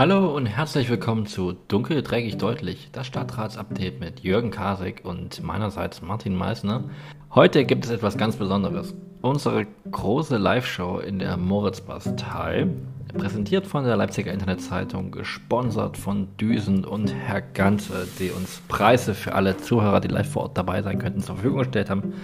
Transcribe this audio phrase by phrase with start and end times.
[0.00, 6.00] Hallo und herzlich willkommen zu Dunkel, dreckig, deutlich, das Stadtratsupdate mit Jürgen Kasek und meinerseits
[6.00, 6.84] Martin Meissner.
[7.34, 8.94] Heute gibt es etwas ganz Besonderes.
[9.20, 12.66] Unsere große Live-Show in der Moritzbastei,
[13.12, 19.34] präsentiert von der Leipziger Internetzeitung, gesponsert von Düsen und Herr Ganze, die uns Preise für
[19.34, 22.14] alle Zuhörer, die live vor Ort dabei sein könnten, zur Verfügung gestellt haben.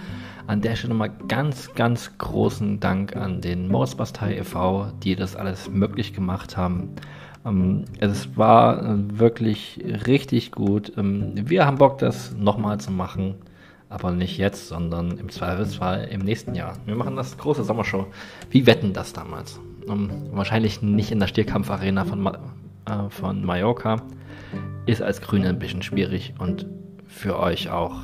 [0.47, 5.69] An der Stelle nochmal ganz, ganz großen Dank an den Moritzbastei e.V., die das alles
[5.69, 6.95] möglich gemacht haben.
[7.47, 10.91] Ähm, es war äh, wirklich richtig gut.
[10.97, 13.35] Ähm, wir haben Bock, das nochmal zu machen,
[13.89, 16.73] aber nicht jetzt, sondern im Zweifelsfall im nächsten Jahr.
[16.85, 18.07] Wir machen das große Sommershow.
[18.49, 19.59] Wie wetten das damals?
[19.87, 22.37] Ähm, wahrscheinlich nicht in der Stierkampfarena von, Ma
[22.85, 24.01] äh, von Mallorca.
[24.85, 26.65] Ist als Grüne ein bisschen schwierig und
[27.07, 27.95] für euch auch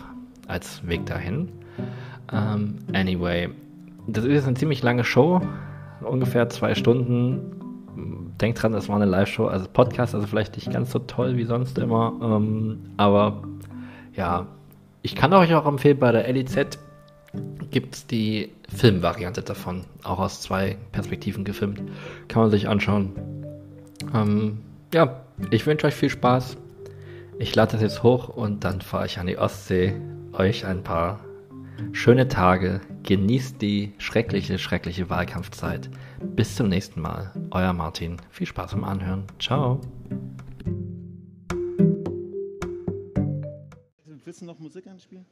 [0.47, 1.49] als Weg dahin.
[2.31, 3.49] Ähm, anyway,
[4.07, 5.41] das ist jetzt eine ziemlich lange Show,
[6.01, 7.52] ungefähr zwei Stunden
[8.41, 11.45] denkt dran, das war eine Live-Show, also Podcast, also vielleicht nicht ganz so toll wie
[11.45, 12.13] sonst immer.
[12.21, 13.43] Ähm, aber
[14.15, 14.47] ja,
[15.01, 16.79] ich kann euch auch empfehlen, bei der LIZ
[17.71, 21.81] gibt es die Filmvariante davon, auch aus zwei Perspektiven gefilmt.
[22.27, 23.13] Kann man sich anschauen.
[24.13, 24.59] Ähm,
[24.93, 26.57] ja, ich wünsche euch viel Spaß.
[27.39, 29.95] Ich lade das jetzt hoch und dann fahre ich an die Ostsee,
[30.33, 31.19] euch ein paar
[31.91, 35.89] schöne Tage, genießt die schreckliche, schreckliche Wahlkampfzeit.
[36.23, 37.31] Bis zum nächsten Mal.
[37.51, 38.17] Euer Martin.
[38.31, 39.27] Viel Spaß beim Anhören.
[39.39, 39.79] Ciao.
[44.25, 45.25] Willst du noch Musik anspielen?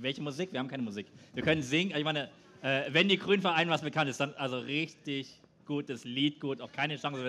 [0.00, 0.52] welche Musik?
[0.52, 1.06] Wir haben keine Musik.
[1.34, 1.94] Wir können singen.
[1.96, 2.30] Ich meine,
[2.62, 6.72] äh, wenn die Grünen Verein was bekannt ist, dann also richtig gutes Lied, gut, auch
[6.72, 7.20] keine Chance.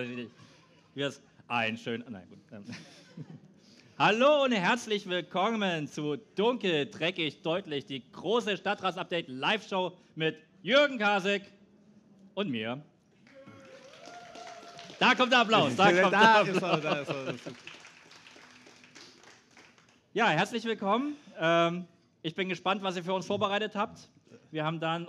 [0.94, 2.04] Wie das ein schön.
[2.08, 2.38] Nein, gut.
[3.98, 11.42] Hallo und herzlich willkommen zu Dunkel, Dreckig, Deutlich, die große Stadtratsupdate Live-Show mit Jürgen Kasek
[12.40, 12.80] und mir.
[14.98, 15.76] Da kommt der Applaus.
[15.76, 17.36] Da kommt der Applaus.
[20.14, 21.16] Ja, herzlich willkommen.
[21.38, 21.86] Ähm,
[22.22, 24.08] ich bin gespannt, was ihr für uns vorbereitet habt.
[24.50, 25.06] Wir haben dann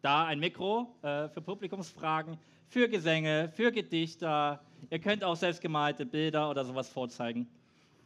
[0.00, 2.38] da ein Mikro äh, für Publikumsfragen,
[2.68, 4.62] für Gesänge, für Gedichter.
[4.88, 7.46] Ihr könnt auch selbstgemalte Bilder oder sowas vorzeigen.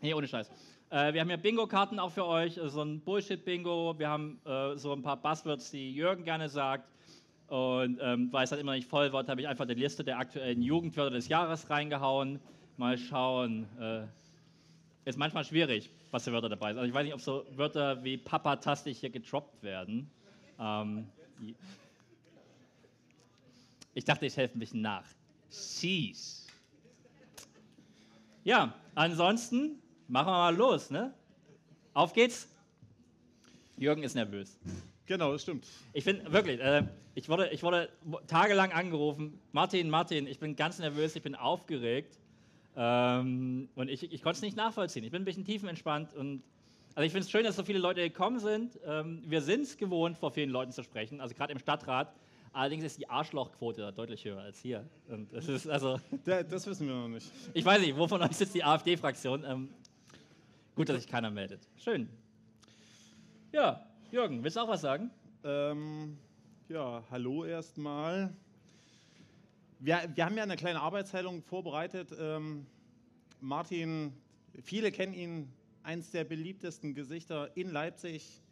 [0.00, 0.50] Nee, ohne Scheiß.
[0.91, 3.97] Äh, wir haben ja Bingo-Karten auch für euch, so ein Bullshit-Bingo.
[3.97, 6.91] Wir haben äh, so ein paar Buzzwords, die Jürgen gerne sagt.
[7.53, 10.19] Und ähm, weil es dann immer nicht voll wird, habe ich einfach die Liste der
[10.19, 12.41] aktuellen Jugendwörter des Jahres reingehauen.
[12.79, 13.67] Mal schauen.
[13.79, 14.05] Äh,
[15.05, 16.79] ist manchmal schwierig, was für Wörter dabei sind.
[16.79, 20.11] Also ich weiß nicht, ob so Wörter wie Papa-tastig hier getroppt werden.
[20.59, 21.07] Ähm,
[23.93, 25.05] ich dachte, ich helfe ein bisschen nach.
[25.51, 26.47] Sheesh.
[28.45, 31.13] Ja, ansonsten machen wir mal los, ne?
[31.93, 32.49] Auf geht's.
[33.77, 34.59] Jürgen ist nervös.
[35.07, 35.67] Genau, das stimmt.
[35.93, 37.89] Ich finde wirklich, äh, ich, wurde, ich wurde
[38.27, 39.39] tagelang angerufen.
[39.53, 42.19] Martin, Martin, ich bin ganz nervös, ich bin aufgeregt.
[42.77, 45.05] Ähm, und ich, ich konnte es nicht nachvollziehen.
[45.05, 46.15] Ich bin ein bisschen tiefenentspannt.
[46.15, 46.43] Und,
[46.95, 48.79] also ich finde es schön, dass so viele Leute gekommen sind.
[48.87, 52.15] Ähm, wir sind es gewohnt, vor vielen Leuten zu sprechen, also gerade im Stadtrat.
[52.55, 54.84] Allerdings ist die Arschlochquote deutlich höher als hier.
[55.09, 55.99] Und das ist also.
[56.25, 57.31] Das wissen wir noch nicht.
[57.55, 59.45] Ich weiß nicht, wovon euch sitzt die AfD-Fraktion?
[59.45, 59.69] Ähm,
[60.75, 61.67] Gut, dass sich keiner meldet.
[61.77, 62.09] Schön.
[63.53, 65.11] Ja, Jürgen, willst du auch was sagen?
[65.43, 66.19] Ähm,
[66.69, 68.37] ja, hallo erstmal.
[69.78, 72.15] Wir, wir haben ja eine kleine Arbeitsteilung vorbereitet.
[72.21, 72.67] Ähm,
[73.41, 74.12] Martin,
[74.62, 75.51] viele kennen ihn,
[75.83, 78.43] eins der beliebtesten Gesichter in Leipzig.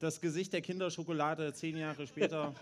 [0.00, 2.52] Das Gesicht der Kinderschokolade zehn Jahre später.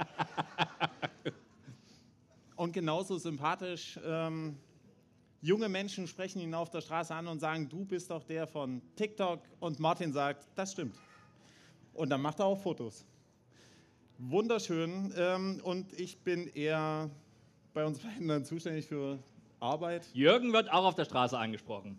[2.57, 3.99] Und genauso sympathisch.
[4.05, 4.59] Ähm,
[5.41, 8.83] Junge Menschen sprechen ihn auf der Straße an und sagen, du bist doch der von
[8.97, 9.41] TikTok.
[9.59, 10.97] Und Martin sagt, das stimmt.
[11.97, 13.05] Und dann macht er auch Fotos.
[14.19, 15.13] Wunderschön.
[15.17, 17.11] Ähm, und ich bin eher
[17.75, 19.19] bei uns beiden dann zuständig für
[19.61, 20.07] Arbeit.
[20.13, 21.99] Jürgen wird auch auf der Straße angesprochen.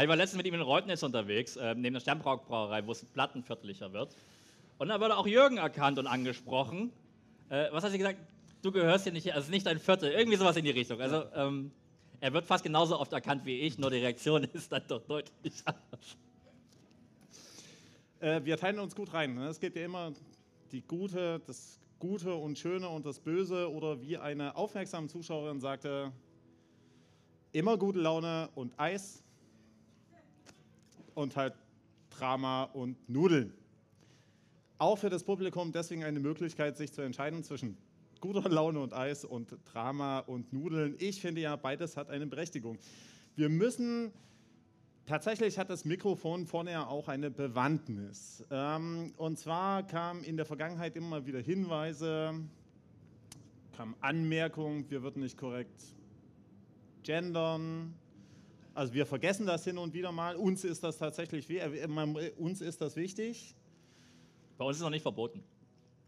[0.00, 3.92] Ich war letztens mit ihm in Reutnitz unterwegs, äh, neben der Sternbrauch-Brauerei, wo es plattenviertlicher
[3.92, 4.16] wird.
[4.78, 6.92] Und da wurde auch Jürgen erkannt und angesprochen.
[7.48, 8.18] Äh, was hast du gesagt?
[8.62, 11.00] Du gehörst hier nicht, also nicht ein Viertel, irgendwie sowas in die Richtung.
[11.00, 11.70] Also, ähm,
[12.20, 15.52] er wird fast genauso oft erkannt wie ich, nur die Reaktion ist dann doch deutlich
[15.64, 16.16] anders.
[18.24, 19.34] Äh, wir teilen uns gut rein.
[19.34, 19.48] Ne?
[19.48, 20.14] Es gibt ja immer
[20.72, 26.10] die Gute, das Gute und Schöne und das Böse oder wie eine aufmerksame Zuschauerin sagte,
[27.52, 29.22] immer gute Laune und Eis
[31.14, 31.52] und halt
[32.08, 33.52] Drama und Nudeln.
[34.78, 37.76] Auch für das Publikum deswegen eine Möglichkeit, sich zu entscheiden zwischen
[38.22, 40.96] guter Laune und Eis und Drama und Nudeln.
[40.98, 42.78] Ich finde ja, beides hat eine Berechtigung.
[43.36, 44.12] Wir müssen,
[45.06, 48.44] tatsächlich hat das Mikrofon vorne ja auch eine Bewandtnis.
[48.50, 52.34] Ähm, und zwar kamen in der Vergangenheit immer wieder Hinweise,
[53.76, 55.82] kamen Anmerkungen, wir würden nicht korrekt
[57.02, 57.94] gendern.
[58.74, 60.36] Also wir vergessen das hin und wieder mal.
[60.36, 63.54] Uns ist das tatsächlich, äh, uns ist das wichtig.
[64.58, 65.42] Bei uns ist es noch nicht verboten.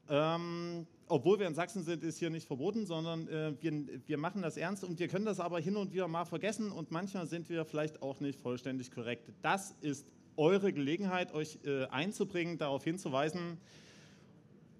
[0.08, 3.72] Ähm, obwohl wir in Sachsen sind, ist hier nicht verboten, sondern äh, wir,
[4.06, 6.90] wir machen das ernst und wir können das aber hin und wieder mal vergessen und
[6.90, 9.30] manchmal sind wir vielleicht auch nicht vollständig korrekt.
[9.42, 10.06] Das ist
[10.36, 13.58] eure Gelegenheit, euch äh, einzubringen, darauf hinzuweisen.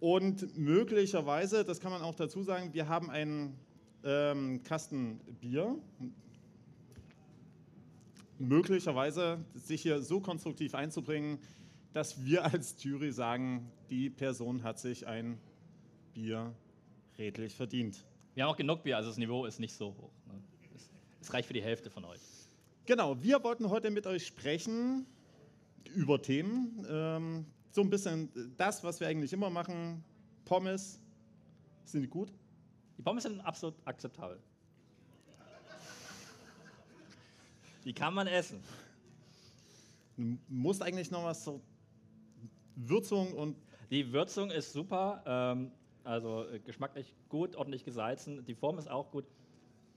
[0.00, 3.56] Und möglicherweise, das kann man auch dazu sagen, wir haben einen
[4.04, 5.76] ähm, Kasten Bier.
[8.38, 11.38] Möglicherweise sich hier so konstruktiv einzubringen,
[11.94, 15.38] dass wir als Jury sagen, die Person hat sich ein
[16.16, 16.54] Bier
[17.18, 18.02] redlich verdient.
[18.34, 20.10] Wir haben auch genug Bier, also das Niveau ist nicht so hoch.
[20.26, 20.42] Ne?
[20.74, 20.88] Es,
[21.20, 22.20] es reicht für die Hälfte von euch.
[22.86, 25.04] Genau, wir wollten heute mit euch sprechen
[25.94, 26.86] über Themen.
[26.88, 30.02] Ähm, so ein bisschen das, was wir eigentlich immer machen.
[30.46, 30.98] Pommes,
[31.84, 32.32] sind die gut?
[32.96, 34.40] Die Pommes sind absolut akzeptabel.
[37.84, 38.62] Die kann man essen.
[40.16, 41.60] Du musst eigentlich noch was so
[42.74, 43.56] Würzung und.
[43.90, 45.70] Die Würzung ist super, ähm,
[46.06, 48.44] also äh, geschmacklich gut, ordentlich gesalzen.
[48.44, 49.24] Die Form ist auch gut.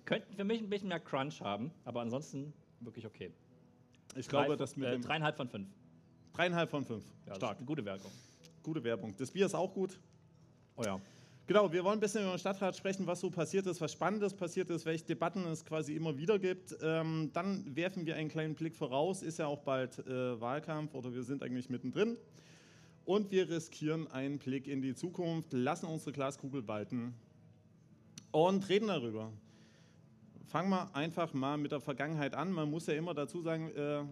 [0.06, 3.32] Könnten für mich ein bisschen mehr Crunch haben, aber ansonsten wirklich okay.
[4.16, 5.70] Ich Drei, glaube, das mit äh, dreieinhalb von fünf.
[6.34, 7.04] Dreieinhalb von fünf.
[7.28, 7.64] Ja, Stark.
[7.66, 8.12] Gute Werbung.
[8.64, 9.16] Gute Werbung.
[9.18, 10.00] Das Bier ist auch gut.
[10.76, 11.00] Oh ja.
[11.46, 14.36] Genau, wir wollen ein bisschen über den Stadtrat sprechen, was so passiert ist, was Spannendes
[14.36, 16.78] passiert ist, welche Debatten es quasi immer wieder gibt.
[16.82, 21.12] Ähm, dann werfen wir einen kleinen Blick voraus, ist ja auch bald äh, Wahlkampf oder
[21.14, 22.18] wir sind eigentlich mittendrin.
[23.06, 27.16] Und wir riskieren einen Blick in die Zukunft, lassen unsere Glaskugel walten
[28.32, 29.32] und reden darüber.
[30.46, 32.52] Fangen wir einfach mal mit der Vergangenheit an.
[32.52, 34.04] Man muss ja immer dazu sagen, äh,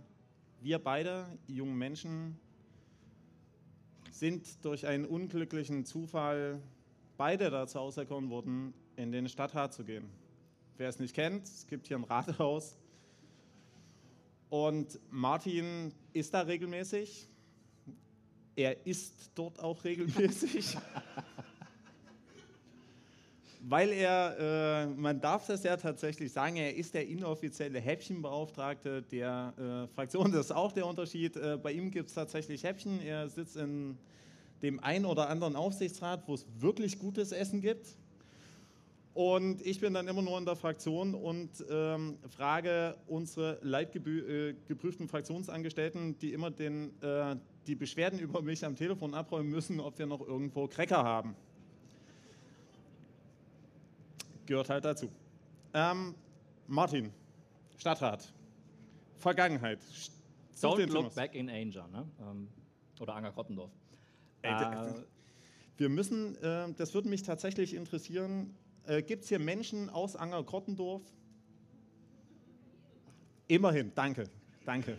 [0.62, 2.40] wir beide, jungen Menschen,
[4.12, 6.62] sind durch einen unglücklichen Zufall
[7.18, 10.10] beide dazu auserkoren worden, in den Stadtrat zu gehen.
[10.78, 12.78] Wer es nicht kennt, es gibt hier ein Rathaus.
[14.50, 17.28] Und Martin ist da regelmäßig.
[18.58, 20.76] Er isst dort auch regelmäßig.
[23.62, 29.54] Weil er, äh, man darf das ja tatsächlich sagen, er ist der inoffizielle Häppchenbeauftragte der
[29.58, 30.32] äh, Fraktion.
[30.32, 31.36] Das ist auch der Unterschied.
[31.36, 33.00] Äh, bei ihm gibt es tatsächlich Häppchen.
[33.06, 33.96] Er sitzt in
[34.64, 37.86] dem einen oder anderen Aufsichtsrat, wo es wirklich gutes Essen gibt.
[39.18, 45.10] Und ich bin dann immer nur in der Fraktion und ähm, frage unsere leitgeprüften äh,
[45.10, 47.36] Fraktionsangestellten, die immer den, äh,
[47.66, 51.36] die Beschwerden über mich am Telefon abräumen müssen, ob wir noch irgendwo Cracker haben.
[54.46, 55.10] Gehört halt dazu.
[55.74, 56.14] Ähm,
[56.68, 57.12] Martin,
[57.76, 58.32] Stadtrat,
[59.18, 59.80] Vergangenheit.
[60.62, 62.08] Don't look back in anger, ne?
[62.22, 62.50] Ähm,
[63.00, 63.72] oder Anger Grottendorf.
[64.44, 64.54] Äh,
[65.78, 68.56] wir müssen, äh, das würde mich tatsächlich interessieren,
[68.88, 71.04] äh, gibt es hier Menschen aus Anger-Grottendorf?
[73.48, 74.30] Immerhin, danke,
[74.66, 74.98] danke.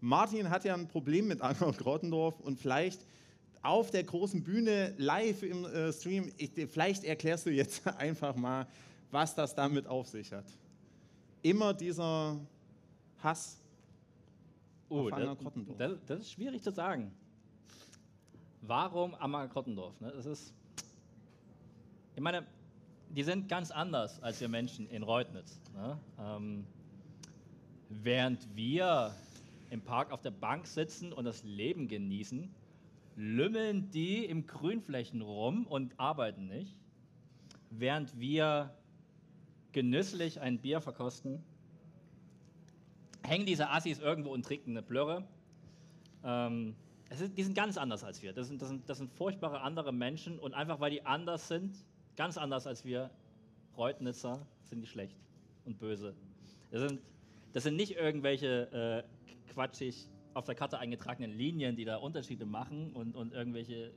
[0.00, 3.06] Martin hat ja ein Problem mit Anger-Grottendorf und vielleicht
[3.62, 8.66] auf der großen Bühne live im äh, Stream, ich, vielleicht erklärst du jetzt einfach mal,
[9.10, 10.44] was das damit auf sich hat.
[11.42, 12.38] Immer dieser
[13.22, 13.58] Hass
[14.88, 15.78] oh, auf Anger-Grottendorf.
[15.78, 17.10] Das, das ist schwierig zu sagen.
[18.60, 20.00] Warum Ammer-Grottendorf?
[20.00, 20.12] Ne?
[20.14, 20.54] Das ist,
[22.14, 22.44] ich meine,
[23.10, 25.60] die sind ganz anders als wir Menschen in Reutnitz.
[25.74, 25.98] Ne?
[26.18, 26.66] Ähm,
[27.88, 29.14] während wir
[29.70, 32.52] im Park auf der Bank sitzen und das Leben genießen,
[33.16, 36.76] lümmeln die im Grünflächen rum und arbeiten nicht.
[37.70, 38.74] Während wir
[39.72, 41.42] genüsslich ein Bier verkosten,
[43.22, 45.24] hängen diese Assis irgendwo und trinken eine Plörre.
[46.24, 46.76] Ähm,
[47.10, 48.32] ist, die sind ganz anders als wir.
[48.32, 51.76] Das sind, das, sind, das sind furchtbare andere Menschen und einfach weil die anders sind,
[52.16, 53.10] ganz anders als wir
[53.76, 55.16] Reutnitzer, sind die schlecht
[55.64, 56.14] und böse.
[56.70, 57.00] Das sind,
[57.52, 62.92] das sind nicht irgendwelche äh, quatschig auf der Karte eingetragenen Linien, die da Unterschiede machen
[62.92, 63.92] und, und irgendwelche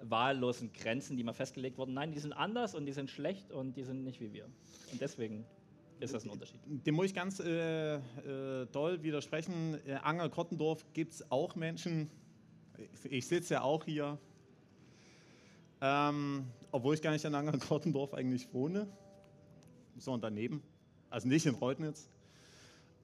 [0.00, 1.94] wahllosen Grenzen, die mal festgelegt wurden.
[1.94, 4.46] Nein, die sind anders und die sind schlecht und die sind nicht wie wir.
[4.92, 5.44] Und deswegen
[6.00, 6.60] ist das ein Unterschied.
[6.66, 9.78] Dem muss ich ganz äh, äh, doll widersprechen.
[9.84, 12.10] In Anger-Kottendorf gibt es auch Menschen,
[13.08, 14.18] ich sitze ja auch hier,
[15.80, 18.86] ähm, obwohl ich gar nicht in Angern-Grottendorf eigentlich wohne,
[19.96, 20.62] sondern daneben,
[21.10, 22.08] also nicht in Reutnitz.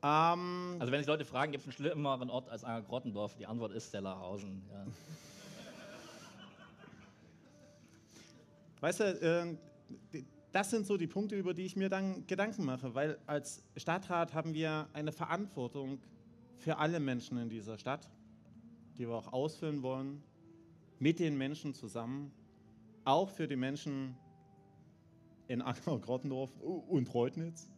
[0.02, 3.36] Ähm, also wenn sich Leute fragen, gibt es einen schlimmeren Ort als Anger-Grottendorf?
[3.36, 4.62] Die Antwort ist Stellerhausen.
[4.70, 4.86] Ja.
[8.80, 12.94] Weißt du, äh, das sind so die Punkte, über die ich mir dann Gedanken mache,
[12.94, 16.00] weil als Stadtrat haben wir eine Verantwortung
[16.58, 18.10] für alle Menschen in dieser Stadt
[18.98, 20.22] die wir auch ausfüllen wollen,
[20.98, 22.32] mit den Menschen zusammen,
[23.04, 24.16] auch für die Menschen
[25.48, 27.68] in Acker-Grottendorf und Reutnitz.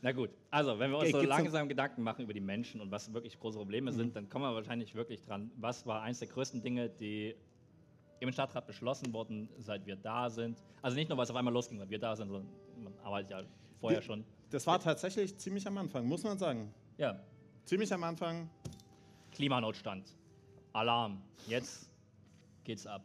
[0.00, 2.90] Na gut, also wenn wir uns Ge- so langsam Gedanken machen über die Menschen und
[2.90, 5.50] was wirklich große Probleme sind, dann kommen wir wahrscheinlich wirklich dran.
[5.56, 7.36] Was war eines der größten Dinge, die
[8.18, 10.60] im Stadtrat beschlossen wurden, seit wir da sind?
[10.80, 12.48] Also nicht nur, weil es auf einmal losging, weil wir da sind, sondern
[12.82, 13.42] man arbeitet ja
[13.80, 14.24] vorher Wir- schon.
[14.50, 16.72] Das war tatsächlich ziemlich am Anfang, muss man sagen.
[16.98, 17.20] Ja,
[17.64, 18.50] Ziemlich am Anfang.
[19.30, 20.16] Klimanotstand.
[20.72, 21.22] Alarm.
[21.46, 21.88] Jetzt
[22.64, 23.04] geht's ab.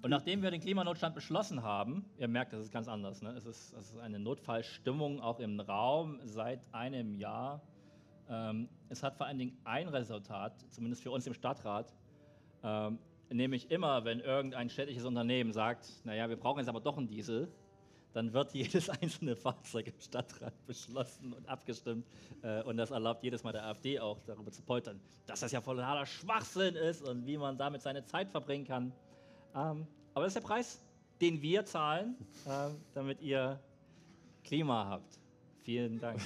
[0.00, 3.20] Und nachdem wir den Klimanotstand beschlossen haben, ihr merkt, das ist ganz anders.
[3.20, 3.30] Ne?
[3.30, 7.60] Es, ist, es ist eine Notfallstimmung auch im Raum seit einem Jahr.
[8.28, 11.92] Ähm, es hat vor allen Dingen ein Resultat, zumindest für uns im Stadtrat,
[12.62, 12.98] ähm,
[13.30, 17.48] nämlich immer, wenn irgendein städtisches Unternehmen sagt, naja, wir brauchen jetzt aber doch einen Diesel,
[18.12, 22.06] dann wird jedes einzelne Fahrzeug im Stadtrat beschlossen und abgestimmt.
[22.42, 25.60] Äh, und das erlaubt jedes Mal der AfD auch darüber zu poltern, dass das ja
[25.60, 28.92] voller Schwachsinn ist und wie man damit seine Zeit verbringen kann.
[29.58, 30.80] Ähm, aber das ist der Preis,
[31.20, 33.60] den wir zahlen, ähm, damit ihr
[34.44, 35.18] Klima habt.
[35.64, 36.20] Vielen Dank.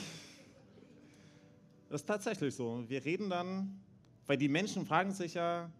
[1.88, 2.84] Das ist tatsächlich so.
[2.88, 3.80] Wir reden dann,
[4.26, 5.70] weil die Menschen fragen sich ja,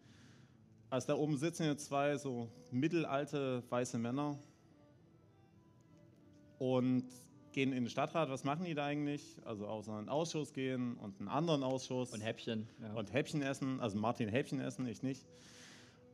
[0.90, 4.38] als da oben sitzen jetzt zwei so mittelalte weiße Männer
[6.59, 7.04] und
[7.52, 8.30] gehen in den Stadtrat.
[8.30, 9.38] Was machen die da eigentlich?
[9.44, 12.68] Also außer einen Ausschuss gehen und einen anderen Ausschuss Und Häppchen.
[12.80, 12.92] Ja.
[12.94, 13.80] und Häppchen essen.
[13.80, 15.26] Also Martin Häppchen essen, ich nicht.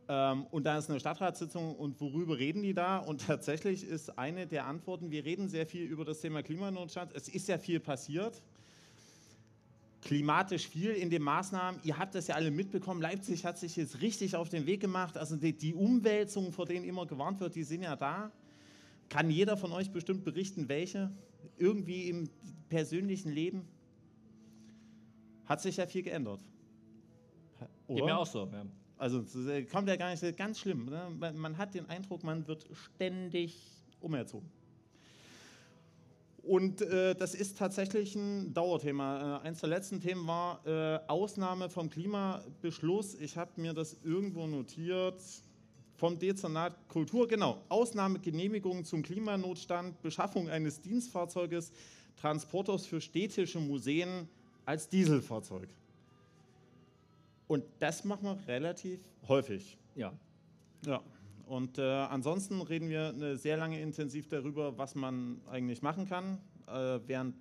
[0.09, 2.99] Ähm, und da ist eine Stadtratssitzung und worüber reden die da?
[2.99, 7.13] Und tatsächlich ist eine der Antworten, wir reden sehr viel über das Thema Klimanotstand.
[7.15, 8.43] Es ist ja viel passiert
[10.03, 11.81] klimatisch viel in den Maßnahmen.
[11.85, 13.01] Ihr habt das ja alle mitbekommen.
[13.01, 15.17] Leipzig hat sich jetzt richtig auf den Weg gemacht.
[15.17, 18.31] Also die, die Umwälzungen, vor denen immer gewarnt wird, die sind ja da.
[19.09, 21.11] Kann jeder von euch bestimmt berichten, welche?
[21.57, 22.29] Irgendwie im
[22.69, 23.67] persönlichen Leben?
[25.47, 26.41] Hat sich ja viel geändert.
[27.89, 28.49] Geht mir auch so.
[28.53, 28.65] Ja.
[28.99, 30.87] Also es ist- kommt ja gar nicht ganz schlimm.
[30.87, 31.09] Ne?
[31.19, 33.57] Man- Man hat den Eindruck, man wird ständig
[34.01, 34.49] umerzogen.
[36.43, 39.41] Und äh, das ist tatsächlich ein Dauerthema.
[39.43, 43.15] Äh, eins der letzten Themen war äh, Ausnahme vom Klimabeschluss.
[43.21, 45.21] Ich habe mir das irgendwo notiert.
[45.97, 47.61] Vom Dezernat Kultur, genau.
[47.69, 51.73] Ausnahmegenehmigung zum Klimanotstand, Beschaffung eines Dienstfahrzeuges,
[52.17, 54.29] Transporters für städtische Museen
[54.65, 55.69] als Dieselfahrzeug.
[57.49, 59.77] Und das machen wir relativ häufig.
[59.97, 60.13] ja.
[60.87, 61.03] Ja.
[61.47, 66.39] Und äh, ansonsten reden wir eine sehr lange intensiv darüber, was man eigentlich machen kann,
[66.67, 67.35] äh, während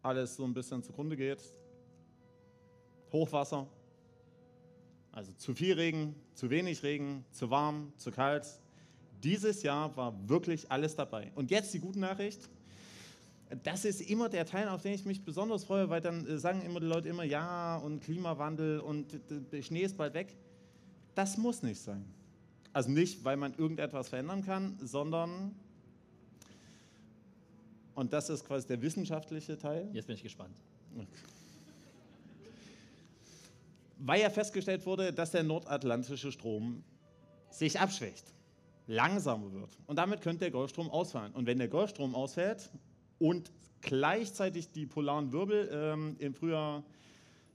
[0.00, 1.40] alles so ein bisschen zugrunde geht.
[3.12, 3.66] Hochwasser,
[5.10, 8.46] also zu viel Regen, zu wenig Regen, zu warm, zu kalt.
[9.24, 11.32] Dieses Jahr war wirklich alles dabei.
[11.34, 12.48] Und jetzt die gute Nachricht.
[13.62, 16.62] Das ist immer der Teil, auf den ich mich besonders freue, weil dann äh, sagen
[16.62, 19.20] immer die Leute immer, ja, und Klimawandel und
[19.52, 20.34] der Schnee ist bald weg.
[21.14, 22.04] Das muss nicht sein.
[22.72, 25.54] Also nicht, weil man irgendetwas verändern kann, sondern,
[27.94, 30.56] und das ist quasi der wissenschaftliche Teil, Jetzt bin ich gespannt.
[33.98, 36.82] weil ja festgestellt wurde, dass der nordatlantische Strom
[37.50, 38.24] sich abschwächt,
[38.86, 39.78] langsamer wird.
[39.86, 41.32] Und damit könnte der Golfstrom ausfallen.
[41.32, 42.70] Und wenn der Golfstrom ausfällt
[43.18, 46.84] und gleichzeitig die polaren Wirbel ähm, im Frühjahr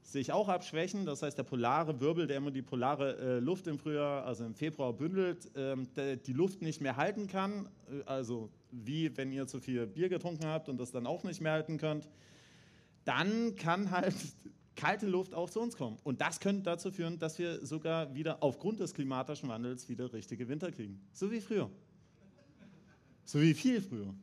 [0.02, 3.78] sich auch abschwächen, das heißt der polare Wirbel, der immer die polare äh, Luft im
[3.78, 8.50] Frühjahr, also im Februar bündelt, ähm, der die Luft nicht mehr halten kann, äh, also
[8.72, 11.78] wie wenn ihr zu viel Bier getrunken habt und das dann auch nicht mehr halten
[11.78, 12.10] könnt,
[13.06, 14.16] dann kann halt
[14.76, 15.98] kalte Luft auch zu uns kommen.
[16.04, 20.48] Und das könnte dazu führen, dass wir sogar wieder aufgrund des klimatischen Wandels wieder richtige
[20.48, 21.02] Winter kriegen.
[21.14, 21.70] So wie früher.
[23.26, 24.14] So wie viel früher.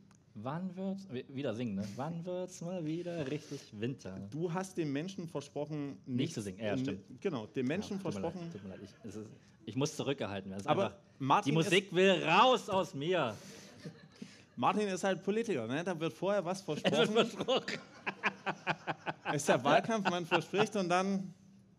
[0.43, 1.85] Wann wird's, wi- wieder singen, ne?
[1.97, 4.19] Wann wird's mal wieder richtig Winter?
[4.31, 6.59] Du hast den Menschen versprochen, Nicht zu singen.
[6.61, 7.01] Ja, stimmt.
[7.23, 8.53] Genau, den Menschen Ja, tut mir leid, versprochen.
[8.53, 8.81] Tut mir leid.
[8.83, 9.19] Ich, ist,
[9.65, 10.67] ich muss zurückgehalten werden.
[10.67, 13.35] Aber einfach, Martin die Musik will raus aus mir.
[14.57, 15.83] Martin ist halt Politiker, ne?
[15.83, 17.15] da wird vorher was Es wird versprochen.
[17.15, 17.79] versprochen.
[19.35, 21.33] ist der Wahlkampf, man verspricht und dann,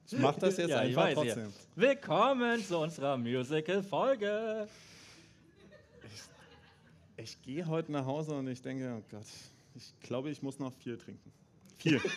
[0.10, 1.50] ich mach das jetzt Ja, einfach trotzdem.
[1.50, 1.52] ja.
[1.76, 4.68] Willkommen zu unserer Musical-Folge.
[7.18, 9.26] Ich gehe heute nach Hause und ich denke, oh Gott,
[9.76, 11.32] ich glaube, ich muss noch viel trinken.
[11.78, 12.00] Viel.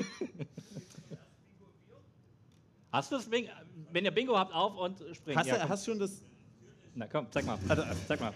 [2.93, 3.51] Hast du das Bingo?
[3.93, 5.39] Wenn ihr Bingo habt, auf und springt.
[5.39, 6.23] hast, Ja, du, hast schon das,
[6.95, 7.59] Na komm, zeig mal.
[7.69, 8.35] Also, Zeig mal.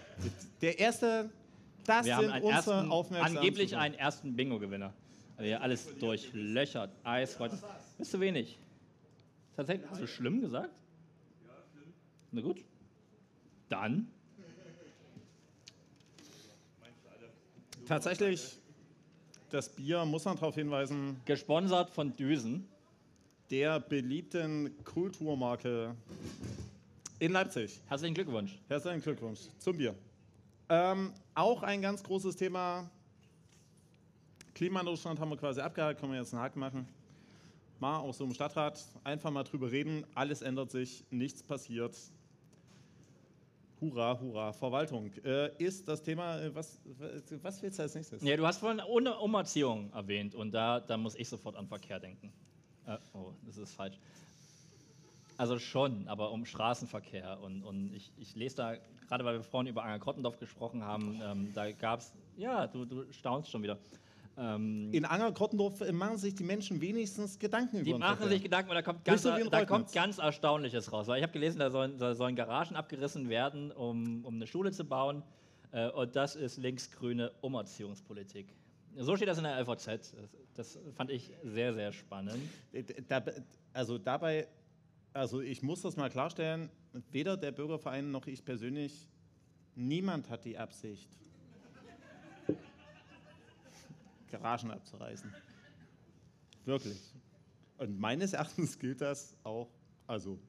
[0.61, 1.29] der erste,
[1.83, 4.93] das Wir haben sind einen unsere ersten, angeblich einen ersten Bingo-Gewinner.
[5.37, 7.53] Also hier alles durchlöchert, Eisfreund.
[7.97, 8.57] Bist du wenig?
[9.55, 10.69] Tatsächlich, hast du schlimm gesagt?
[11.45, 11.93] Ja, schlimm.
[12.31, 12.63] Na gut.
[13.69, 14.07] Dann
[17.87, 18.57] Tatsächlich,
[19.51, 22.67] das Bier, muss man darauf hinweisen, gesponsert von Düsen.
[23.51, 25.95] der beliebten Kulturmarke
[27.19, 27.79] in Leipzig.
[27.87, 28.57] Herzlichen Glückwunsch.
[28.67, 29.93] Herzlichen Glückwunsch zum Bier.
[30.67, 32.89] Ähm, auch ein ganz großes Thema
[34.55, 36.87] Klimanotstand haben wir quasi abgehakt, können wir jetzt einen Haken machen.
[37.79, 40.05] Mal auch so im Stadtrat einfach mal drüber reden.
[40.15, 41.95] Alles ändert sich, nichts passiert.
[43.91, 45.11] Hurra, hurra, Verwaltung.
[45.23, 46.79] Äh, ist das Thema, äh, was,
[47.41, 48.21] was willst du als nächstes?
[48.23, 52.31] Ja, du hast vorhin Umerziehung erwähnt und da, da muss ich sofort an Verkehr denken.
[52.87, 53.97] Äh, oh, das ist falsch.
[55.37, 57.39] Also schon, aber um Straßenverkehr.
[57.41, 58.75] Und, und ich, ich lese da,
[59.07, 63.11] gerade weil wir vorhin über Anger-Krottendorf gesprochen haben, ähm, da gab es, ja, du, du
[63.11, 63.77] staunst schon wieder.
[64.37, 68.33] Ähm, In Anger-Krottendorf machen sich die Menschen wenigstens Gedanken die über Die machen Verkehr.
[68.33, 71.07] sich Gedanken, und da kommt ganz, so da kommt ganz Erstaunliches raus.
[71.07, 74.71] Weil ich habe gelesen, da sollen, da sollen, Garagen abgerissen werden, um, um eine Schule
[74.71, 75.23] zu bauen.
[75.71, 78.53] Äh, und das ist linksgrüne Umerziehungspolitik.
[78.97, 79.85] So steht das in der LVZ.
[79.85, 80.13] Das,
[80.53, 82.39] das fand ich sehr, sehr spannend.
[83.07, 83.23] Da,
[83.73, 84.47] also dabei
[85.15, 86.69] also ich muss das mal klarstellen,
[87.11, 89.09] weder der Bürgerverein noch ich persönlich,
[89.73, 91.09] niemand hat die Absicht,
[94.37, 95.33] Garagen abzureißen.
[96.65, 96.97] Wirklich.
[97.77, 99.69] Und meines Erachtens gilt das auch,
[100.07, 100.39] also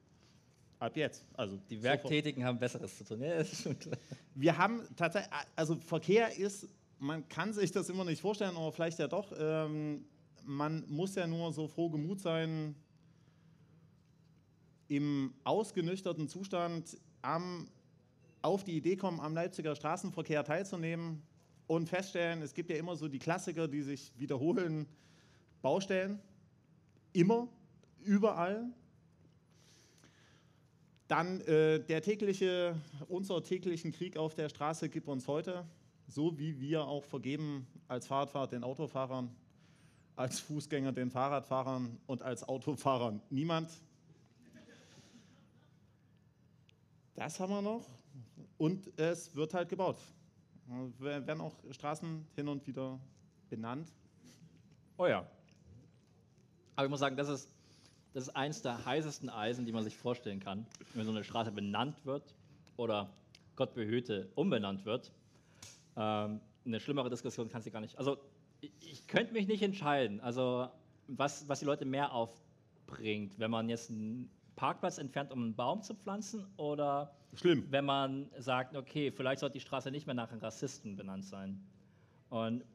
[0.79, 1.25] ab jetzt.
[1.33, 2.47] Also die Werktätigen sofort.
[2.47, 3.21] haben Besseres zu tun.
[3.21, 3.97] Ja, ist schon klar.
[4.35, 6.67] Wir haben tatsächlich, also Verkehr ist,
[6.99, 9.33] man kann sich das immer nicht vorstellen, aber vielleicht ja doch.
[9.37, 10.05] Ähm,
[10.43, 12.75] man muss ja nur so froh gemut sein,
[14.87, 17.67] im ausgenüchterten Zustand am,
[18.41, 21.21] auf die Idee kommen, am Leipziger Straßenverkehr teilzunehmen
[21.67, 24.87] und feststellen, es gibt ja immer so die Klassiker, die sich wiederholen,
[25.61, 26.19] Baustellen,
[27.13, 27.47] immer,
[28.03, 28.69] überall.
[31.07, 32.75] Dann äh, der tägliche,
[33.07, 35.65] unser täglichen Krieg auf der Straße gibt uns heute,
[36.07, 39.29] so wie wir auch vergeben als Fahrradfahrer den Autofahrern,
[40.15, 43.71] als Fußgänger den Fahrradfahrern und als Autofahrern niemand.
[47.15, 47.85] Das haben wir noch.
[48.57, 49.97] Und es wird halt gebaut.
[50.99, 52.99] Werden auch Straßen hin und wieder
[53.49, 53.89] benannt.
[54.97, 55.25] Oh ja.
[56.75, 57.49] Aber ich muss sagen, das ist,
[58.13, 61.51] das ist eins der heißesten Eisen, die man sich vorstellen kann, wenn so eine Straße
[61.51, 62.35] benannt wird
[62.75, 63.09] oder
[63.55, 65.11] Gott behüte umbenannt wird.
[65.95, 67.97] Ähm, eine schlimmere Diskussion kann sie gar nicht.
[67.97, 68.17] Also
[68.61, 70.19] ich, ich könnte mich nicht entscheiden.
[70.19, 70.67] Also
[71.07, 75.81] was, was die Leute mehr aufbringt, wenn man jetzt ein Parkplatz entfernt, um einen Baum
[75.81, 76.45] zu pflanzen?
[76.57, 77.65] Oder Schlimm.
[77.69, 81.65] wenn man sagt, okay, vielleicht sollte die Straße nicht mehr nach einem Rassisten benannt sein?
[82.29, 82.65] Und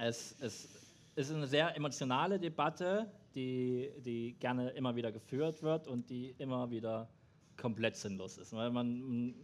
[0.00, 6.08] es, es ist eine sehr emotionale Debatte, die, die gerne immer wieder geführt wird und
[6.08, 7.10] die immer wieder
[7.58, 8.54] komplett sinnlos ist.
[8.54, 9.34] Weil man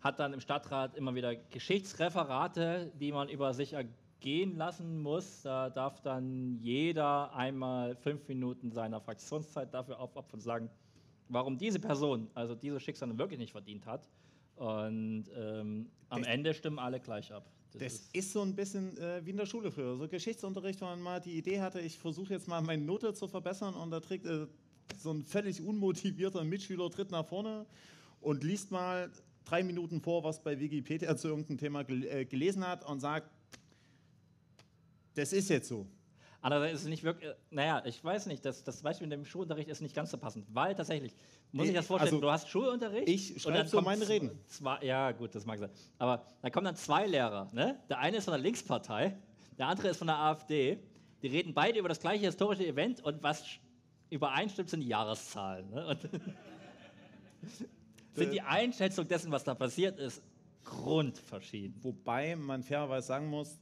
[0.00, 5.42] hat dann im Stadtrat immer wieder Geschichtsreferate, die man über sich ergeben gehen lassen muss.
[5.42, 10.70] Da darf dann jeder einmal fünf Minuten seiner Fraktionszeit dafür aufopfern und sagen,
[11.28, 14.08] warum diese Person, also diese Schicksale wirklich nicht verdient hat.
[14.56, 17.46] Und ähm, am das, Ende stimmen alle gleich ab.
[17.72, 19.96] Das, das ist, ist, so ein bisschen äh, wie in der Schule früher.
[19.96, 23.28] So Geschichtsunterricht, wo man mal die Idee hatte, ich versuche jetzt mal meine Note zu
[23.28, 24.46] verbessern und da trägt äh,
[24.96, 27.66] so ein völlig unmotivierter Mitschüler tritt nach vorne
[28.20, 29.10] und liest mal
[29.44, 33.30] drei Minuten vor, was bei Wikipedia zu irgendeinem Thema gel äh, gelesen hat und sagt,
[35.14, 35.86] das ist jetzt so.
[36.42, 39.68] Andererseits ist es nicht wirklich, naja, ich weiß nicht, das, das Beispiel mit dem Schulunterricht
[39.68, 41.14] ist nicht ganz so passend, weil tatsächlich,
[41.52, 43.08] muss ich das vorstellen, also, du hast Schulunterricht.
[43.08, 44.38] Ich schreibe so meine Reden.
[44.46, 45.70] Zwei, ja, gut, das mag sein.
[45.98, 47.48] Aber da kommen dann zwei Lehrer.
[47.52, 47.80] Ne?
[47.88, 49.16] Der eine ist von der Linkspartei,
[49.58, 50.78] der andere ist von der AfD.
[51.22, 53.44] Die reden beide über das gleiche historische Event und was
[54.10, 55.70] übereinstimmt, sind die Jahreszahlen.
[55.70, 55.98] Ne?
[58.12, 60.22] sind die Einschätzung dessen, was da passiert ist,
[60.64, 61.82] grundverschieden.
[61.82, 63.58] Wobei man fairerweise sagen muss,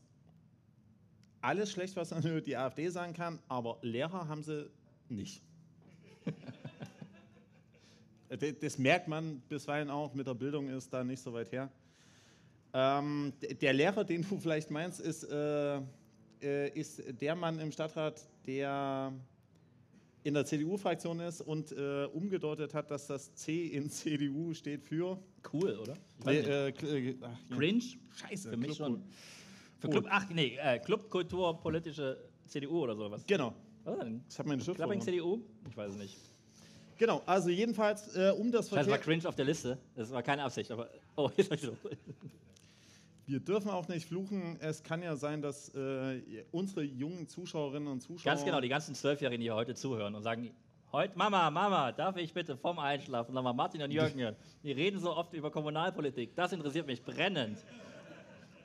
[1.44, 4.70] alles schlecht, was man über die AfD sagen kann, aber Lehrer haben sie
[5.08, 5.42] nicht.
[8.60, 11.70] das merkt man bisweilen auch, mit der Bildung ist da nicht so weit her.
[12.72, 15.80] Ähm, der Lehrer, den du vielleicht meinst, ist, äh,
[16.42, 19.12] äh, ist der Mann im Stadtrat, der
[20.24, 25.18] in der CDU-Fraktion ist und äh, umgedeutet hat, dass das C in CDU steht für.
[25.52, 25.94] Cool, oder?
[26.24, 27.56] Nee, äh, äh, ach, ja.
[27.56, 27.84] Cringe?
[28.16, 28.48] Scheiße.
[28.48, 29.02] Für mich schon.
[29.84, 32.16] Für Club, ach nee, äh, Clubkultur, politische
[32.46, 33.22] CDU oder sowas.
[33.26, 33.52] Genau.
[33.84, 34.24] Was denn?
[34.30, 35.40] Ich habe meine Schrift Clubbing CDU?
[35.68, 36.16] Ich weiß es nicht.
[36.96, 38.84] Genau, also jedenfalls äh, um das Verkehr...
[38.84, 39.78] Das war cringe auf der Liste.
[39.94, 40.88] Das war keine Absicht, aber...
[41.16, 41.76] Oh, jetzt ich so.
[43.26, 44.56] Wir dürfen auch nicht fluchen.
[44.60, 48.24] Es kann ja sein, dass äh, unsere jungen Zuschauerinnen und Zuschauer...
[48.24, 50.50] Ganz genau, die ganzen Zwölfjährigen, die hier heute zuhören und sagen,
[50.92, 54.36] heute, Mama, Mama, darf ich bitte vom Einschlafen nochmal Martin und Jürgen hören?
[54.62, 56.34] Die reden so oft über Kommunalpolitik.
[56.36, 57.58] Das interessiert mich brennend.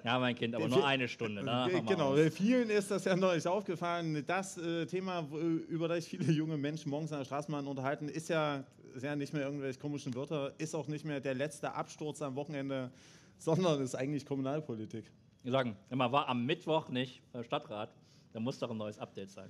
[0.04, 1.44] Ja, mein Kind, aber nur eine Stunde.
[1.44, 1.84] Ne?
[1.88, 4.24] Genau, vielen ist das ja neulich aufgefallen.
[4.26, 5.28] Das äh, Thema,
[5.68, 8.64] über das viele junge Menschen morgens an der Straßenbahn unterhalten, ist ja,
[8.96, 12.36] ist ja nicht mehr irgendwelche komischen Wörter, ist auch nicht mehr der letzte Absturz am
[12.36, 12.92] Wochenende,
[13.38, 15.06] sondern ist eigentlich Kommunalpolitik.
[15.44, 17.94] Wir sagen, immer war am Mittwoch nicht äh, Stadtrat.
[18.34, 19.50] Da muss doch ein neues Update sein.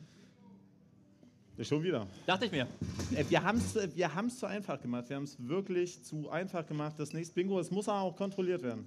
[1.61, 2.07] Schon wieder.
[2.25, 2.67] Dachte ich mir.
[3.13, 5.09] Äh, Wir haben es wir haben's zu einfach gemacht.
[5.09, 6.95] Wir haben es wirklich zu einfach gemacht.
[6.97, 8.85] Das nächste Bingo, es muss auch kontrolliert werden.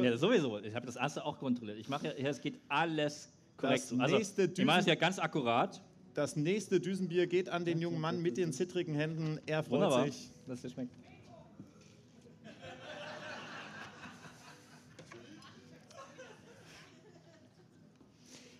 [0.00, 0.58] Ja, sowieso.
[0.60, 1.78] Ich habe das erste auch kontrolliert.
[1.78, 3.84] Ich mache ja, es geht alles korrekt.
[3.90, 5.82] Das also, nächste ich mache es Düsen- ja ganz akkurat.
[6.14, 9.40] Das nächste Düsenbier geht an den jungen Mann mit den zittrigen Händen.
[9.46, 10.30] Er freut Wunderbar, sich.
[10.46, 10.92] dass es dir schmeckt.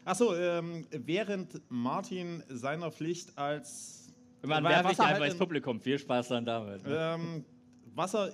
[0.04, 3.98] Achso, ähm, während Martin seiner Pflicht als
[4.44, 5.80] was er halt einfach ins in- Publikum.
[5.80, 6.82] Viel Spaß dann damit.
[6.86, 7.44] ähm,
[7.94, 8.30] Wasser.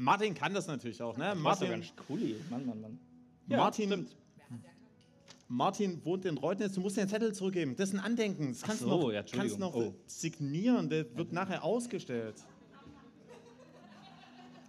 [0.00, 1.32] Martin kann das natürlich auch, ne?
[1.34, 2.36] Du Martin, ganz cool.
[2.50, 2.98] Mann, Mann, Mann.
[3.48, 4.16] Martin, stimmt.
[5.48, 7.74] Martin wohnt in Reutnitz, du musst den Zettel zurückgeben.
[7.74, 8.52] Das ist ein Andenken.
[8.52, 9.94] Das kannst du so, noch, ja, kannst noch Oh.
[10.06, 10.88] signieren.
[10.88, 12.36] Der wird nachher ausgestellt.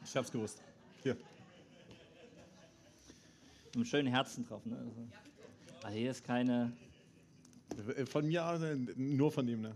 [0.04, 0.64] Ich hab's gewusst.
[1.04, 1.16] Hier.
[3.66, 4.66] Mit einem schönen Herzen drauf.
[4.66, 4.78] Ne?
[4.78, 5.08] Also,
[5.84, 6.72] also hier ist keine.
[8.06, 9.76] Von mir aus, äh, nur von ihm, ne?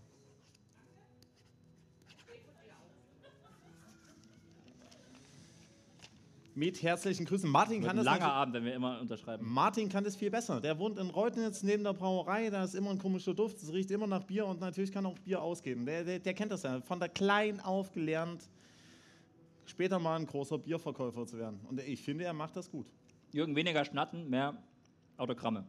[6.56, 7.50] Mit herzlichen Grüßen.
[7.50, 9.44] Martin Wird kann das langer Abend, wenn wir immer unterschreiben.
[9.50, 10.62] Martin kann das viel besser.
[10.62, 13.90] Der wohnt in Reutnitz neben der Brauerei, da ist immer ein komischer Duft, es riecht
[13.90, 15.86] immer nach Bier und natürlich kann auch Bier ausgeben.
[15.86, 18.48] Der, der, der kennt das ja, von der klein auf gelernt,
[19.66, 21.60] später mal ein großer Bierverkäufer zu werden.
[21.68, 22.86] Und ich finde, er macht das gut.
[23.32, 24.56] Jürgen, weniger Schnatten, mehr
[25.18, 25.66] Autogramme.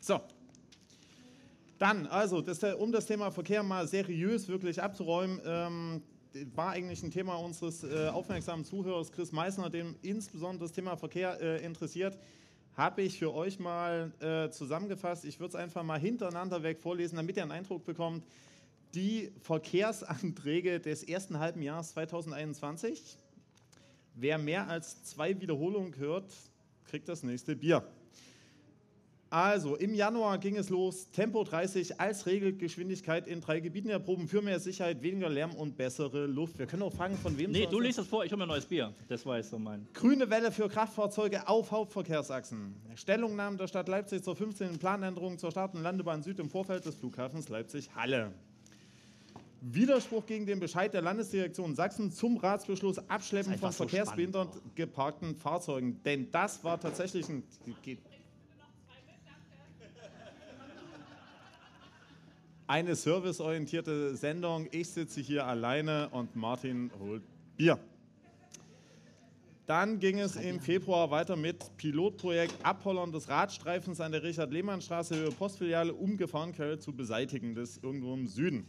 [0.00, 0.18] So.
[1.78, 6.02] Dann, also, das, um das Thema Verkehr mal seriös wirklich abzuräumen, ähm,
[6.54, 11.40] war eigentlich ein Thema unseres äh, aufmerksamen Zuhörers Chris Meissner, dem insbesondere das Thema Verkehr
[11.40, 12.18] äh, interessiert,
[12.74, 15.24] habe ich für euch mal äh, zusammengefasst.
[15.24, 18.24] Ich würde es einfach mal hintereinander weg vorlesen, damit ihr einen Eindruck bekommt.
[18.94, 23.16] Die Verkehrsanträge des ersten halben Jahres 2021.
[24.14, 26.32] Wer mehr als zwei Wiederholungen hört,
[26.84, 27.84] kriegt das nächste Bier.
[29.30, 31.10] Also, im Januar ging es los.
[31.10, 36.26] Tempo 30 als Regelgeschwindigkeit in drei Gebieten erproben für mehr Sicherheit, weniger Lärm und bessere
[36.26, 36.58] Luft.
[36.58, 38.48] Wir können auch fragen, von wem Nee, du liest das vor, ich hole mir ein
[38.48, 38.94] neues Bier.
[39.08, 39.86] Das war jetzt so mein.
[39.92, 42.74] Grüne Welle für Kraftfahrzeuge auf Hauptverkehrsachsen.
[42.94, 44.78] Stellungnahmen der Stadt Leipzig zur 15.
[44.78, 48.32] Planänderung zur Start- und Landebahn Süd im Vorfeld des Flughafens Leipzig-Halle.
[49.60, 56.00] Widerspruch gegen den Bescheid der Landesdirektion Sachsen zum Ratsbeschluss Abschleppen von so verkehrsbehindert geparkten Fahrzeugen.
[56.04, 57.42] Denn das war tatsächlich ein.
[62.68, 64.68] Eine serviceorientierte Sendung.
[64.70, 67.22] Ich sitze hier alleine und Martin holt
[67.56, 67.78] Bier.
[69.66, 75.30] Dann ging es im Februar weiter mit Pilotprojekt Abhollern des Radstreifens an der Richard-Lehmann-Straße Höhe
[75.30, 77.54] Postfiliale, um Gefahrenquelle zu beseitigen.
[77.54, 78.66] Das ist irgendwo im Süden.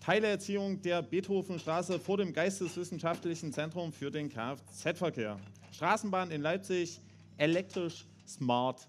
[0.00, 5.38] Teilerziehung der Beethovenstraße vor dem Geisteswissenschaftlichen Zentrum für den Kfz-Verkehr.
[5.72, 7.00] Straßenbahn in Leipzig
[7.36, 8.88] elektrisch, smart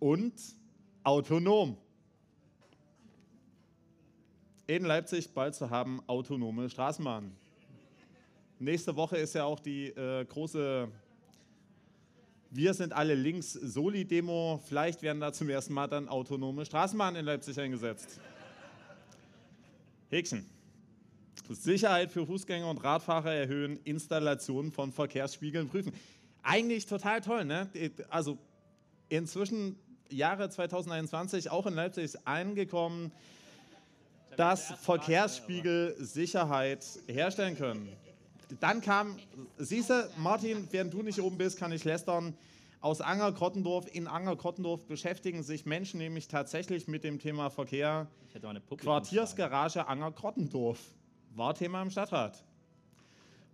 [0.00, 0.34] und
[1.02, 1.78] autonom.
[4.66, 7.32] In Leipzig bald zu haben autonome Straßenbahnen.
[8.58, 10.88] Nächste Woche ist ja auch die äh, große
[12.50, 14.62] Wir sind alle links Soli-Demo.
[14.66, 18.18] Vielleicht werden da zum ersten Mal dann autonome Straßenbahnen in Leipzig eingesetzt.
[20.08, 20.46] Häkchen.
[21.50, 25.92] Sicherheit für Fußgänger und Radfahrer erhöhen, Installation von Verkehrsspiegeln prüfen.
[26.42, 27.68] Eigentlich total toll, ne?
[28.08, 28.38] Also
[29.10, 29.76] inzwischen
[30.08, 33.12] Jahre 2021 auch in Leipzig angekommen,
[34.36, 37.88] dass Verkehrsspiegel Sicherheit herstellen können.
[38.60, 39.16] Dann kam,
[39.58, 42.34] siehst du, Martin, während du nicht oben bist, kann ich lästern.
[42.80, 43.86] Aus Anger-Krottendorf.
[43.92, 48.08] In Anger-Krottendorf beschäftigen sich Menschen nämlich tatsächlich mit dem Thema Verkehr.
[48.28, 48.60] Ich hätte eine.
[48.60, 50.78] Quartiersgarage Anger-Krottendorf
[51.34, 52.44] war Thema im Stadtrat.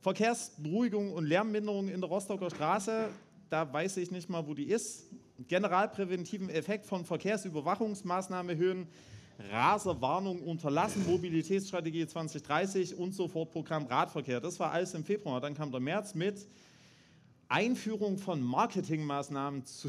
[0.00, 3.08] Verkehrsberuhigung und Lärmminderung in der Rostocker Straße,
[3.50, 5.04] da weiß ich nicht mal, wo die ist.
[5.46, 8.88] Generalpräventiven Effekt von Verkehrsüberwachungsmaßnahmen erhöhen,
[9.48, 14.40] Raserwarnung unterlassen, Mobilitätsstrategie 2030 und Sofortprogramm Radverkehr.
[14.40, 15.40] Das war alles im Februar.
[15.40, 16.46] Dann kam der März mit
[17.48, 19.88] Einführung von Marketingmaßnahmen zu,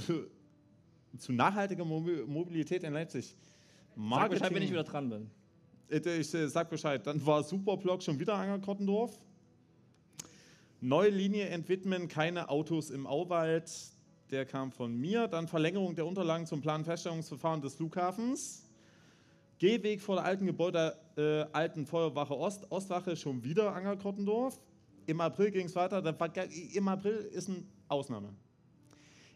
[1.17, 3.35] zu nachhaltiger Mobi- Mobilität in Leipzig.
[3.95, 5.29] Sag Bescheid, wenn ich wieder dran bin.
[5.89, 7.05] Ich äh, sag Bescheid.
[7.05, 9.11] Dann war Superblock schon wieder Anger-Kottendorf.
[10.79, 13.69] Neue Linie entwidmen, keine Autos im Auwald.
[14.31, 15.27] Der kam von mir.
[15.27, 18.60] Dann Verlängerung der Unterlagen zum Planfeststellungsverfahren des Flughafens.
[19.61, 24.59] Gehweg vor der alten Gebäude, äh, alten Feuerwache Ost, Ostwache, schon wieder Anger-Kottendorf.
[25.05, 26.03] Im April ging es weiter.
[26.03, 26.29] War,
[26.73, 28.33] Im April ist eine Ausnahme.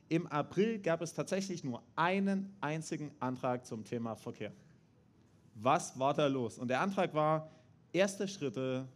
[0.09, 4.51] Im April gab es tatsächlich nur einen einzigen Antrag zum Thema Verkehr.
[5.53, 6.57] Was war da los?
[6.57, 7.51] Und der Antrag war,
[7.93, 8.87] erste Schritte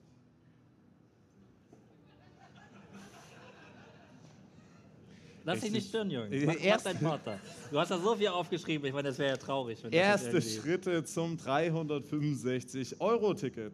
[5.50, 6.46] Lass dich nicht stören, Jürgen.
[6.46, 7.40] Mach, mach dein Vater.
[7.72, 9.80] Du hast da so viel aufgeschrieben, ich meine, das wäre ja traurig.
[9.90, 13.74] Erste Schritte zum 365-Euro-Ticket.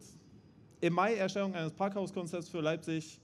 [0.80, 3.20] Im Mai Erstellung eines Parkhauskonzepts für Leipzig.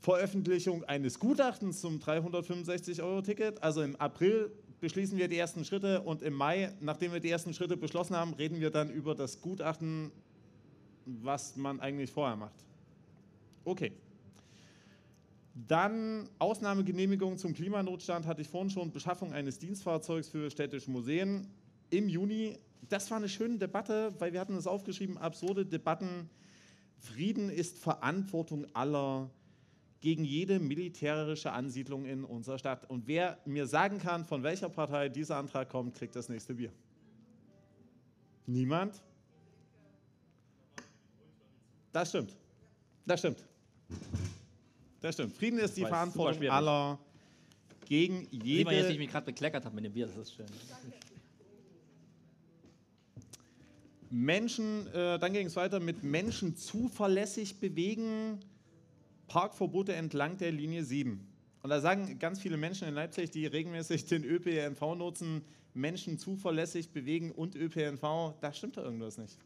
[0.00, 3.60] Veröffentlichung eines Gutachtens zum 365-Euro-Ticket.
[3.64, 7.52] Also im April beschließen wir die ersten Schritte und im Mai, nachdem wir die ersten
[7.52, 10.12] Schritte beschlossen haben, reden wir dann über das Gutachten,
[11.04, 12.64] was man eigentlich vorher macht.
[13.64, 13.90] Okay.
[15.66, 21.48] Dann Ausnahmegenehmigung zum Klimanotstand hatte ich vorhin schon, Beschaffung eines Dienstfahrzeugs für städtische Museen
[21.90, 22.58] im Juni.
[22.88, 26.30] Das war eine schöne Debatte, weil wir hatten es aufgeschrieben, absurde Debatten.
[26.98, 29.30] Frieden ist Verantwortung aller
[30.00, 32.88] gegen jede militärische Ansiedlung in unserer Stadt.
[32.88, 36.70] Und wer mir sagen kann, von welcher Partei dieser Antrag kommt, kriegt das nächste Bier.
[38.46, 39.02] Niemand?
[41.92, 42.36] Das stimmt.
[43.06, 43.44] Das stimmt.
[45.00, 45.36] Das stimmt.
[45.36, 46.98] Frieden ist die Weiß, Verantwortung aller
[47.86, 48.98] gegen Sieht man jetzt, wie ich jede.
[48.98, 50.46] mich gerade bekleckert habe mit dem Bier, das ist schön.
[54.10, 58.40] Menschen, äh, dann ging es weiter mit Menschen zuverlässig bewegen,
[59.26, 61.26] Parkverbote entlang der Linie 7.
[61.62, 65.42] Und da sagen ganz viele Menschen in Leipzig, die regelmäßig den ÖPNV nutzen,
[65.74, 69.36] Menschen zuverlässig bewegen und ÖPNV, da stimmt da irgendwas nicht.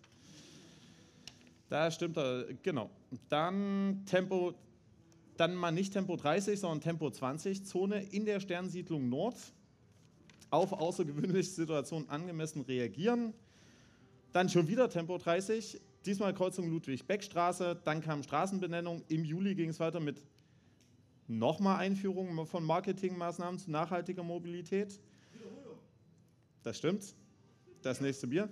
[1.68, 2.90] Da stimmt da, genau.
[3.28, 4.54] Dann Tempo,
[5.36, 9.36] dann mal nicht Tempo 30, sondern Tempo 20 Zone in der Sternsiedlung Nord.
[10.50, 13.32] Auf außergewöhnliche Situationen angemessen reagieren.
[14.32, 19.02] Dann schon wieder Tempo 30, diesmal Kreuzung Ludwig-Beck-Straße, dann kam Straßenbenennung.
[19.08, 20.22] Im Juli ging es weiter mit
[21.28, 25.00] nochmal Einführung von Marketingmaßnahmen zu nachhaltiger Mobilität.
[26.62, 27.14] Das stimmt.
[27.82, 28.48] Das nächste Bier.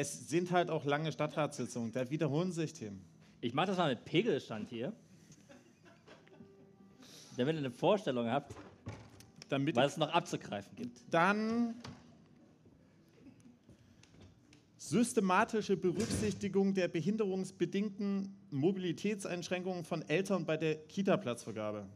[0.00, 3.04] Es sind halt auch lange Stadtratssitzungen, da wiederholen sich Themen.
[3.40, 4.92] Ich mache das mal mit Pegelstand hier.
[7.36, 8.54] Damit ihr eine Vorstellung habt,
[9.48, 11.00] Damit was es noch abzugreifen gibt.
[11.10, 11.74] Dann
[14.76, 21.86] systematische Berücksichtigung der behinderungsbedingten Mobilitätseinschränkungen von Eltern bei der Kita-Platzvergabe.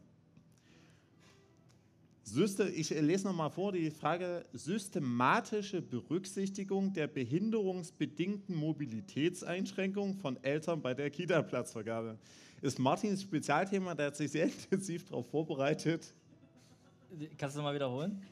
[2.24, 11.10] Ich lese nochmal vor die Frage, systematische Berücksichtigung der behinderungsbedingten Mobilitätseinschränkungen von Eltern bei der
[11.10, 12.16] Kita-Platzvergabe.
[12.62, 16.14] Ist Martins Spezialthema, der hat sich sehr intensiv darauf vorbereitet.
[17.36, 18.22] Kannst du noch mal wiederholen?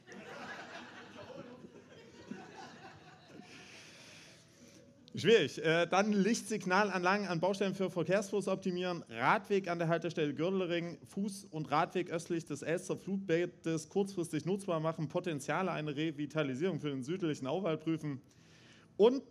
[5.16, 5.59] Schwierig.
[5.59, 11.68] Äh, dann Lichtsignalanlagen an Baustellen für Verkehrsfluss optimieren, Radweg an der Haltestelle Görlering, Fuß- und
[11.73, 17.81] Radweg östlich des Elster Flutbettes kurzfristig nutzbar machen, Potenziale einer Revitalisierung für den südlichen Auwald
[17.81, 18.20] prüfen
[18.96, 19.25] und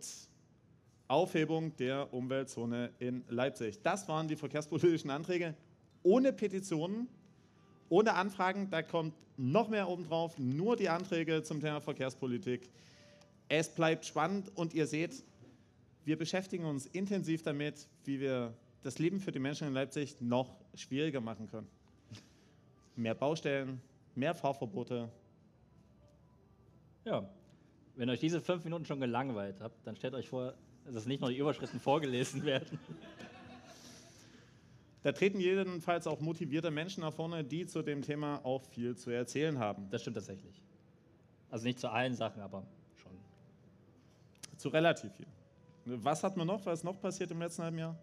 [1.08, 3.80] Aufhebung der Umweltzone in Leipzig.
[3.82, 5.54] Das waren die verkehrspolitischen Anträge
[6.02, 7.08] ohne Petitionen,
[7.88, 8.68] ohne Anfragen.
[8.70, 12.68] Da kommt noch mehr obendrauf, nur die Anträge zum Thema Verkehrspolitik.
[13.48, 15.24] Es bleibt spannend und ihr seht,
[16.04, 20.56] wir beschäftigen uns intensiv damit, wie wir das Leben für die Menschen in Leipzig noch
[20.74, 21.68] schwieriger machen können.
[22.96, 23.80] Mehr Baustellen,
[24.14, 25.10] mehr Fahrverbote.
[27.04, 27.28] Ja.
[27.96, 30.54] Wenn euch diese fünf Minuten schon gelangweilt habt, dann stellt euch vor,
[30.90, 32.78] dass nicht nur die Überschriften vorgelesen werden.
[35.02, 39.10] Da treten jedenfalls auch motivierte Menschen nach vorne, die zu dem Thema auch viel zu
[39.10, 39.88] erzählen haben.
[39.90, 40.62] Das stimmt tatsächlich.
[41.50, 43.12] Also nicht zu allen Sachen, aber schon.
[44.56, 45.26] Zu relativ viel.
[46.02, 46.64] Was hat man noch?
[46.66, 47.96] Was ist noch passiert im letzten halben Jahr?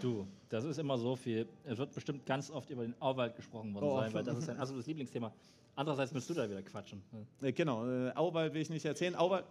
[0.00, 1.46] Du, das ist immer so viel.
[1.64, 4.00] Es wird bestimmt ganz oft über den Auwald gesprochen worden Oh.
[4.00, 5.32] sein, weil das ist ein absolutes Lieblingsthema.
[5.76, 7.02] Andererseits müsst du da wieder quatschen.
[7.42, 9.14] Äh, genau, äh, Auwald will ich nicht erzählen.
[9.14, 9.44] Auwald.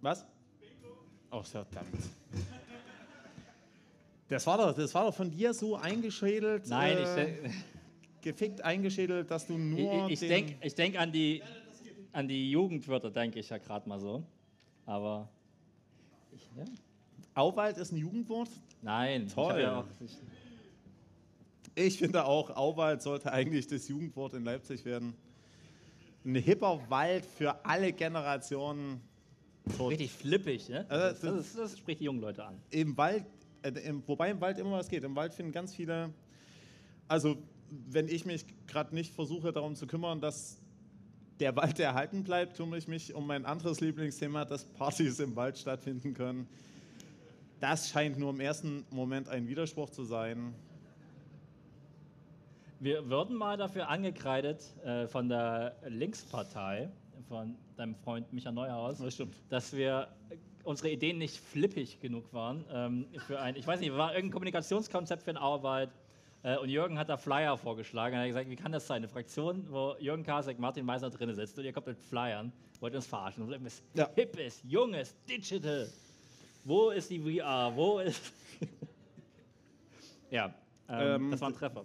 [0.00, 0.24] Was?
[1.30, 1.88] Oh, verdammt.
[4.28, 6.66] Das war, doch, das war doch von dir so eingeschädelt.
[6.68, 7.52] Nein, äh, ich,
[8.22, 10.06] gefickt eingeschädelt, dass du nur.
[10.06, 11.42] ich, ich den- denke ich denk an, die,
[12.12, 14.24] an die Jugendwörter, denke ich ja gerade mal so.
[14.84, 15.28] Aber.
[16.36, 16.48] Ich.
[17.34, 18.48] Auwald ist ein Jugendwort.
[18.82, 19.56] Nein, Toll.
[19.56, 19.84] Ich ja
[21.74, 25.14] Ich finde auch, Auwald sollte eigentlich das Jugendwort in Leipzig werden.
[26.24, 29.00] Ein hipper Wald für alle Generationen.
[29.76, 29.90] Tot.
[29.90, 30.86] richtig flippig, ne?
[30.88, 32.54] Also, Das, das, ist- das spricht die jungen Leute an.
[32.70, 33.24] Im Wald,
[33.62, 35.02] äh, im, wobei im Wald immer was geht.
[35.02, 36.12] Im Wald finden ganz viele.
[37.08, 37.36] Also,
[37.88, 40.58] wenn ich mich gerade nicht versuche, darum zu kümmern, dass
[41.40, 45.58] der Wald erhalten bleibt, kümmere ich mich um mein anderes Lieblingsthema, dass Partys im Wald
[45.58, 46.48] stattfinden können.
[47.60, 50.54] Das scheint nur im ersten Moment ein Widerspruch zu sein.
[52.80, 56.90] Wir würden mal dafür angekreidet äh, von der Linkspartei,
[57.28, 60.08] von deinem Freund Micha Neuhaus, Das dass wir
[60.64, 62.64] unsere Ideen nicht flippig genug waren.
[62.70, 65.90] Ähm, für ein, ich weiß nicht, war irgendein Kommunikationskonzept für eine Arbeit.
[66.46, 68.14] Äh, und Jürgen hat da Flyer vorgeschlagen.
[68.14, 68.98] Er hat gesagt, wie kann das sein?
[68.98, 72.94] Eine Fraktion, wo Jürgen Kasek, Martin Meiser drin sitzt und ihr kommt mit Flyern, wollt
[72.94, 73.42] uns verarschen.
[73.42, 74.08] Und irgendwas Ja.
[74.14, 75.90] Hippes, Junges, Digital.
[76.64, 77.72] Wo ist die VR?
[77.74, 78.32] Wo ist.
[80.30, 80.54] ja,
[80.88, 81.84] ähm, Ähm, das war ein Treffer.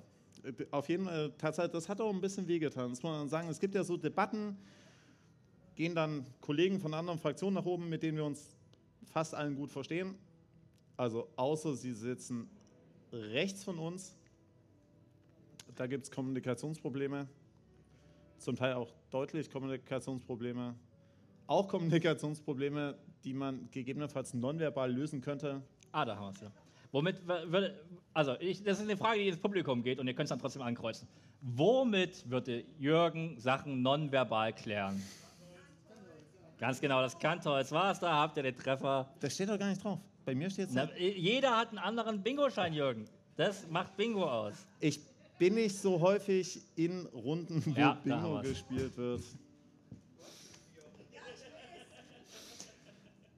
[0.69, 3.50] Auf jeden Fall, tatsächlich, das hat auch ein bisschen wehgetan, das muss man sagen.
[3.50, 4.56] Es gibt ja so Debatten,
[5.76, 8.56] gehen dann Kollegen von anderen Fraktionen nach oben, mit denen wir uns
[9.12, 10.13] fast allen gut verstehen.
[10.97, 12.47] Also außer sie sitzen
[13.12, 14.15] rechts von uns.
[15.75, 17.27] Da gibt es Kommunikationsprobleme,
[18.38, 20.75] zum Teil auch deutlich Kommunikationsprobleme.
[21.47, 25.62] Auch Kommunikationsprobleme, die man gegebenenfalls nonverbal lösen könnte.
[25.91, 26.51] Ah, da haben wir es ja.
[26.91, 27.79] Womit würde,
[28.13, 30.39] also ich, das ist eine Frage, die ins Publikum geht und ihr könnt es dann
[30.39, 31.07] trotzdem ankreuzen.
[31.41, 35.01] Womit würde Jürgen Sachen nonverbal klären?
[36.60, 39.10] Ganz genau, das Kantholz war es, da habt ihr den Treffer.
[39.19, 39.99] Das steht doch gar nicht drauf.
[40.25, 43.05] Bei mir steht es jeder hat einen anderen Bingo-Schein, Jürgen.
[43.36, 44.67] Das macht Bingo aus.
[44.79, 44.99] Ich
[45.41, 49.23] bin nicht so häufig in Runden, wo Ja, Bingo gespielt wird.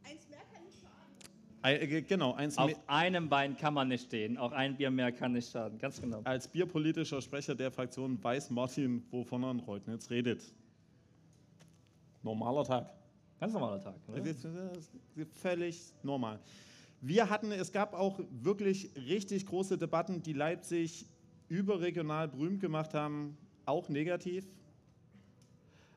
[0.03, 1.61] Eins mehr kann nicht schaden.
[1.61, 5.13] Ein, äh, genau, eins Auf einem Bein kann man nicht stehen, auch ein Bier mehr
[5.13, 5.79] kann nicht schaden.
[5.79, 6.19] Ganz genau.
[6.25, 10.41] als bierpolitischer Sprecher der Fraktion weiß Martin, wovon er in Reutnitz redet.
[12.21, 12.93] Normaler Tag.
[13.39, 13.95] Ganz normaler Tag.
[14.09, 14.21] Oder?
[15.35, 16.41] Völlig normal.
[16.99, 21.05] Wir hatten, es gab auch wirklich richtig große Debatten, die Leipzig
[21.49, 24.45] überregional berühmt gemacht haben, auch negativ.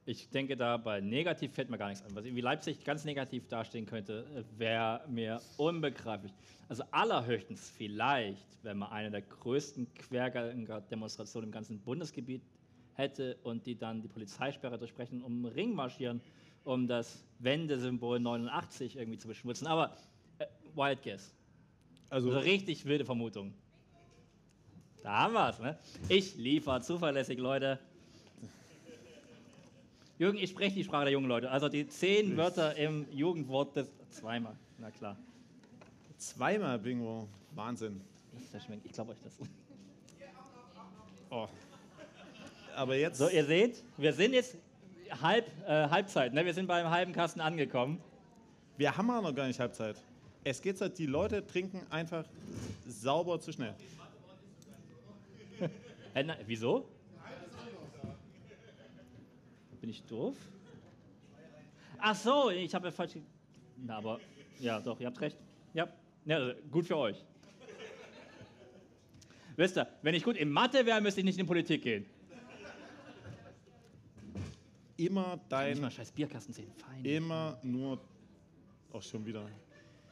[0.09, 2.15] Ich denke, da bei negativ fällt mir gar nichts an.
[2.15, 6.33] Was irgendwie Leipzig ganz negativ dastehen könnte, wäre mir unbegreiflich.
[6.69, 12.43] Also allerhöchstens vielleicht, wenn man eine der größten Querdenker-Demonstrationen im ganzen Bundesgebiet
[12.95, 16.21] hätte und die dann die Polizeisperre durchbrechen, um Ring marschieren,
[16.63, 19.67] um das Wendesymbol 89 irgendwie zu beschmutzen.
[19.67, 19.97] Aber
[20.39, 21.35] äh, Wild Guess.
[22.11, 23.53] Also, Also richtig wilde Vermutung.
[25.03, 25.79] Da haben wir es, ne?
[26.09, 27.79] Ich liefere zuverlässig, Leute.
[30.19, 31.51] Jürgen, ich spreche die Sprache der jungen Leute.
[31.51, 33.89] Also die zehn Wörter im Jugendwort des.
[34.11, 35.17] Zweimal, na klar.
[36.17, 37.29] zweimal Bingo.
[37.55, 38.01] Wahnsinn.
[38.85, 39.35] Ich glaube euch das.
[41.31, 41.49] Oh.
[42.75, 43.19] Aber jetzt.
[43.19, 44.57] So, ihr seht, wir sind jetzt
[45.21, 46.33] halb, äh, Halbzeit.
[46.33, 46.45] Ne?
[46.45, 48.01] Wir sind beim halben Kasten angekommen.
[48.77, 49.97] Wir haben auch noch gar nicht Halbzeit.
[50.45, 52.25] Es geht halt, die Leute trinken einfach
[52.87, 53.75] sauber zu schnell.
[56.15, 56.89] Hä, na, wieso?
[59.81, 60.35] Bin ich doof?
[61.99, 63.15] Ach so, ich habe ja falsch.
[63.77, 64.21] Na, aber
[64.61, 65.37] ja, doch, ihr habt recht.
[65.75, 65.89] Ja,
[66.25, 67.25] ja also, gut für euch.
[69.57, 72.05] Wisst ihr, wenn ich gut in Mathe wäre, müsste ich nicht in Politik gehen.
[74.99, 76.71] Immer dein, mal scheiß Bierkasten sehen.
[76.77, 77.05] Fein.
[77.05, 77.99] immer nur.
[78.93, 79.47] Auch schon wieder.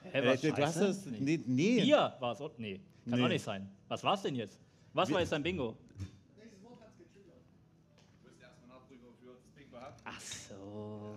[0.03, 1.07] Hä, Äh, was, du hast es.
[1.07, 1.41] Nee.
[1.47, 1.81] Nee.
[1.81, 2.41] Bier war es.
[2.59, 3.25] Nee, kann Nee.
[3.25, 3.71] auch nicht sein.
[3.89, 4.61] Was war es denn jetzt?
[4.95, 5.77] Was war jetzt dein Bingo?
[10.05, 11.17] Ach so.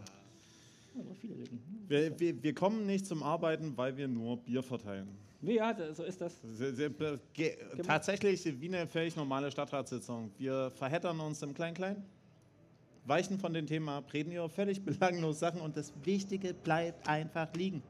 [0.96, 1.86] Ja, aber viele Lücken.
[1.88, 5.08] Wir, wir, wir kommen nicht zum Arbeiten, weil wir nur Bier verteilen.
[5.42, 6.34] Ja, so ist das.
[6.42, 10.32] Se- se- be- ge- Tatsächlich wie eine völlig normale Stadtratssitzung.
[10.40, 12.04] Wir verheddern uns im Klein-Klein,
[13.06, 17.54] weichen von den Themen ab, reden über völlig belanglose Sachen und das Wichtige bleibt einfach
[17.54, 17.84] liegen.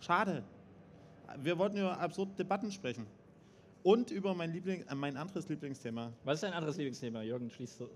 [0.00, 0.44] Schade.
[1.42, 3.04] Wir wollten über absurde Debatten sprechen.
[3.82, 7.22] Und über mein, Liebling, äh, mein anderes Lieblingsthema, Was ist dein anderes Lieblingsthema?
[7.22, 7.90] Jürgen, schließ so.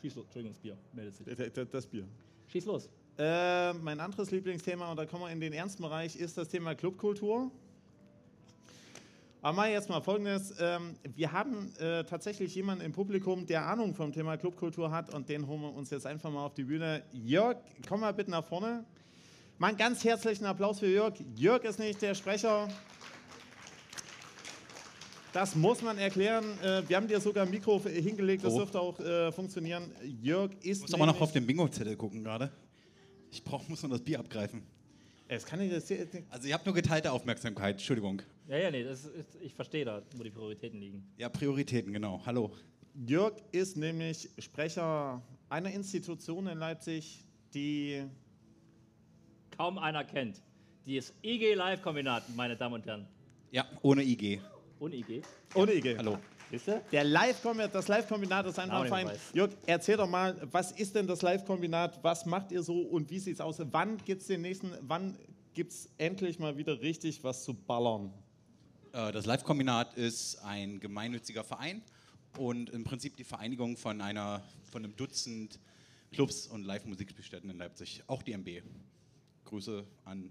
[0.00, 0.24] Schieß los.
[0.24, 0.76] Entschuldigung, das Bier.
[0.92, 1.26] Meldet sich.
[1.26, 2.04] d- d- das Bier.
[2.48, 2.88] Schieß los.
[3.18, 6.74] Äh, mein anderes Lieblingsthema, und da kommen wir in den ernsten Bereich, ist das Thema
[6.74, 7.50] Clubkultur.
[9.42, 13.94] Aber mal jetzt mal folgendes: ähm, Wir haben äh, tatsächlich jemanden im Publikum, der Ahnung
[13.94, 17.02] vom Thema Clubkultur hat, und den holen wir uns jetzt einfach mal auf die Bühne.
[17.12, 17.58] Jörg,
[17.88, 18.84] komm mal bitte nach vorne.
[19.58, 21.14] Mal einen ganz herzlichen Applaus für Jörg.
[21.36, 22.68] Jörg ist nicht der Sprecher.
[25.32, 26.44] Das muss man erklären.
[26.62, 28.58] Äh, wir haben dir sogar ein Mikro hingelegt, das Oh.
[28.58, 29.90] dürfte auch äh, funktionieren.
[30.20, 30.76] Jörg ist.
[30.76, 32.50] Ich muss aber noch auf den Bingo-Zettel gucken gerade.
[33.30, 34.62] Ich brauch, muss noch das Bier abgreifen.
[35.28, 35.72] Es kann nicht.
[35.74, 35.90] Das,
[36.30, 38.20] Also ihr habt nur geteilte Aufmerksamkeit, Entschuldigung.
[38.46, 41.06] Ja, ja, nee, das ist, ich verstehe da, wo die Prioritäten liegen.
[41.16, 42.20] Ja, Prioritäten, genau.
[42.26, 42.52] Hallo.
[43.06, 47.24] Jörg ist nämlich Sprecher einer Institution in Leipzig,
[47.54, 48.02] die.
[49.56, 50.42] Kaum einer kennt.
[50.84, 53.06] Die ist IG Live-Kombinat, meine Damen und Herren.
[53.50, 54.40] Ja, ohne IG.
[54.82, 55.22] Ohne IG.
[55.54, 55.96] Ohne IG.
[55.96, 56.18] Hallo.
[56.50, 56.82] Wisst ihr?
[56.90, 57.40] Der Live
[57.72, 59.08] das Live-Kombinat ist einfach fein.
[59.32, 62.02] Jörg, erzähl doch mal, was ist denn das Live-Kombinat?
[62.02, 63.62] Was macht ihr so und wie sieht es aus?
[63.70, 65.16] Wann gibt es den nächsten, wann
[65.54, 68.12] gibt es endlich mal wieder richtig was zu ballern?
[68.92, 71.80] Äh, Das Live-Kombinat ist ein gemeinnütziger Verein
[72.36, 75.60] und im Prinzip die Vereinigung von, einer, von einem Dutzend
[76.10, 78.02] Clubs und Live-Musikspielstätten in Leipzig.
[78.08, 78.64] Auch die MB.
[79.44, 80.28] Grüße an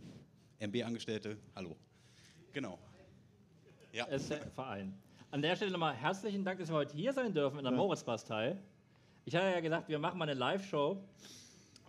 [0.60, 1.38] MB-Angestellte.
[1.56, 1.78] Hallo.
[2.52, 2.78] Genau.
[3.94, 4.08] Ja.
[4.56, 4.94] Verein.
[5.32, 7.78] An der Stelle nochmal herzlichen Dank, dass wir heute hier sein dürfen in der Ja.
[7.78, 8.58] Moritzbastei.
[9.26, 10.98] Ich hatte ja gesagt, wir machen mal eine Live-Show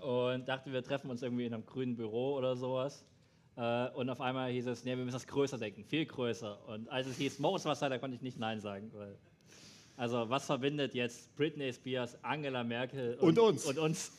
[0.00, 3.04] und dachte, wir treffen uns irgendwie in einem grünen Büro oder sowas.
[3.56, 6.58] Äh, Und auf einmal hieß es, nee, wir müssen das größer denken, viel größer.
[6.68, 8.90] Und als es hieß Moritzbastei, da konnte ich nicht Nein sagen.
[8.94, 9.16] Weil
[9.96, 13.66] also was verbindet jetzt Britney Spears, Angela Merkel Und uns.
[13.66, 14.12] Und uns.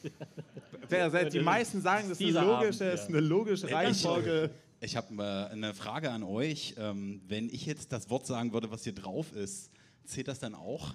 [0.90, 2.92] Der, der, die meisten sagen, das ist eine logische, Abend, ja.
[2.92, 4.50] ist eine logische Reihenfolge.
[4.84, 6.76] Ich habe äh, eine Frage an euch.
[6.78, 9.72] Ähm, wenn ich jetzt das Wort sagen würde, was hier drauf ist,
[10.04, 10.94] zählt das dann auch?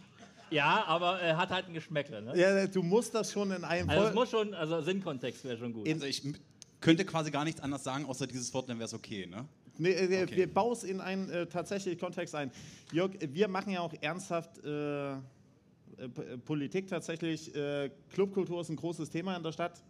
[0.51, 2.20] Ja, aber er hat halt ein Geschmäckle.
[2.20, 2.39] Ne?
[2.39, 5.72] Ja, du musst das schon in einem Also es muss schon, also Sinnkontext wäre schon
[5.72, 5.89] gut.
[5.89, 6.22] Also ich
[6.80, 9.47] könnte quasi gar nichts anderes sagen, außer dieses Wort, dann wäre es okay, ne?
[9.78, 10.36] Nee, äh, Okay.
[10.36, 12.51] Wir bauen es in einen äh, tatsächlich Kontext ein.
[12.93, 15.12] Jörg, wir machen ja auch ernsthaft äh,
[15.99, 17.55] äh, äh, Politik tatsächlich.
[17.55, 19.82] Äh, Clubkultur ist ein großes Thema in der Stadt.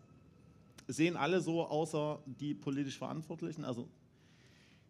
[0.88, 3.62] Sehen alle so, außer die politisch Verantwortlichen.
[3.64, 3.86] Also,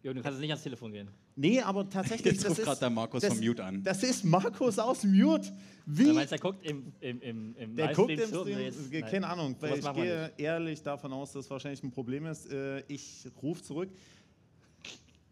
[0.03, 1.09] Jürgen, du kannst nicht ans Telefon gehen.
[1.35, 2.33] nee, aber tatsächlich.
[2.35, 3.83] Jetzt das ruft ist- gerade der Markus das, vom Mute an.
[3.83, 5.53] Das ist Markus aus Mute.
[5.87, 6.05] Wie?
[6.05, 8.19] Du meinst, der guckt im, im, im, im Der guckt im?
[8.29, 9.11] Stream, jetzt- äh, nein.
[9.11, 10.39] keine Ahnung, weil ich gehe nicht.
[10.39, 12.51] ehrlich davon aus, dass wahrscheinlich ein Problem ist.
[12.53, 13.91] Äh, Ich rufe zurück.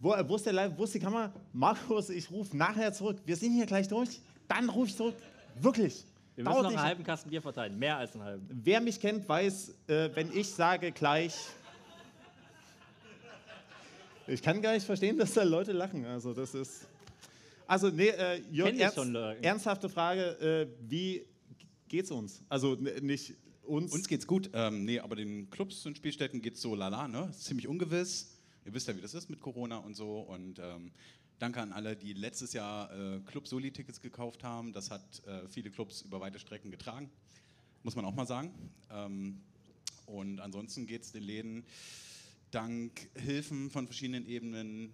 [0.01, 1.33] Wo, wo, ist der Live, wo ist die Kamera?
[1.53, 3.19] Markus, ich rufe nachher zurück.
[3.25, 4.21] Wir sind hier gleich durch.
[4.49, 5.15] Dann rufe ich zurück.
[5.61, 6.05] Wirklich.
[6.37, 8.47] Wir müssen noch einen halben Kasten Bier verteilen, mehr als einen halben.
[8.63, 11.35] Wer mich kennt, weiß, äh, wenn ich sage gleich.
[14.27, 16.05] Ich kann gar nicht verstehen, dass da Leute lachen.
[16.05, 16.87] Also, das ist.
[17.67, 19.43] Also, nee, äh, Jörg, ernst, schon, Leute.
[19.43, 21.25] ernsthafte Frage: äh, Wie
[21.89, 22.43] geht's uns?
[22.51, 23.95] Also, nicht uns.
[23.95, 24.51] Uns geht's gut.
[24.53, 27.29] Ähm, nee, aber den Clubs und Spielstätten geht's so lala, ne?
[27.31, 28.37] Ist ziemlich ungewiss.
[28.67, 30.19] Ihr wisst ja, wie das ist mit Corona und so.
[30.19, 30.91] Und ähm,
[31.39, 34.73] danke an alle, die letztes Jahr äh, Club-Soli-Tickets gekauft haben.
[34.73, 37.11] Das hat äh, viele Clubs über weite Strecken getragen.
[37.83, 38.53] Muss man auch mal sagen.
[38.91, 39.41] Ähm,
[40.07, 41.65] und ansonsten geht's den Läden
[42.51, 44.93] dank Hilfen von verschiedenen Ebenen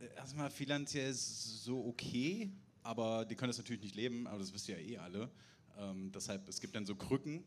[0.00, 2.50] äh, erstmal finanziell so okay,
[2.82, 5.30] aber die können das natürlich nicht leben, aber das wisst ihr ja eh alle.
[5.78, 7.44] Ähm, deshalb, es gibt dann so Krücken,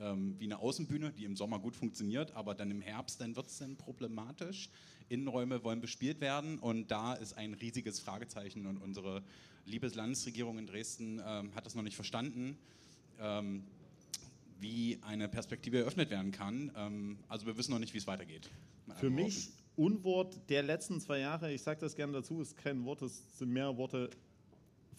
[0.00, 3.46] ähm, wie eine Außenbühne, die im Sommer gut funktioniert, aber dann im Herbst, dann wird
[3.46, 4.70] es dann problematisch.
[5.08, 9.22] Innenräume wollen bespielt werden und da ist ein riesiges Fragezeichen und unsere
[9.64, 12.56] liebe Landesregierung in Dresden ähm, hat das noch nicht verstanden.
[13.20, 13.64] Ähm,
[14.60, 16.70] wie eine Perspektive eröffnet werden kann.
[16.76, 18.50] Ähm, also wir wissen noch nicht, wie es weitergeht.
[18.96, 23.02] Für mich Unwort der letzten zwei Jahre, ich sage das gerne dazu, ist kein Wort,
[23.02, 24.10] es sind mehrere Worte.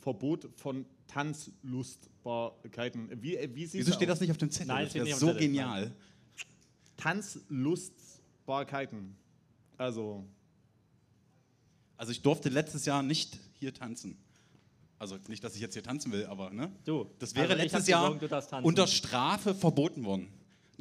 [0.02, 3.22] Verbot von Tanzlustbarkeiten.
[3.22, 4.68] Wie, äh, wie Wieso steht das nicht auf dem Zettel?
[4.68, 5.42] Nein, das steht wäre nicht auf so Zettel.
[5.42, 5.92] genial.
[6.98, 9.16] Tanzlustbarkeiten.
[9.78, 10.26] Also,
[11.98, 14.18] Also ich durfte letztes Jahr nicht hier tanzen.
[14.98, 16.72] Also nicht, dass ich jetzt hier tanzen will, aber ne?
[16.86, 18.64] Du, Das wäre also letztes Jahr tanzen.
[18.66, 20.28] unter Strafe verboten worden.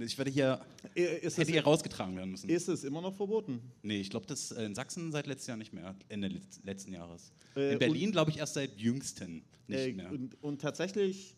[0.01, 2.49] Ich werde hier, ist, hätte hier rausgetragen werden müssen.
[2.49, 3.61] ist es immer noch verboten?
[3.83, 6.93] Nee, ich glaube, das äh, in Sachsen seit letztes Jahr nicht mehr, Ende letz- letzten
[6.93, 7.33] Jahres.
[7.55, 10.11] Äh, in Berlin, glaube ich, erst seit jüngsten nicht Äh, mehr.
[10.11, 11.37] und, und tatsächlich,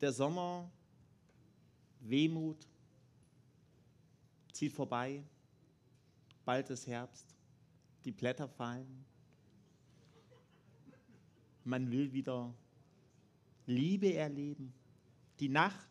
[0.00, 0.70] der Sommer,
[2.00, 2.66] Wehmut,
[4.52, 5.22] zieht vorbei,
[6.44, 7.26] bald ist Herbst,
[8.04, 9.04] die Blätter fallen,
[11.64, 12.52] man will wieder
[13.66, 14.72] Liebe erleben,
[15.38, 15.88] die Nacht,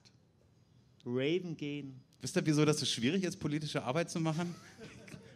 [1.06, 2.00] Raven gehen.
[2.22, 4.54] Wisst ihr, wieso das so schwierig ist, politische Arbeit zu machen?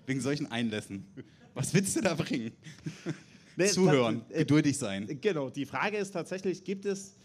[0.06, 1.06] Wegen solchen Einlässen.
[1.54, 2.52] Was willst du da bringen?
[3.58, 5.20] Nee, Zuhören, das- äh, geduldig sein.
[5.20, 7.16] Genau, die Frage ist tatsächlich, gibt es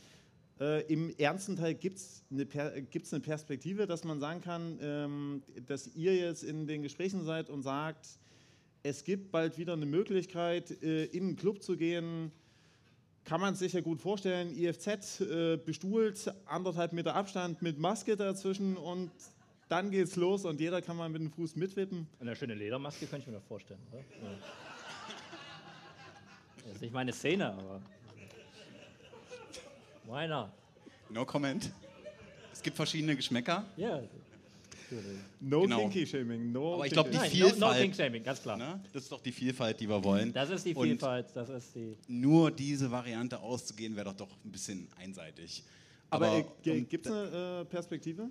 [0.61, 5.87] äh, im ernsten Teil gibt's eine, per eine Perspektive, dass man sagen kann, ähm, dass
[5.95, 8.09] ihr jetzt in den Gesprächen seid und sagt,
[8.83, 12.33] es gibt bald wieder eine Möglichkeit, äh, in einen Club zu gehen,
[13.27, 18.77] kann man sich ja gut vorstellen, IFZ äh, bestuhlt, anderthalb Meter Abstand mit Maske dazwischen
[18.77, 19.11] und
[19.69, 22.07] dann geht's los und jeder kann mal mit dem Fuß mitwippen.
[22.21, 23.99] Und eine schöne Ledermaske könnte ich mir vorstellen, oder?
[23.99, 24.39] Ja.
[26.65, 27.83] Das ist nicht meine Szene, aber.
[30.05, 30.51] Why not?
[31.11, 31.73] No comment.
[32.53, 33.65] Es gibt verschiedene Geschmäcker.
[33.77, 34.03] Ja.
[35.41, 35.81] No Genau.
[35.89, 38.43] Kinky Shaming, no Aber ich glaub, Kinky- die Nein, no, no Vielfalt- King Shaming, ganz
[38.43, 38.57] klar.
[38.57, 38.81] Ne?
[38.93, 40.33] Das ist doch die Vielfalt, die wir wollen.
[40.33, 41.97] Das ist die Und Vielfalt, das ist die.
[42.09, 45.65] nur diese Variante auszugehen, wäre doch doch ein bisschen einseitig.
[46.11, 48.29] Aber, Aber äh, gibt es eine äh, Perspektive?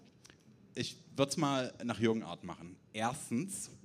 [0.76, 2.76] Ich würde es mal nach Jürgen Art machen.
[2.94, 3.70] Erstens,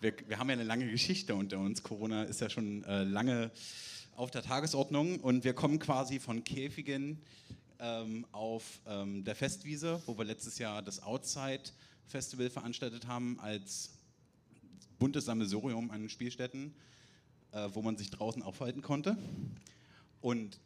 [0.00, 1.82] wir, wir haben ja eine lange Geschichte unter uns.
[1.82, 3.50] Corona ist ja schon äh, lange
[4.16, 7.18] auf der Tagesordnung und wir kommen quasi von Käfigen
[7.80, 11.62] ähm, auf ähm, der Festwiese, wo wir letztes Jahr das Outside
[12.06, 13.90] Festival veranstaltet haben als
[14.98, 16.74] buntes Sammelsurium an Spielstätten,
[17.52, 19.16] äh, wo man sich draußen aufhalten konnte.
[20.20, 20.58] Und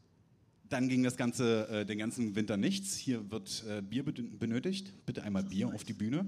[0.68, 2.96] Dann ging das Ganze äh, den ganzen Winter nichts.
[2.96, 4.90] Hier wird äh, Bier benötigt.
[5.04, 6.24] Bitte einmal Bier auf die Bühne.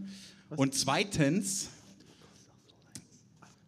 [0.51, 1.70] Und zweitens,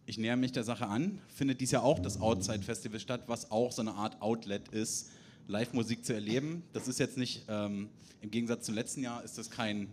[0.05, 3.49] ich näher mich der Sache an, findet dies Jahr auch das Outside Festival statt, was
[3.49, 5.09] auch so eine Art Outlet ist,
[5.47, 6.63] Live-Musik zu erleben.
[6.73, 7.89] Das ist jetzt nicht, ähm,
[8.21, 9.87] im Gegensatz zum letzten Jahr, ist das kein,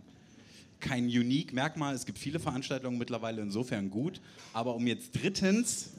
[0.81, 1.95] kein Unique-Merkmal.
[1.95, 4.19] Es gibt viele Veranstaltungen mittlerweile, insofern gut.
[4.51, 5.91] Aber um jetzt drittens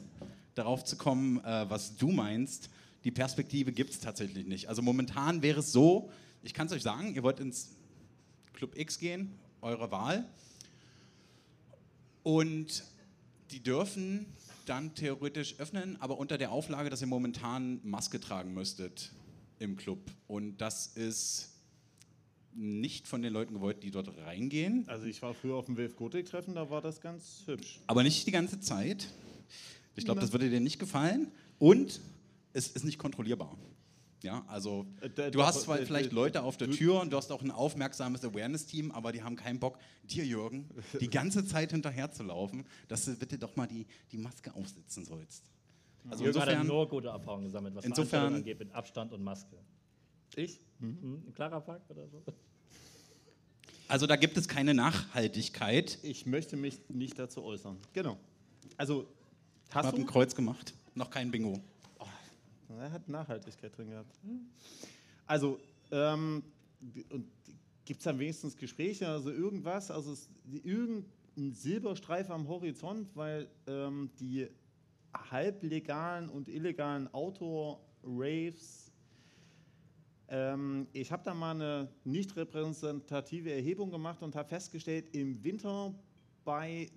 [0.53, 2.69] darauf zu kommen, äh, was du meinst,
[3.03, 4.69] die Perspektive gibt es tatsächlich nicht.
[4.69, 6.11] Also momentan wäre es so,
[6.43, 7.71] ich kann es euch sagen, ihr wollt ins
[8.53, 10.25] Club X gehen, eure Wahl.
[12.21, 12.83] Und
[13.49, 14.27] die dürfen
[14.65, 19.13] dann theoretisch öffnen, aber unter der Auflage, dass ihr momentan Maske tragen müsstet
[19.59, 19.99] im Club.
[20.27, 21.53] Und das ist
[22.53, 24.83] nicht von den Leuten gewollt, die dort reingehen.
[24.87, 27.79] Also ich war früher auf dem Wilf Gotik-Treffen, da war das ganz hübsch.
[27.85, 29.13] Aber nicht die ganze Zeit.
[29.95, 31.31] Ich glaube, das würde dir nicht gefallen.
[31.59, 32.01] Und
[32.53, 33.55] es ist nicht kontrollierbar.
[34.23, 37.17] Ja, also Äh, du hast zwar äh, vielleicht äh, Leute auf der Tür und du
[37.17, 40.67] hast auch ein aufmerksames Awareness-Team, aber die haben keinen Bock, dir, Jürgen,
[40.99, 45.05] die ganze Zeit hinterher zu laufen, dass du bitte doch mal die, die Maske aufsetzen
[45.05, 45.43] sollst.
[46.09, 49.57] Also Jürgen hat insofern, nur gute Erfahrungen gesammelt, was Insofern- angeht, mit Abstand und Maske.
[50.35, 50.59] Ich?
[50.79, 52.23] Hm, ein klarer Fakt oder so?
[53.87, 55.97] also da gibt es keine Nachhaltigkeit.
[56.03, 57.77] Ich möchte mich nicht dazu äußern.
[57.93, 58.17] Genau.
[58.77, 59.07] Also,
[59.69, 60.03] Ich hast habe du?
[60.03, 61.59] ein Kreuz gemacht, noch kein Bingo.
[62.79, 64.19] Er hat Nachhaltigkeit drin gehabt.
[65.25, 65.57] Also,
[65.91, 66.43] ähm,
[67.85, 70.29] gibt es dann wenigstens Gespräche, also irgendwas, also es,
[70.63, 74.47] irgendein Silberstreif am Horizont, weil ähm, die
[75.13, 78.91] halblegalen und illegalen Outdoor-Raves,
[80.29, 85.93] ähm, ich habe da mal eine nicht repräsentative Erhebung gemacht und habe festgestellt, im Winter
[86.43, 86.89] bei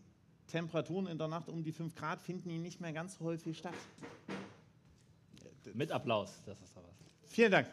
[0.48, 3.56] Temperaturen in der Nacht um die 5 Grad finden die nicht mehr ganz so häufig
[3.56, 3.74] statt.
[5.74, 6.96] Mit Applaus, das ist doch was.
[7.30, 7.68] Vielen Dank.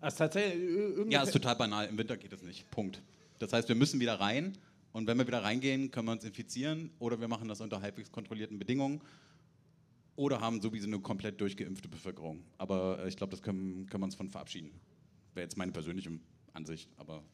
[0.00, 1.86] Also tatsächlich, ü- irgendwie- Ja, ist total banal.
[1.86, 2.68] Im Winter geht es nicht.
[2.70, 3.00] Punkt.
[3.42, 4.56] Das heißt, wir müssen wieder rein.
[4.92, 8.12] Und wenn wir wieder reingehen, können wir uns infizieren oder wir machen das unter halbwegs
[8.12, 9.00] kontrollierten Bedingungen
[10.14, 12.44] oder haben sowieso eine komplett durchgeimpfte Bevölkerung.
[12.58, 14.70] Aber äh, ich glaube, das können, können wir uns von verabschieden.
[15.34, 16.10] Wäre jetzt meine persönliche
[16.52, 16.88] Ansicht.
[16.98, 17.24] Aber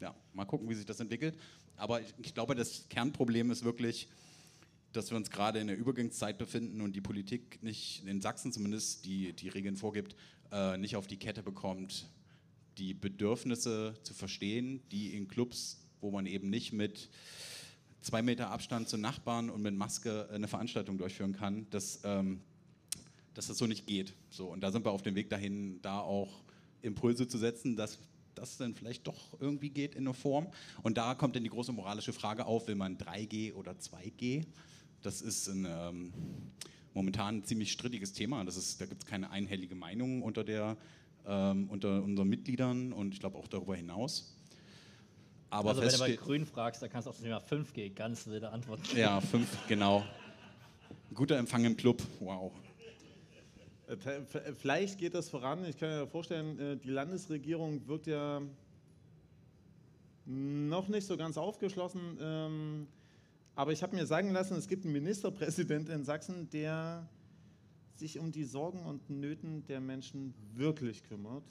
[0.00, 1.38] ja, mal gucken, wie sich das entwickelt.
[1.76, 4.08] Aber ich, ich glaube, das Kernproblem ist wirklich,
[4.92, 9.04] dass wir uns gerade in der Übergangszeit befinden und die Politik nicht, in Sachsen zumindest,
[9.04, 10.16] die die Regeln vorgibt,
[10.50, 12.08] äh, nicht auf die Kette bekommt,
[12.78, 17.08] die Bedürfnisse zu verstehen, die in Clubs, wo man eben nicht mit
[18.00, 22.40] zwei Meter Abstand zu Nachbarn und mit Maske eine Veranstaltung durchführen kann, dass, ähm,
[23.32, 24.14] dass das so nicht geht.
[24.30, 26.44] So, und da sind wir auf dem Weg dahin, da auch
[26.82, 27.98] Impulse zu setzen, dass
[28.34, 30.48] das dann vielleicht doch irgendwie geht in einer Form.
[30.82, 34.44] Und da kommt dann die große moralische Frage auf, will man 3G oder 2G?
[35.02, 36.12] Das ist ein, ähm,
[36.92, 38.44] momentan ein ziemlich strittiges Thema.
[38.44, 40.76] Das ist, da gibt es keine einhellige Meinung unter, der,
[41.26, 44.34] ähm, unter unseren Mitgliedern und ich glaube auch darüber hinaus.
[45.50, 48.26] Aber also wenn du bei Grün fragst, da kannst du auf das Thema 5G ganz
[48.26, 48.98] wilde Antworten geben.
[48.98, 50.04] Ja, fünf, genau.
[51.14, 52.50] Guter Empfang im Club, wow.
[53.86, 53.96] Äh,
[54.54, 55.64] Vielleicht geht das voran.
[55.64, 58.42] Ich kann mir vorstellen, äh, die Landesregierung wird ja
[60.26, 62.18] noch nicht so ganz aufgeschlossen.
[62.20, 62.86] ähm,
[63.54, 67.06] Aber ich habe mir sagen lassen, es gibt einen Ministerpräsident in Sachsen, der
[67.94, 71.44] sich um die Sorgen und Nöten der Menschen wirklich kümmert.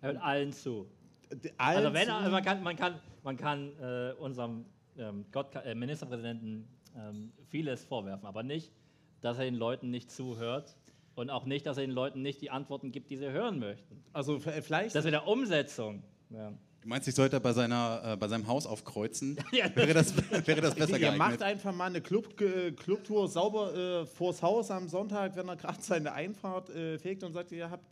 [0.00, 0.86] Er hört allen zu.
[1.32, 4.64] D- Also wenn er, man kann, man kann, man kann äh, unserem
[4.96, 8.72] ähm, Gott, äh, Ministerpräsidenten ähm, vieles vorwerfen, aber nicht,
[9.20, 10.76] dass er den Leuten nicht zuhört
[11.16, 14.02] und auch nicht, dass er den Leuten nicht die Antworten gibt, die sie hören möchten.
[14.12, 16.02] also vielleicht Das mit der Umsetzung.
[16.30, 16.52] Ja.
[16.80, 19.36] Du meinst, ich sollte bei, seiner, äh, bei seinem Haus aufkreuzen?
[19.52, 19.74] Ja.
[19.74, 20.14] wäre, das,
[20.46, 21.42] wäre das besser Ihr macht geeignet?
[21.42, 25.82] einfach mal eine Club, äh, Clubtour sauber äh, vors Haus am Sonntag, wenn er gerade
[25.82, 27.84] seine Einfahrt äh, fegt und sagt, ihr habt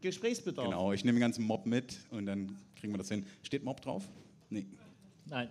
[0.00, 0.66] Gesprächsbedarf.
[0.66, 3.24] Genau, ich nehme den ganzen Mob mit und dann kriegen wir das hin.
[3.42, 4.08] Steht Mob drauf?
[4.50, 4.66] Nee.
[5.26, 5.48] Nein.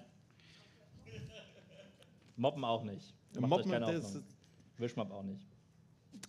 [2.35, 3.13] Mobben auch nicht.
[3.39, 4.23] Macht Mobben, Hoffnung.
[4.77, 5.45] Wischmob auch nicht.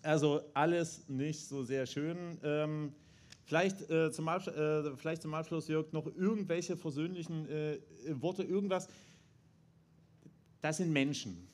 [0.03, 2.39] Also alles nicht so sehr schön.
[2.45, 2.93] Ähm,
[3.53, 7.79] vielleicht, äh, zum äh, vielleicht zum Abschluss, Jörg, noch irgendwelche versöhnlichen äh,
[8.09, 8.89] Worte, irgendwas.
[10.63, 11.47] Das sind Menschen.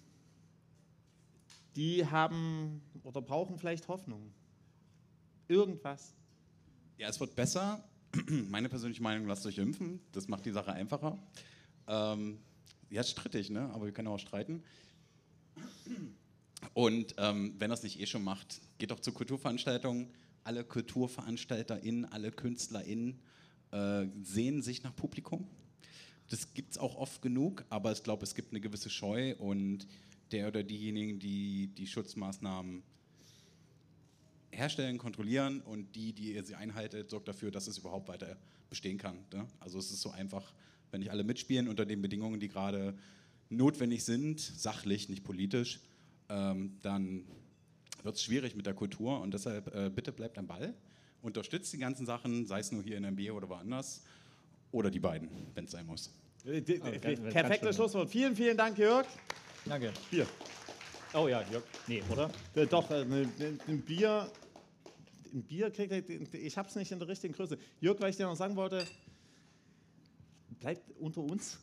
[1.75, 4.33] Die haben oder brauchen vielleicht Hoffnung.
[5.49, 6.15] Irgendwas.
[6.99, 7.83] Ja, es wird besser.
[8.49, 9.99] Meine persönliche Meinung, lasst euch impfen.
[10.13, 11.19] Das macht die Sache einfacher.
[11.89, 12.39] Ähm,
[12.91, 13.71] ja, strittig, ne?
[13.75, 14.63] aber wir können auch streiten.
[16.75, 20.15] Und ähm, wenn das nicht eh schon macht, geht doch zu Kulturveranstaltungen.
[20.49, 23.19] Alle KulturveranstalterInnen, alle KünstlerInnen
[23.71, 25.47] äh, sehen sich nach Publikum.
[26.31, 29.87] Das gibt es auch oft genug, aber ich glaube, es gibt eine gewisse Scheu und
[30.33, 32.83] der oder diejenigen, die die Schutzmaßnahmen
[34.51, 38.39] herstellen, kontrollieren und die, die ihr sie einhaltet, sorgt dafür, dass es überhaupt weiter
[38.71, 39.19] bestehen kann.
[39.35, 39.47] Ne?
[39.61, 40.55] Also es ist so einfach,
[40.91, 42.97] wenn nicht alle mitspielen unter den Bedingungen, die gerade
[43.51, 45.81] notwendig sind, sachlich, nicht politisch,
[46.31, 47.27] ähm, dann
[48.03, 50.75] wird es schwierig mit der Kultur und deshalb äh, bitte bleibt am Ball,
[51.23, 54.03] unterstützt die ganzen Sachen, sei es nur hier in MB oder woanders
[54.73, 56.13] oder die beiden, wenn es sein muss.
[56.45, 57.77] Äh, ganz Perfektes.
[57.77, 58.09] Schlusswort.
[58.11, 59.07] Vielen, vielen Dank, Jörg.
[59.65, 59.93] Danke.
[60.11, 60.27] Bier.
[61.15, 61.65] Oh ja, Jörg.
[61.87, 62.31] Nee, oder?
[62.55, 64.31] Äh, Doch, äh, ne- ne- ein Bier.
[65.33, 67.59] Ein Bier kriegt er, ich habe es nicht in der richtigen Größe.
[67.81, 68.87] Jörg, weil ich dir noch sagen wollte,
[70.59, 71.59] bleibt unter uns.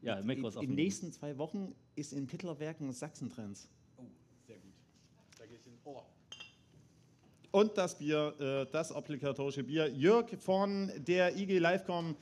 [0.00, 3.68] Ja, Mikro ist in den nächsten zwei Wochen ist in Pittlerwerken Sachsentrends.
[3.96, 4.04] Oh,
[4.46, 4.72] sehr gut.
[5.38, 5.74] Da gehe ich hin.
[5.84, 6.02] Oh.
[7.52, 9.86] Und das Bier, äh, das obligatorische Bier.
[9.88, 12.16] Jörg von der IG Livecom,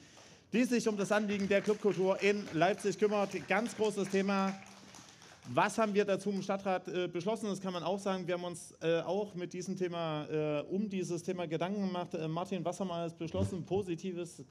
[0.53, 3.31] die sich um das Anliegen der Clubkultur in Leipzig kümmert.
[3.47, 4.53] Ganz großes Thema.
[5.55, 7.47] Was haben wir dazu im Stadtrat äh, beschlossen?
[7.47, 8.27] Das kann man auch sagen.
[8.27, 12.13] Wir haben uns äh, auch mit diesem Thema, äh, um dieses Thema Gedanken gemacht.
[12.15, 13.65] Äh, Martin, was haben wir alles beschlossen?
[13.65, 14.45] Positives?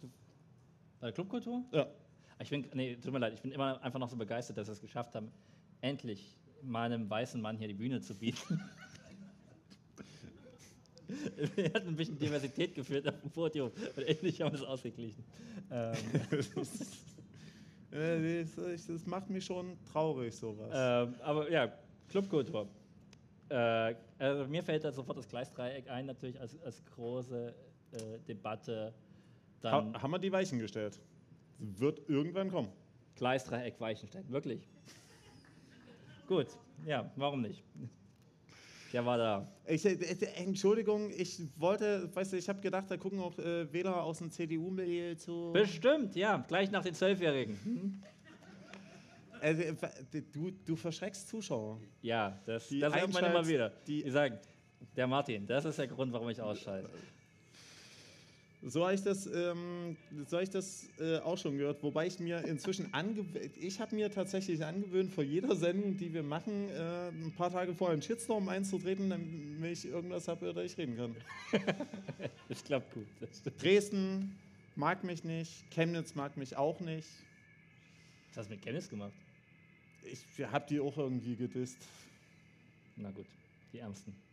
[1.02, 1.62] Bei der Clubkultur?
[1.74, 1.88] Ja.
[2.42, 4.74] Ich bin, nee, tut mir leid, ich bin immer einfach noch so begeistert, dass wir
[4.74, 5.30] es geschafft haben,
[5.82, 8.62] endlich meinem weißen Mann hier die Bühne zu bieten.
[11.56, 15.24] er hat ein bisschen Diversität geführt auf dem Podium und endlich haben wir es ausgeglichen.
[15.72, 15.96] Ähm,
[17.92, 20.70] Äh, das, das macht mich schon traurig, sowas.
[20.72, 21.72] ähm, aber ja,
[22.08, 22.68] Clubkultur.
[23.50, 27.54] Äh, also mir fällt da sofort das Gleisdreieck ein, natürlich als, als große
[27.92, 28.94] äh, Debatte.
[29.62, 31.00] Dann ha haben wir die Weichen gestellt?
[31.58, 32.70] Wird irgendwann kommen.
[33.16, 34.68] Gleisdreieck Weichenstein, wirklich.
[36.28, 36.48] Gut,
[36.86, 37.64] ja, warum nicht?
[38.92, 39.48] Der war da.
[39.68, 43.72] Ich, äh, äh, Entschuldigung, ich wollte, weißt du, ich habe gedacht, da gucken auch äh,
[43.72, 45.52] Wähler aus dem CDU-Milieu zu.
[45.54, 47.60] Bestimmt, ja, gleich nach den Zwölfjährigen.
[47.64, 48.04] Hm?
[49.42, 49.64] Also,
[50.34, 51.80] du, du verschreckst Zuschauer.
[52.02, 53.70] Ja, das, Die das hört man immer wieder.
[53.88, 54.38] die- Die, sagen,
[54.98, 56.90] der Martin, das ist der Grund, warum ich ausschalte.
[58.62, 59.95] So habe ich das, ähm,
[60.28, 61.82] so hab ich das äh, auch schon gehört.
[61.82, 66.24] Wobei ich mir inzwischen angewöhnt, ich habe mir tatsächlich angewöhnt, vor jeder Sendung, die wir
[66.24, 70.74] machen, äh, ein paar Tage vorher einen Shitstorm einzutreten, damit ich irgendwas habe, über das
[70.74, 71.16] ich reden kann.
[72.49, 73.05] Das klappt gut.
[73.20, 73.43] Das.
[73.60, 74.36] Dresden
[74.76, 77.07] mag mich nicht, Chemnitz mag mich auch nicht.
[78.30, 79.14] Was hast du mit Kennis gemacht?
[80.03, 81.78] Ich habe die auch irgendwie gedisst.
[82.95, 83.28] Na gut,
[83.72, 84.29] die Ärmsten.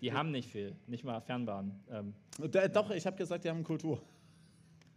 [0.00, 1.72] Die haben nicht viel, nicht mal Fernbahn.
[1.90, 4.00] Ähm, äh, doch, ich habe gesagt, die haben Kultur.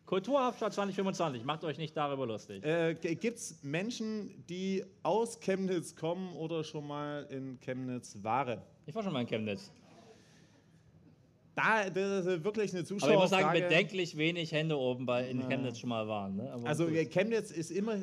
[0.05, 2.63] Kulturhauptstadt 2025, macht euch nicht darüber lustig.
[2.65, 8.61] Äh, Gibt es Menschen, die aus Chemnitz kommen oder schon mal in Chemnitz waren?
[8.85, 9.71] Ich war schon mal in Chemnitz.
[11.55, 15.47] Da, das ist wirklich eine Aber ich muss sagen, bedenklich wenig Hände oben bei in
[15.47, 16.35] Chemnitz schon mal waren.
[16.35, 16.61] Ne?
[16.65, 16.95] Also gut.
[16.95, 17.97] äh, Chemnitz ist immer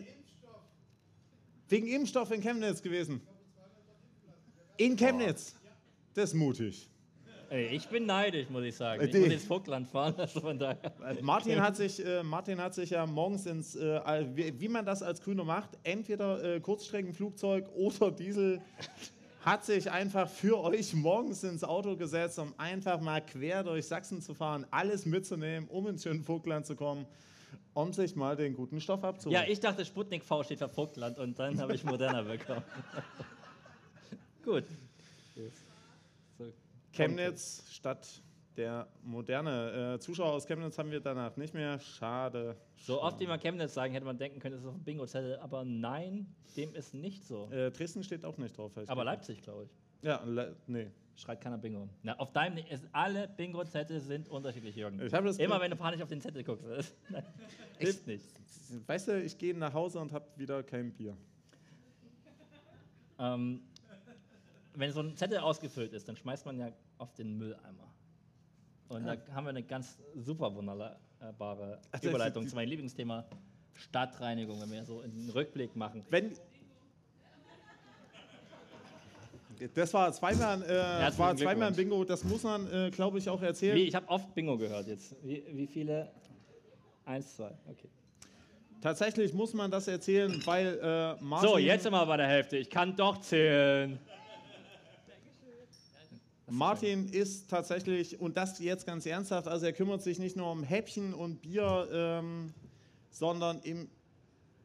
[1.68, 3.20] wegen Impfstoff in Chemnitz gewesen.
[4.78, 5.54] In Chemnitz.
[6.18, 6.90] Das ist mutig.
[7.48, 9.04] Ey, ich bin neidisch, muss ich sagen.
[9.04, 10.92] Ich Die- muss ins Vogtland fahren, also von daher.
[11.06, 14.84] Äh, Martin hat sich, äh, Martin hat sich ja morgens ins, äh, wie, wie man
[14.84, 18.60] das als Grüner macht, entweder äh, Kurzstreckenflugzeug oder Diesel,
[19.42, 24.20] hat sich einfach für euch morgens ins Auto gesetzt, um einfach mal quer durch Sachsen
[24.20, 27.06] zu fahren, alles mitzunehmen, um ins schöne Vogtland zu kommen,
[27.74, 29.40] um sich mal den guten Stoff abzuholen.
[29.40, 32.64] Ja, ich dachte, Sputnik V steht für Vogtland und dann habe ich Moderna bekommen.
[34.44, 34.64] Gut.
[35.36, 35.42] So,
[36.98, 38.22] Chemnitz statt
[38.56, 39.94] der Moderne.
[39.94, 41.78] Äh, Zuschauer aus Chemnitz haben wir danach nicht mehr.
[41.78, 42.56] Schade.
[42.76, 45.38] So oft, wie man Chemnitz sagen, hätte man denken können, es ist auf dem Bingo-Zettel,
[45.38, 46.26] aber nein,
[46.56, 47.48] dem ist nicht so.
[47.52, 48.72] Äh, Dresden steht auch nicht drauf.
[48.86, 49.04] Aber.
[49.04, 49.70] Leipzig, glaube ich.
[50.02, 50.90] Ja, Le nee.
[51.14, 51.88] Schreit keiner Bingo.
[52.02, 52.70] Na, auf deinem, nicht.
[52.70, 55.00] es, alle Bingo-Zettel sind unterschiedlich, Jürgen.
[55.04, 56.64] Ich das Immer wenn du panisch auf den Zettel guckst.
[57.78, 58.24] Hilft nicht.
[58.86, 61.16] Weißt du, ich gehe nach Hause und habe wieder kein Bier.
[63.18, 63.62] Ähm,
[64.74, 67.88] wenn so ein Zettel ausgefüllt ist, dann schmeißt man ja auf den Mülleimer.
[68.88, 73.24] Und da haben wir eine ganz super wunderbare Überleitung zu meinem Lieblingsthema
[73.74, 76.04] Stadtreinigung, wenn wir so einen Rückblick machen.
[76.10, 76.32] Wenn.
[79.74, 81.74] Das war zweimal, äh, war zweimal ein.
[81.74, 83.76] Bingo, das muss man, äh, glaube ich, auch erzählen.
[83.76, 85.16] Wie, ich habe oft Bingo gehört jetzt.
[85.24, 86.10] Wie, wie viele?
[87.04, 87.88] Eins, zwei, okay.
[88.80, 92.56] Tatsächlich muss man das erzählen, weil äh, Martin, So, jetzt sind wir bei der Hälfte.
[92.58, 93.98] Ich kann doch zählen.
[96.50, 100.62] Martin ist tatsächlich, und das jetzt ganz ernsthaft, also er kümmert sich nicht nur um
[100.62, 102.52] Häppchen und Bier, ähm,
[103.10, 103.88] sondern im,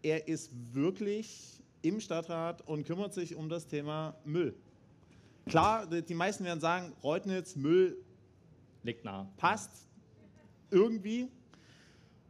[0.01, 4.55] er ist wirklich im Stadtrat und kümmert sich um das Thema Müll.
[5.45, 7.97] Klar, die meisten werden sagen, Reutnitz, Müll
[8.83, 9.31] Liegt nah.
[9.37, 9.87] passt
[10.69, 11.29] irgendwie.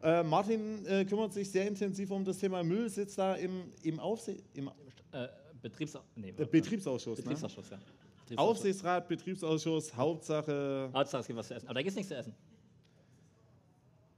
[0.01, 3.99] Äh, Martin äh, kümmert sich sehr intensiv um das Thema Müll, sitzt da im, im
[3.99, 4.43] Aufsicht.
[4.53, 4.69] Im,
[5.11, 5.27] Äh,
[5.61, 7.19] Betriebs nee, Äh, Betriebsausschuss.
[7.19, 7.23] Ne?
[7.23, 7.79] Betriebsausschuss, ja.
[8.35, 10.89] Aufsichtsrat, Betriebsausschuss, Hauptsache.
[10.93, 11.67] Hauptsache, es gibt was zu essen.
[11.67, 12.33] Aber da gibt es nichts zu essen.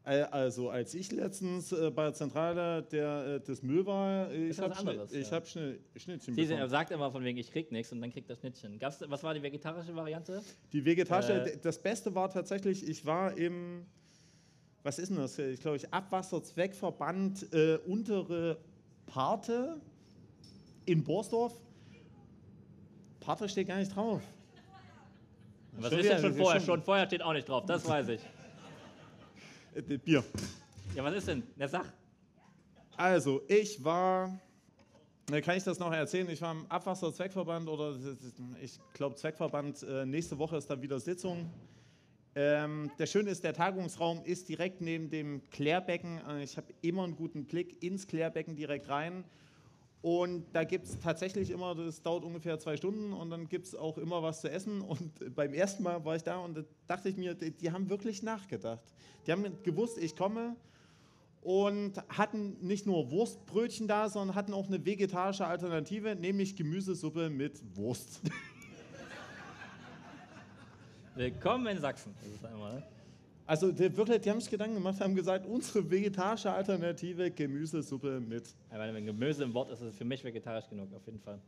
[0.05, 4.49] Äh, Also, als ich letztens äh, bei der Zentrale der, äh, des Müll war, ich
[4.49, 5.35] Ist was habe Schnitt, ich ja.
[5.35, 8.29] hab Schnitt, Schnittchen Sie er sagt immer von wegen, ich krieg nichts und dann kriegt
[8.29, 8.77] das Schnittchen.
[8.77, 10.41] Gab's, was war die vegetarische Variante?
[10.73, 13.85] Die vegetarische, Äh, das Beste war tatsächlich, ich war im,
[14.83, 15.39] was ist denn das?
[15.39, 18.57] Ich glaube, ich Abwasserzweckverband äh, Untere
[19.07, 19.81] Parte
[20.85, 21.59] in Borsdorf.
[23.25, 24.21] Parte steht gar nicht drauf.
[25.77, 26.59] Was Schon ist denn schon vorher?
[26.61, 28.21] schon- Schon vorher steht auch nicht drauf, das weiß ich.
[29.75, 30.23] Äh, Bier.
[30.95, 31.43] Ja, was ist denn?
[31.59, 31.83] Der Sach.
[32.95, 34.39] Also, ich war,
[35.43, 36.29] kann ich das noch erzählen?
[36.29, 37.93] Ich war im Abwasserzweckverband oder
[38.61, 39.83] ich glaube Zweckverband.
[39.83, 41.49] Äh, nächste Woche ist dann wieder Sitzung.
[42.35, 46.21] Ähm, der Schöne ist, der Tagungsraum ist direkt neben dem Klärbecken.
[46.25, 49.25] Äh, ich habe immer einen guten Blick ins Klärbecken direkt rein.
[50.05, 53.73] Und da gibt es tatsächlich immer, das dauert ungefähr zwei Stunden und dann gibt es
[53.73, 54.81] auch immer was zu essen.
[54.81, 57.89] Und beim ersten Mal war ich da und da dachte ich mir, die, die haben
[57.89, 58.83] wirklich nachgedacht.
[59.25, 60.55] Die haben gewusst, ich komme
[61.41, 67.63] und hatten nicht nur Wurstbrötchen da, sondern hatten auch eine vegetarische Alternative, nämlich Gemüsesuppe mit
[67.75, 68.21] Wurst.
[71.15, 72.13] Willkommen in Sachsen.
[72.21, 72.83] Das ist einmal.
[73.47, 78.43] Also die, wirklich, die haben sich Gedanken gemacht, haben gesagt, unsere vegetarische Alternative Gemüsesuppe mit
[78.71, 81.39] Einmal, wenn Gemüse im Wort ist, ist es für mich vegetarisch genug, auf jeden Fall.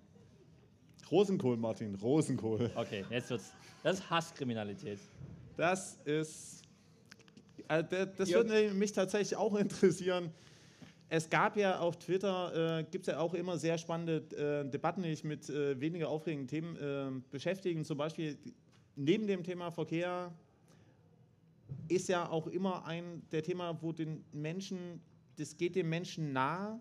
[1.11, 2.69] Rosenkohl, Martin, Rosenkohl.
[2.75, 3.51] Okay, jetzt wird's.
[3.81, 4.99] Das ist Hasskriminalität.
[5.55, 6.61] Das ist,
[7.67, 8.37] äh, da- das Ja.
[8.37, 10.29] würde mich tatsächlich auch interessieren.
[11.09, 14.17] Es gab ja auf Twitter, äh, gibt es ja auch immer sehr spannende
[14.65, 17.85] äh, Debatten, die sich mit äh, weniger aufregenden Themen äh, beschäftigen.
[17.85, 18.37] Zum Beispiel
[18.97, 20.31] neben dem Thema Verkehr
[21.87, 25.01] ist ja auch immer ein der Thema, wo den Menschen,
[25.37, 26.79] das geht dem Menschen nah.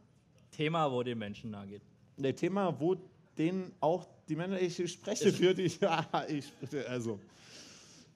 [0.51, 1.83] Thema, wo den Menschen nahe geht.
[2.17, 2.97] Der Thema, wo
[3.37, 7.21] denen auch die Menschen, ich spreche für ja, ich spreche, also,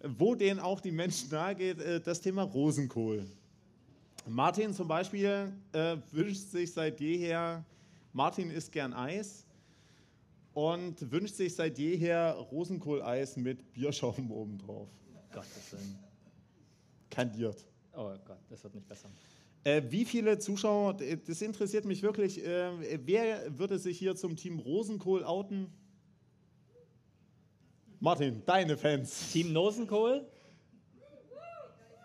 [0.03, 3.27] wo denen auch die Menschen nahe geht, äh, das Thema Rosenkohl.
[4.27, 7.64] Martin zum Beispiel äh, wünscht sich seit jeher,
[8.12, 9.45] Martin isst gern Eis
[10.55, 14.89] und wünscht sich seit jeher Rosenkohleis mit Bierschaum obendrauf.
[15.33, 16.09] Gottes Willen.
[17.11, 17.66] Kandiert.
[17.94, 19.11] Oh Gott, das wird nicht besser.
[19.64, 20.96] Äh, wie viele Zuschauer,
[21.26, 22.70] das interessiert mich wirklich, äh,
[23.04, 25.66] wer würde sich hier zum Team Rosenkohl outen?
[27.98, 29.30] Martin, deine Fans.
[29.30, 30.26] Team Nosenkohl?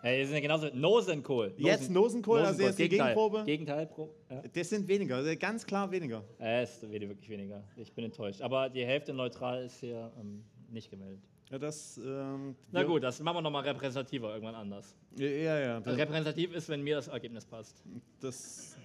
[0.02, 0.68] Hey, die sind ja genauso.
[0.74, 1.54] Nosenkohl.
[1.56, 2.88] Jetzt Nosenkohl, also jetzt die.
[2.88, 3.42] Gegenprobe?
[3.44, 3.86] Gegenteil.
[3.86, 4.42] Pro, ja.
[4.52, 6.22] Das sind weniger, äh, ganz klar weniger.
[6.38, 7.64] Äh, Es ist wirklich weniger.
[7.76, 8.42] Ich bin enttäuscht.
[8.42, 11.22] Aber die Hälfte neutral ist hier ähm, nicht gemeldet.
[11.50, 14.96] Ja, das, ähm, Na gut, das machen wir nochmal repräsentativer irgendwann anders.
[15.16, 17.82] Ja, ja, ja Also repräsentativ ist, wenn mir das Ergebnis passt.
[18.20, 18.76] das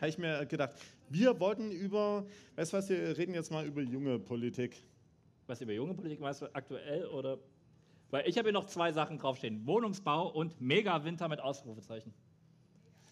[0.00, 0.74] habe ich mir gedacht.
[1.08, 2.26] Wir wollten über,
[2.56, 4.82] weißt du was, wir reden jetzt mal über junge Politik.
[5.46, 7.38] Was über junge Politik meinst du, aktuell oder?
[8.10, 12.12] Weil ich habe hier noch zwei Sachen draufstehen: Wohnungsbau und Mega-Winter mit Ausrufezeichen.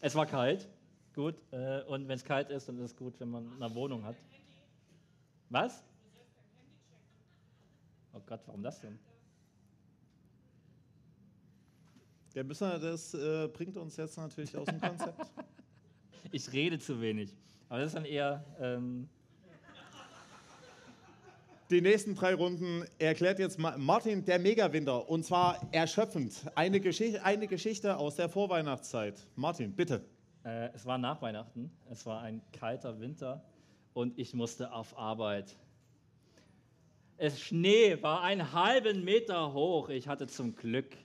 [0.00, 0.68] Es war kalt,
[1.14, 1.36] gut.
[1.52, 4.16] Äh, und wenn es kalt ist, dann ist es gut, wenn man eine Wohnung hat.
[5.48, 5.84] Was?
[8.14, 8.98] Oh Gott, warum das denn?
[12.34, 15.20] Der Büsser, das äh, bringt uns jetzt natürlich aus dem Konzept.
[16.32, 17.36] Ich rede zu wenig.
[17.68, 18.44] Aber das ist dann eher.
[18.58, 19.08] Ähm,
[21.70, 26.44] Die nächsten drei Runden erklärt jetzt Ma- Martin der Megawinter und zwar erschöpfend.
[26.56, 29.24] Eine, Geschicht eine Geschichte aus der Vorweihnachtszeit.
[29.36, 30.04] Martin, bitte.
[30.44, 33.44] Äh, es war nach Weihnachten, es war ein kalter Winter
[33.92, 35.56] und ich musste auf Arbeit.
[37.16, 39.88] Es Schnee war einen halben Meter hoch.
[39.88, 40.96] Ich hatte zum Glück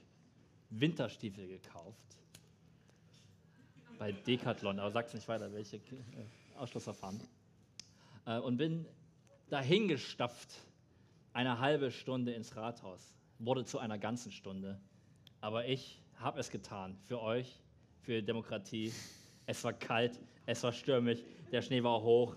[0.70, 1.96] Winterstiefel gekauft.
[3.98, 5.80] Bei Decathlon, aber sag's nicht weiter, welche äh,
[6.56, 7.20] Ausschlussverfahren.
[8.26, 8.86] Äh, und bin
[9.50, 10.48] dahingestapft,
[11.32, 13.14] eine halbe Stunde ins Rathaus.
[13.38, 14.80] Wurde zu einer ganzen Stunde.
[15.40, 16.98] Aber ich habe es getan.
[17.06, 17.60] Für euch,
[18.02, 18.92] für Demokratie.
[19.46, 21.20] Es war kalt, es war stürmisch,
[21.52, 22.36] der Schnee war hoch.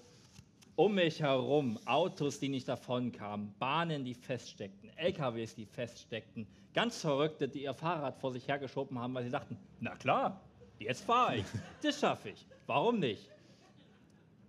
[0.76, 7.00] Um mich herum Autos, die nicht davon kamen, Bahnen, die feststeckten, LKWs, die feststeckten, ganz
[7.02, 10.42] Verrückte, die ihr Fahrrad vor sich hergeschoben haben, weil sie dachten, na klar,
[10.80, 11.46] jetzt fahre ich,
[11.84, 13.30] das schaffe ich, warum nicht?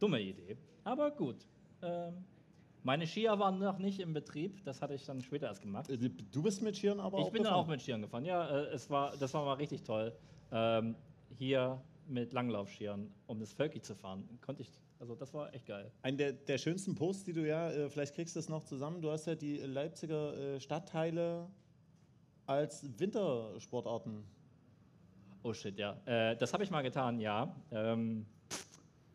[0.01, 1.37] Dumme Idee, aber gut.
[1.83, 2.25] Ähm,
[2.85, 5.91] meine Skier waren noch nicht im Betrieb, das hatte ich dann später erst gemacht.
[5.91, 5.99] Äh,
[6.33, 7.65] Du bist mit Schieren aber Ich auch bin dann gefahren.
[7.65, 8.25] auch mit Skiern gefahren.
[8.25, 10.11] Ja, äh, es war, das war mal richtig toll.
[10.53, 10.95] Ähm,
[11.37, 14.71] hier mit Langlaufskiern, um das Völki zu fahren, konnte ich.
[15.01, 15.91] Also das war echt geil.
[16.03, 19.03] Ein der, der schönsten Posts, die du ja, äh, vielleicht kriegst du es noch zusammen,
[19.03, 21.49] du hast ja die Leipziger äh, Stadtteile
[22.47, 24.25] als Wintersportarten.
[25.43, 26.01] Oh shit, ja.
[26.07, 27.55] Äh, das habe ich mal getan, ja.
[27.71, 28.25] Ähm,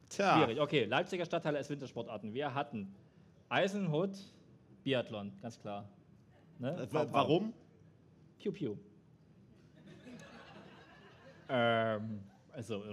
[0.10, 0.60] Tja, schwierig.
[0.60, 2.34] Okay, Leipziger Stadtteile als Wintersportarten.
[2.34, 2.94] Wir hatten
[3.48, 4.12] Eisenhut,
[4.84, 5.88] Biathlon, ganz klar.
[6.60, 6.72] Ne?
[6.84, 7.54] Äh, wa- Warum?
[8.38, 8.76] Piu Piu.
[11.50, 12.20] ähm,
[12.52, 12.84] also,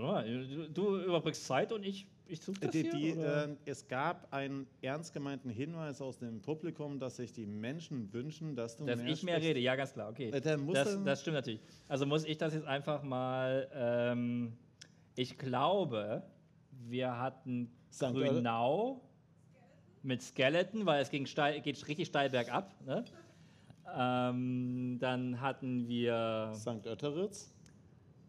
[0.72, 3.48] du überbrückst Zeit und ich, ich suche das Die, hier, die, oder?
[3.48, 8.56] äh, es gab einen ernst gemeinten Hinweis aus dem Publikum, dass sich die Menschen wünschen,
[8.56, 9.48] dass du Dass mehr ich mehr sprichst.
[9.50, 10.30] rede, ja, ganz klar, okay.
[10.30, 11.60] Äh, Das, das stimmt natürlich.
[11.88, 13.68] Also muss ich das jetzt einfach mal.
[13.72, 14.56] Ähm,
[15.14, 16.22] ich glaube,
[16.70, 18.12] wir hatten St.
[18.12, 19.00] Grünau
[20.02, 22.74] mit Skeleton, weil es ging steil, geht richtig steil bergab.
[22.84, 23.04] Ne?
[23.96, 26.86] Ähm, dann hatten wir St.
[26.86, 27.52] Oetteritz.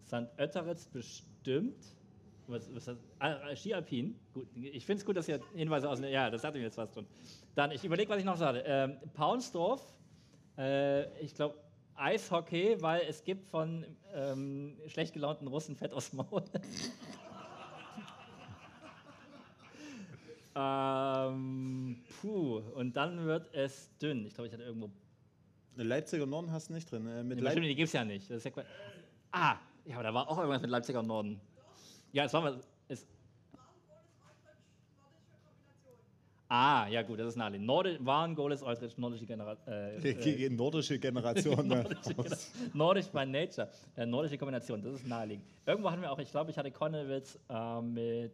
[0.05, 0.27] St.
[0.37, 1.96] Oetteritz bestimmt.
[2.47, 2.97] Was, was das?
[3.19, 4.17] Ah, Ski Alpin.
[4.33, 5.99] Gut, ich finde es gut, dass ihr Hinweise aus.
[5.99, 7.05] Ja, das hatten wir jetzt fast schon.
[7.55, 8.63] Dann, ich überlege, was ich noch sage.
[8.65, 9.81] Ähm, Paunsdorf,
[10.57, 11.55] äh, ich glaube
[11.95, 16.43] Eishockey, weil es gibt von ähm, schlecht gelaunten Russen Fett aus dem Maul.
[20.55, 24.25] ähm, puh, und dann wird es dünn.
[24.25, 24.89] Ich glaube, ich hatte irgendwo
[25.75, 27.07] Leipziger Norden hast du nicht drin.
[27.07, 28.29] Äh, mit Leip bestimmt, die gibt es ja nicht.
[28.29, 28.37] Ja
[29.31, 31.39] ah, ja, aber da war auch irgendwas mit Leipziger Norden.
[32.11, 32.59] Ja, es war mal.
[32.87, 33.05] Es,
[36.47, 37.67] ah, ja, gut, das ist naheliegend.
[37.67, 39.67] Norde, Waren, Goles, Eutrich, nordische Generation.
[39.67, 39.97] Äh,
[40.45, 41.67] äh, nordische Generation.
[41.67, 41.85] ne?
[42.73, 43.69] Nordisch by Nature.
[43.95, 45.45] Äh, nordische Kombination, das ist naheliegend.
[45.65, 48.33] Irgendwo hatten wir auch, ich glaube, ich hatte Konnewitz äh, mit,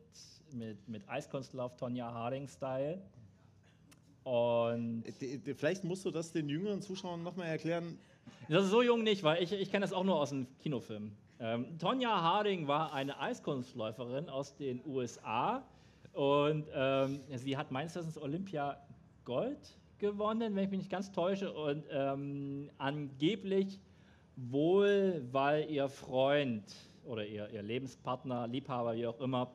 [0.52, 3.02] mit, mit Eiskunstlauf Tonja Harding-Style.
[4.24, 5.04] Und
[5.58, 7.98] Vielleicht musst du das den jüngeren Zuschauern nochmal erklären.
[8.48, 11.12] Das ist so jung nicht, weil ich, ich kenne das auch nur aus dem Kinofilm.
[11.40, 15.64] Ähm, Tonja Harding war eine Eiskunstläuferin aus den USA
[16.14, 18.78] und ähm, sie hat meines Wissens Olympia
[19.26, 23.80] Gold gewonnen, wenn ich mich nicht ganz täusche, und ähm, angeblich
[24.36, 26.64] wohl, weil ihr Freund
[27.06, 29.52] oder ihr, ihr Lebenspartner, Liebhaber, wie auch immer,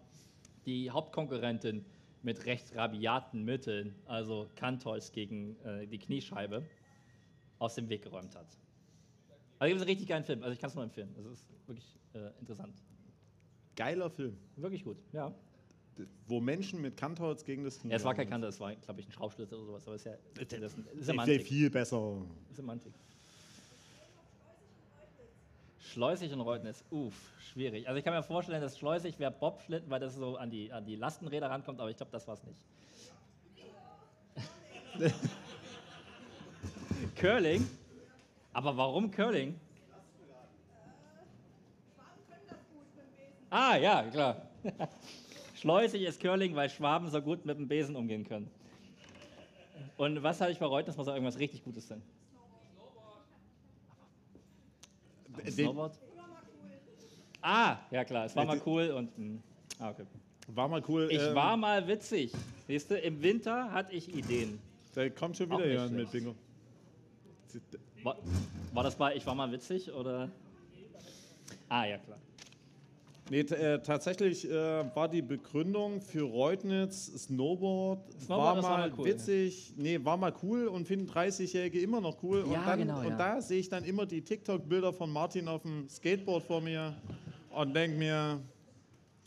[0.66, 1.84] die Hauptkonkurrentin
[2.22, 6.64] mit recht rabiaten Mitteln, also Kantols gegen äh, die Kniescheibe,
[7.58, 8.46] aus dem Weg geräumt hat.
[9.58, 11.14] Also gibt es einen richtig geilen Film, also ich kann es nur empfehlen.
[11.18, 12.74] Es ist wirklich äh, interessant.
[13.74, 15.32] Geiler Film, Wirklich gut, ja.
[16.26, 18.28] wo Menschen mit Kantholz gegen das ja es war kein.
[18.28, 20.74] Kanter, es war, glaube ich, ein Schraubschlitzer oder sowas, aber es ist ja ist, das
[20.74, 21.46] ist Semantik.
[21.46, 22.22] viel besser.
[22.52, 22.92] Semantik.
[25.78, 27.14] Schleusig und Reutnitz, uff,
[27.52, 27.88] schwierig.
[27.88, 30.84] Also ich kann mir vorstellen, dass Schleusig wäre Bobschlitten, weil das so an die, an
[30.84, 32.60] die Lastenräder rankommt, aber ich glaube, das war es nicht.
[37.16, 37.66] Curling?
[38.58, 39.54] Aber warum Curling?
[43.50, 44.42] Ah, ja, klar.
[45.54, 48.50] Schleusig ist Curling, weil Schwaben so gut mit dem Besen umgehen können.
[49.96, 50.96] Und was habe ich bei Reutnitz?
[50.96, 52.02] Muss auch irgendwas richtig Gutes sein.
[55.36, 55.96] Den- Snowboard?
[57.40, 59.16] Ah, ja klar, es war mal cool und.
[59.16, 59.38] mh.
[59.78, 60.04] Ah, okay.
[60.48, 61.06] War mal cool.
[61.12, 62.32] Ich ähm, war mal witzig.
[62.66, 64.58] Siehst du, im Winter hatte ich Ideen.
[64.96, 66.10] Da kommt schon wieder jemand mit.
[66.10, 66.34] Bingo.
[68.02, 68.16] War,
[68.72, 70.30] war das bei Ich war mal witzig oder?
[71.68, 72.18] Ah, ja klar.
[73.30, 79.04] Nee, äh, tatsächlich äh, war die Begründung für Reutnitz Snowboard, Snowboard, war, mal mal cool.
[79.04, 82.40] witzig, nee, war mal cool und finden 30-Jährige immer noch cool.
[82.40, 83.08] Und, Ja, dann, genau, ja.
[83.08, 86.94] und da sehe ich dann immer die TikTok-Bilder von Martin auf dem Skateboard vor mir
[87.50, 88.40] und denke mir,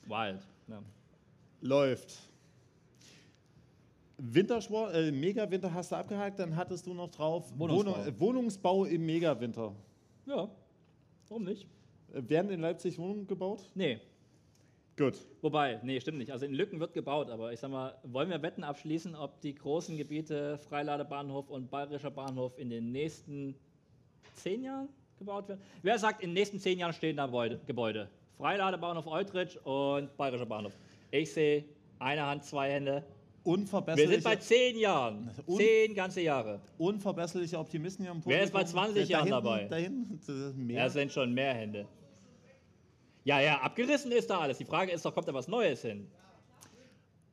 [0.08, 0.42] Wild.
[0.68, 0.82] Ja.
[1.62, 2.31] läuft.
[4.24, 7.92] Wintersport, äh, Megawinter hast du abgehakt, dann hattest du noch drauf Wohnungsbau.
[7.92, 9.74] Wohnung, äh, Wohnungsbau im Megawinter.
[10.28, 10.50] ja,
[11.28, 11.68] warum nicht?
[12.14, 13.70] Äh, werden in Leipzig Wohnungen gebaut?
[13.74, 14.00] Nee,
[14.98, 15.16] Gut.
[15.42, 16.32] Wobei, nee, stimmt nicht.
[16.32, 19.56] Also in Lücken wird gebaut, aber ich sag mal, wollen wir Wetten abschließen, ob die
[19.56, 23.56] großen Gebiete Freiladebahnhof und Bayerischer Bahnhof in den nächsten
[24.36, 25.62] zehn Jahren gebaut werden?
[25.82, 27.60] Wer sagt, in den nächsten zehn Jahren stehen da Gebäude?
[27.66, 28.10] Gebäude?
[28.38, 30.78] Freiladebahnhof Eutrich und Bayerischer Bahnhof.
[31.10, 31.64] Ich sehe
[31.98, 33.04] eine Hand, zwei Hände.
[33.44, 35.32] Wir Unverbesserliche, sind bei zehn Jahren.
[35.58, 36.62] Zehn ganze Jahre.
[36.78, 38.84] unverbesserliche Optimisten hier im Wer ist bei Publikum.
[38.84, 39.64] 20 Da Jahren hinten, dabei?
[39.66, 40.78] Da hinten, das mehr.
[40.78, 41.88] Ja, es sind schon mehr Hände.
[43.24, 44.58] Ja, ja, abgerissen ist da alles.
[44.58, 46.08] Die Frage ist doch, kommt da was Neues hin?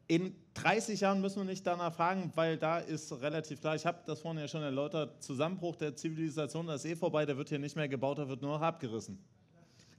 [0.06, 3.98] In 30 Jahren müssen wir nicht danach fragen, weil da ist relativ klar, ich habe
[4.06, 7.58] das vorhin ja schon erläutert, Zusammenbruch der Zivilisation, das ist eh vorbei, da wird hier
[7.58, 9.22] nicht mehr gebaut, da wird nur abgerissen.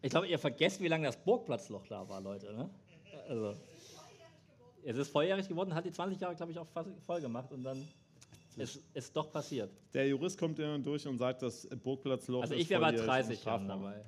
[0.02, 2.52] Ich glaube, ihr vergesst, wie lange das Burgplatzloch da war, Leute.
[2.54, 2.70] Ne?
[3.28, 3.56] Also,
[4.84, 7.64] es ist volljährig geworden, hat die 20 Jahre, glaube ich, auch fast voll gemacht und
[7.64, 7.88] dann
[8.58, 9.70] ist es doch passiert.
[9.94, 13.08] Der Jurist kommt ja durch und sagt, das Burgplatzloch Also ist ich wäre bei volljährig
[13.08, 14.06] 30 und Jahren dabei.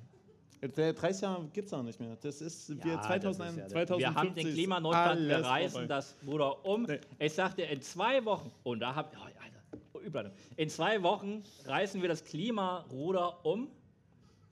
[0.76, 2.16] Der 30 Jahre gibt es auch nicht mehr.
[2.20, 3.98] Das ist wir Ja, 2001, das ist ja- 2050.
[3.98, 5.86] wir haben den Klimanotstand, wir reißen vorbei.
[5.88, 6.82] das Ruder um.
[6.84, 7.00] Nee.
[7.18, 10.36] Ich sagte, in zwei Wochen, und da habt oh, Alter, Überleitung.
[10.56, 13.68] in zwei Wochen reißen wir das Klimaruder um.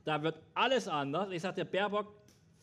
[0.05, 1.31] Da wird alles anders.
[1.31, 2.13] Ich sagte, Baerbock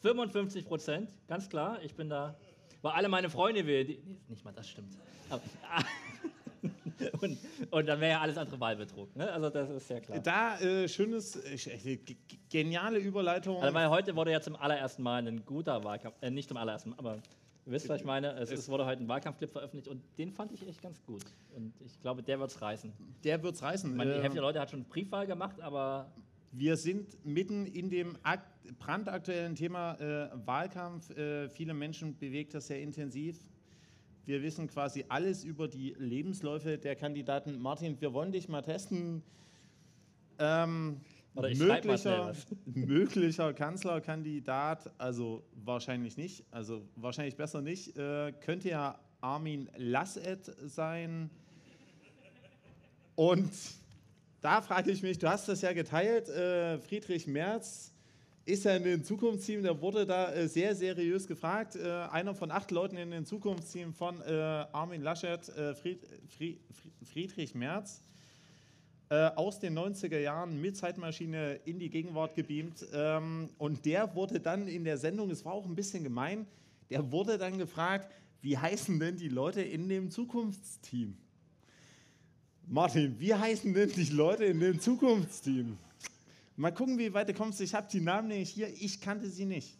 [0.01, 1.81] 55 Prozent, ganz klar.
[1.83, 2.35] Ich bin da,
[2.81, 3.85] weil alle meine Freunde will.
[3.85, 4.97] Die, nicht mal das stimmt.
[5.29, 5.41] Aber,
[7.21, 7.37] und,
[7.71, 9.15] und dann wäre ja alles andere Wahlbetrug.
[9.15, 9.31] Ne?
[9.31, 10.19] Also das ist ja klar.
[10.19, 11.57] Da, äh, schönes, äh,
[11.97, 13.61] ge- ge- geniale Überleitung.
[13.61, 16.91] Also weil heute wurde ja zum allerersten Mal ein guter Wahlkampf, äh, nicht zum allerersten
[16.91, 17.15] Mal, aber
[17.65, 18.31] ihr wisst, was ich meine.
[18.33, 21.23] Es, es wurde heute ein Wahlkampfclip veröffentlicht und den fand ich echt ganz gut.
[21.55, 22.91] Und ich glaube, der wird es reißen.
[23.23, 23.91] der wird's reißen.
[23.91, 26.11] Ich meine, die Äh, Hälfte der Leute hat schon Briefwahl gemacht, aber
[26.51, 31.09] Wir sind mitten in dem akt brandaktuellen Thema äh, Wahlkampf.
[31.11, 33.37] Äh, viele Menschen bewegt das sehr intensiv.
[34.25, 37.59] Wir wissen quasi alles über die Lebensläufe der Kandidaten.
[37.59, 39.23] Martin, wir wollen dich mal testen.
[40.37, 40.99] Ähm,
[41.33, 42.45] Oder ich mal möglicher, was.
[42.65, 51.29] möglicher Kanzlerkandidat, also wahrscheinlich nicht, also wahrscheinlich besser nicht, äh, könnte ja Armin Lasset sein.
[53.15, 53.51] Und
[54.47, 57.91] da frage ich mich, du hast das ja geteilt, äh, Friedrich Merz
[58.45, 61.75] ist ja in den Zukunftsteam, der wurde da äh, sehr seriös gefragt.
[61.75, 64.31] Äh, einer von acht Leuten in den Zukunftsteam von äh,
[64.71, 66.61] Armin Laschet, äh, Fried, Fried,
[67.03, 68.01] Friedrich Merz,
[69.09, 72.85] äh, aus den 90er Jahren mit Zeitmaschine in die Gegenwart gebeamt.
[72.93, 76.47] Ähm, und der wurde dann in der Sendung, es war auch ein bisschen gemein,
[76.89, 81.17] der wurde dann gefragt, wie heißen denn die Leute in dem Zukunftsteam?
[82.69, 85.77] Martin, wie heißen denn die Leute in dem Zukunftsteam?
[86.57, 87.61] Mal gucken, wie weit du kommst.
[87.61, 89.77] Ich habe die Namen nämlich hier, ich kannte sie nicht.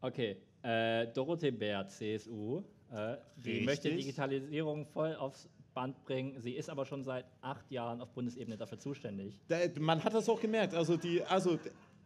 [0.00, 0.36] okay.
[0.62, 2.62] Äh, Dorothee Bär, CSU,
[2.92, 6.38] äh, die möchte Digitalisierung voll aufs Band bringen.
[6.38, 9.40] Sie ist aber schon seit acht Jahren auf Bundesebene dafür zuständig.
[9.48, 10.74] Da, man hat das auch gemerkt.
[10.74, 11.58] Also, die, also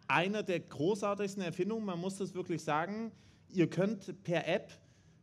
[0.06, 3.10] einer der großartigsten Erfindungen, man muss das wirklich sagen,
[3.52, 4.70] ihr könnt per App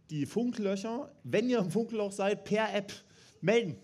[0.09, 2.91] die Funklöcher, wenn ihr im Funkloch seid, per App
[3.39, 3.77] melden.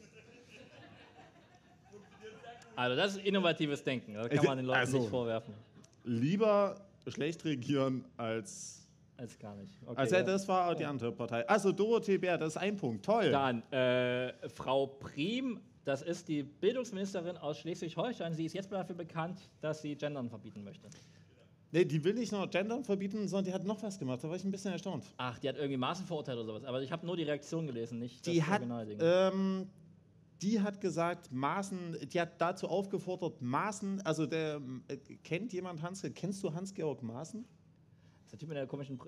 [2.77, 4.13] Also das ist innovatives Denken.
[4.13, 5.53] Das kann man den Leuten also- nicht vorwerfen.
[6.03, 6.75] Lieber
[7.07, 8.87] schlecht regieren als.
[9.17, 9.73] Als gar nicht.
[9.83, 10.21] Okay, Also, ja.
[10.23, 11.47] das war die andere Partei.
[11.49, 13.03] Also, Dorothee Bär, das ist ein Punkt.
[13.03, 13.31] Toll.
[13.31, 18.35] Dann äh, Frau Prim, das ist die Bildungsministerin aus Schleswig-Holstein.
[18.35, 20.87] Sie ist jetzt dafür bekannt, dass sie Gendern verbieten möchte.
[21.71, 24.23] Nee, die will nicht nur Gendern verbieten, sondern die hat noch was gemacht.
[24.23, 25.03] Da war ich ein bisschen erstaunt.
[25.17, 26.63] Ach, die hat irgendwie Maßenvorurteile oder sowas.
[26.63, 28.61] Aber ich habe nur die Reaktion gelesen, nicht Die das hat,
[28.99, 29.67] ähm,
[30.41, 36.05] die hat gesagt, Maßen, die hat dazu aufgefordert, Maßen, also der, äh, kennt jemand Hans,
[36.13, 37.43] kennst du Hans-Georg Maaßen?
[37.43, 39.07] Das ist der Typ mit der komischen Br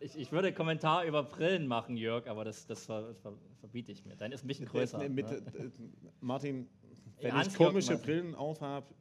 [0.00, 4.04] ich, ich würde Kommentar über Brillen machen, Jörg, aber das, das, ver, ver, verbiete ich
[4.04, 4.16] mir.
[4.16, 5.08] Dein ist ein bisschen größer.
[5.08, 5.38] Mit, ne?
[5.38, 5.70] äh,
[6.20, 6.68] Martin,
[7.20, 7.98] wenn ich komische.
[7.98, 8.94] Brillen aufhab,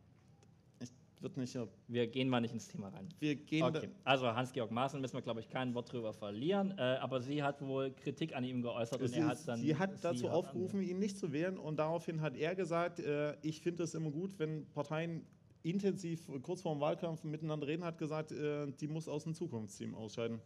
[1.21, 1.57] würde nicht,
[1.87, 3.09] Wir gehen mal nicht ins Thema rein.
[3.19, 3.89] wir gehen, Okay.
[4.03, 6.73] Also Hans-Georg Maaßen müssen wir, glaube ich, kein Wort drüber verlieren.
[6.77, 9.59] Äh, aber sie hat wohl Kritik an ihm geäußert und Sie, er hat dann.
[9.59, 13.35] sie hat dazu hat aufgerufen, ihn nicht zu wählen und daraufhin hat er gesagt, äh,
[13.41, 15.25] ich finde es immer gut, wenn Parteien
[15.63, 19.95] intensiv kurz vor dem Wahlkampf miteinander reden, hat gesagt, äh, die muss aus dem Zukunftsteam
[19.95, 20.39] ausscheiden.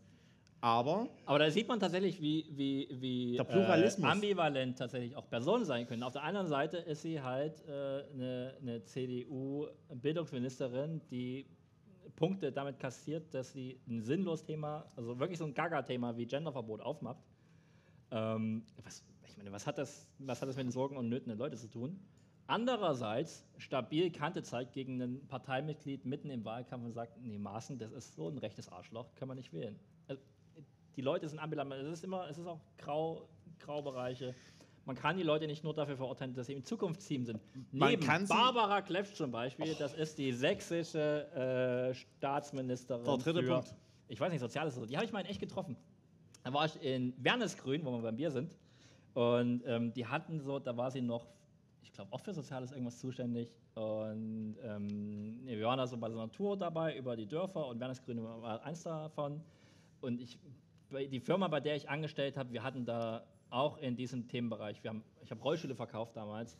[0.61, 3.35] Aber Aber da sieht man tatsächlich, wie, wie, wie.
[4.03, 6.03] Äh, ambivalent tatsächlich auch Personen sein können.
[6.03, 11.47] Auf der anderen Seite ist sie halt äh, eine, eine CDU-Bildungsministerin, die
[12.15, 16.81] Punkte damit kassiert, dass sie ein sinnloses Thema, also wirklich so ein Gaga-Thema wie Genderverbot
[16.81, 17.23] aufmacht.
[18.11, 21.29] Ähm, was, ich meine, was hat, das, was hat das mit den Sorgen und Nöten
[21.29, 21.99] der Leute zu tun?
[22.45, 27.91] Andererseits stabil Kante zeigt gegen ein Parteimitglied mitten im Wahlkampf und sagt, nee, Maaßen, das
[27.93, 29.79] ist so ein rechtes Arschloch, kann man nicht wählen.
[30.07, 30.21] Also,
[30.95, 33.27] die Leute sind ambivalent, es ist immer, es ist auch Grau,
[33.59, 34.35] Graubereiche.
[34.85, 37.39] Man kann die Leute nicht nur dafür verurteilen, dass sie im Zukunftsteam sind.
[37.71, 43.53] Man Neben Barbara Klepsch zum Beispiel, das ist die sächsische äh, Staatsministerin Der dritte für,
[43.53, 43.75] Punkt.
[44.07, 44.89] ich weiß nicht, Soziales, oder so.
[44.89, 45.77] die habe ich mal in echt getroffen.
[46.43, 48.57] Da war ich in Wernesgrün, wo wir beim Bier sind.
[49.13, 51.27] Und ähm, die hatten so, da war sie noch,
[51.83, 53.53] ich glaube, auch für Soziales irgendwas zuständig.
[53.75, 57.79] Und ähm, wir waren da so bei so einer Tour dabei über die Dörfer und
[57.79, 59.41] Wernesgrün war eins davon.
[60.01, 60.39] Und ich,
[60.91, 64.89] die Firma, bei der ich angestellt habe, wir hatten da auch in diesem Themenbereich, wir
[64.91, 66.57] haben, ich habe Rollstühle verkauft damals.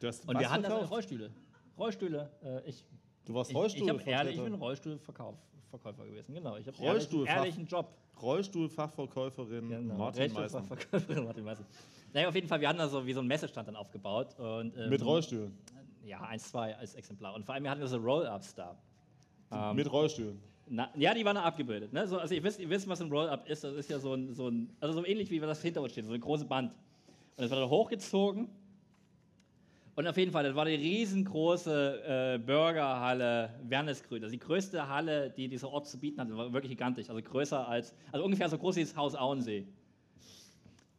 [0.00, 0.92] du hast Und wir hatten das verkauft?
[0.92, 1.30] Rollstühle.
[1.78, 2.30] Rollstühle.
[2.42, 2.84] Äh, ich,
[3.24, 4.42] Du warst ich, ich, ehrlich, ich Rollstuhlvertreter.
[4.44, 6.32] bin Rollstuhlverkäufer gewesen.
[6.34, 7.92] Genau, ich habe Rollstuhlfach- ehrlich, ehrlichen Job.
[8.22, 10.36] Rollstuhlfachverkäuferin Genau, Martin Meißen.
[10.38, 11.66] Rollstuhlverkäuferin Martin Meißen.
[12.12, 14.38] Naja, auf jeden Fall, wir hatten da so wie so einen Messestand dann aufgebaut.
[14.38, 15.58] Und, ähm, Mit Rollstühlen.
[16.04, 17.34] Ja, eins, zwei als Exemplar.
[17.34, 18.76] Und vor allem, wir hatten so Roll-Ups da.
[19.50, 20.40] Ähm, Mit Rollstühlen.
[20.68, 21.92] Na, ja, die waren abgebildet.
[21.92, 22.08] Ne?
[22.08, 23.62] So, also ihr wisst, ihr wisst, was ein Roll-Up ist.
[23.62, 26.04] Das ist ja so ein, so ein, also so ähnlich wie das hinter uns steht,
[26.04, 26.72] so eine große Band.
[26.72, 28.48] Und das war dann hochgezogen.
[29.94, 34.20] Und auf jeden Fall, das war die riesengroße äh, Burgerhalle Wernesgrün.
[34.20, 36.28] Das ist die größte Halle, die dieser Ort zu bieten hat.
[36.28, 37.08] Das war wirklich gigantisch.
[37.08, 39.66] Also größer als, also ungefähr so groß wie das Haus Auensee.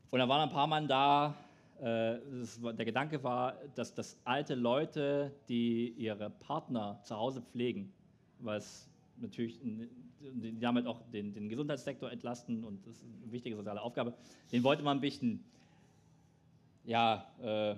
[0.09, 1.35] Und da waren ein paar Mann da.
[1.79, 7.41] Äh, das war, der Gedanke war, dass, dass alte Leute, die ihre Partner zu Hause
[7.41, 7.93] pflegen,
[8.39, 8.89] was
[9.19, 9.59] natürlich
[10.59, 14.13] damit auch den, den Gesundheitssektor entlasten und das ist eine wichtige soziale Aufgabe.
[14.51, 15.43] Den wollte man ein bisschen,
[16.85, 17.75] ja, äh,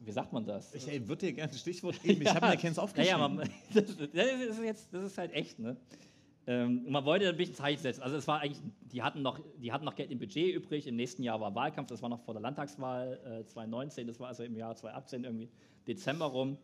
[0.00, 0.74] wie sagt man das?
[0.74, 2.22] Ich ey, würde dir gerne ein Stichwort geben.
[2.22, 3.18] Ich habe mir keins aufgeschrieben.
[3.18, 5.76] Naja, man, das, das, ist jetzt, das ist halt echt, ne?
[6.46, 8.02] Ähm, man wollte ein bisschen Zeichen setzen.
[8.02, 8.60] Also es war eigentlich,
[8.92, 10.86] die hatten, noch, die hatten noch Geld im Budget übrig.
[10.86, 14.28] Im nächsten Jahr war Wahlkampf, das war noch vor der Landtagswahl äh, 2019, das war
[14.28, 15.48] also im Jahr 2018 irgendwie
[15.86, 16.58] Dezember rum.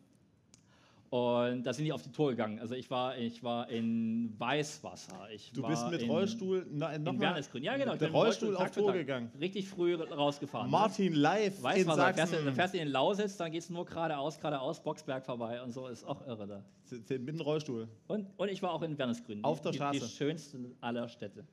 [1.10, 2.60] Und da sind die auf die Tour gegangen.
[2.60, 5.28] Also ich war, ich war in Weißwasser.
[5.34, 7.64] Ich Du bist mit in, Rollstuhl na, noch in Wernesgrün.
[7.64, 7.94] Ja, genau.
[7.94, 9.28] ich Der dem Rollstuhl auf Tour gegangen.
[9.40, 10.66] Richtig früh rausgefahren.
[10.66, 10.70] ne?
[10.70, 12.46] Martin live Weißt in fährst, Sachsen.
[12.46, 15.88] da fährst du in Lausitz, dann geht es nur geradeaus, geradeaus, Boxberg vorbei und so,
[15.88, 16.62] ist auch irre da.
[16.92, 17.88] Mit dem Rollstuhl.
[18.06, 19.42] Und, und ich war auch in Wernesgrün.
[19.42, 19.98] Auf der die, Straße.
[19.98, 21.44] Die schönste aller Städte.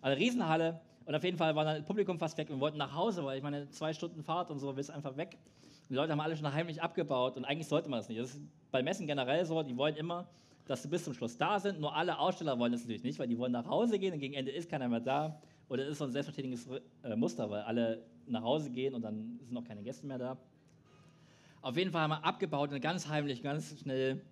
[0.00, 2.48] Also Riesenhalle und auf jeden Fall war dann das Publikum fast weg.
[2.48, 5.36] Wir wollten nach Hause, weil ich meine, zwei Stunden Fahrt und so, willst einfach weg.
[5.92, 8.18] Die Leute haben alle schon heimlich abgebaut und eigentlich sollte man das nicht.
[8.18, 8.40] Das ist
[8.70, 10.26] bei Messen generell so, die wollen immer,
[10.64, 11.80] dass sie bis zum Schluss da sind.
[11.80, 14.32] Nur alle Aussteller wollen das natürlich nicht, weil die wollen nach Hause gehen und gegen
[14.32, 15.38] Ende ist keiner mehr da.
[15.68, 16.66] Oder ist so ein selbstverständliches
[17.02, 20.38] äh, Muster, weil alle nach Hause gehen und dann sind auch keine Gäste mehr da.
[21.60, 24.22] Auf jeden Fall haben wir abgebaut und ganz heimlich, ganz schnell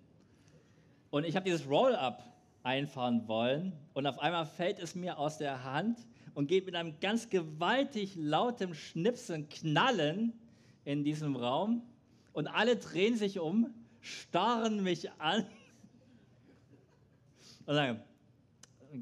[1.11, 2.23] und ich habe dieses Roll-Up
[2.63, 5.99] einfahren wollen und auf einmal fällt es mir aus der Hand
[6.33, 10.33] und geht mit einem ganz gewaltig lautem Schnipsen, Knallen
[10.85, 11.81] in diesem Raum
[12.33, 15.45] und alle drehen sich um, starren mich an
[17.65, 17.99] und sagen,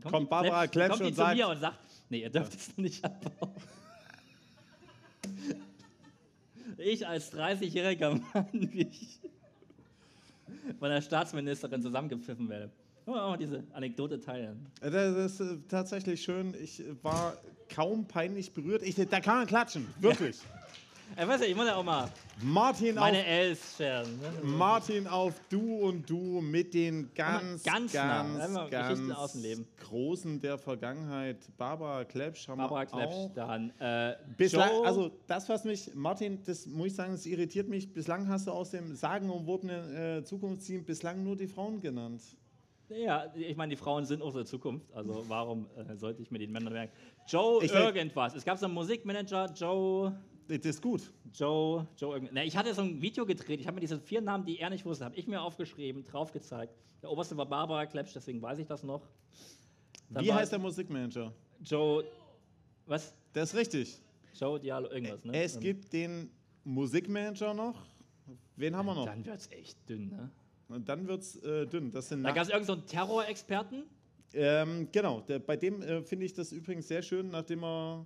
[0.03, 2.77] Kommt die Barbara Klepsch kommt und zu sagt- mir und sagt, nee, ihr dürft es
[2.77, 3.51] nicht abbauen.
[6.77, 9.19] Ich als 30-jähriger Mann, wie ich
[10.77, 12.69] von der Staatsministerin zusammengepfiffen werde.
[13.05, 14.67] Wollen wir auch diese Anekdote teilen?
[14.79, 16.53] Das ist äh, tatsächlich schön.
[16.61, 17.35] Ich äh, war
[17.67, 18.83] kaum peinlich berührt.
[18.83, 20.37] Ich, da kann man klatschen, wirklich.
[21.17, 22.09] Ich weiß ja, ich muss ja auch mal
[22.41, 24.19] Martin, auf, meine Els scheren.
[24.19, 24.31] Ne?
[24.43, 29.67] Martin auf Du und Du mit den ganz, ganz ganz, ganz, Geschichten aus dem Leben.
[29.79, 31.37] großen der Vergangenheit.
[31.57, 33.33] Barbara Klepsch haben Barbara wir Klepsch, auch.
[33.33, 37.91] dann äh, Bislang, also das, was mich, Martin, das muss ich sagen, das irritiert mich.
[37.91, 42.21] Bislang hast du aus dem sagenumwobenen äh, Zukunftsteam bislang nur die Frauen genannt.
[42.89, 46.51] ja, ich meine, die Frauen sind unsere Zukunft, also warum äh, sollte ich mir den
[46.51, 46.93] Männern merken?
[47.27, 48.35] Joe Ich irgendwas.
[48.35, 50.17] Es gab so einen Musikmanager, Joe,
[50.49, 51.13] Das ist gut.
[51.33, 52.33] Joe, Joe irgendwas.
[52.33, 54.71] Na, ich hatte so ein Video gedreht, ich habe mir diese vier Namen, die er
[54.71, 56.73] nicht wusste, habe ich mir aufgeschrieben, drauf gezeigt.
[57.03, 59.07] Der oberste war Barbara Klepsch, deswegen weiß ich das noch.
[60.09, 61.31] Dann Wie heißt der Musikmanager?
[61.63, 62.03] Joe,
[62.87, 63.13] was?
[63.33, 63.99] Das ist richtig.
[64.33, 65.33] Joe Diallo, irgendwas, ne?
[65.39, 66.31] Es Ähm, gibt den
[66.63, 67.85] Musikmanager noch.
[68.55, 69.05] Wen haben wir noch?
[69.05, 70.31] Dann wird es echt dünn, ne?
[70.67, 71.91] Und dann wird es äh, dünn.
[71.91, 73.83] Das sind Da gab es irgendeinen so Terrorexperten,
[74.33, 78.05] ähm, genau, der, bei dem äh, finde ich das übrigens sehr schön, nachdem er.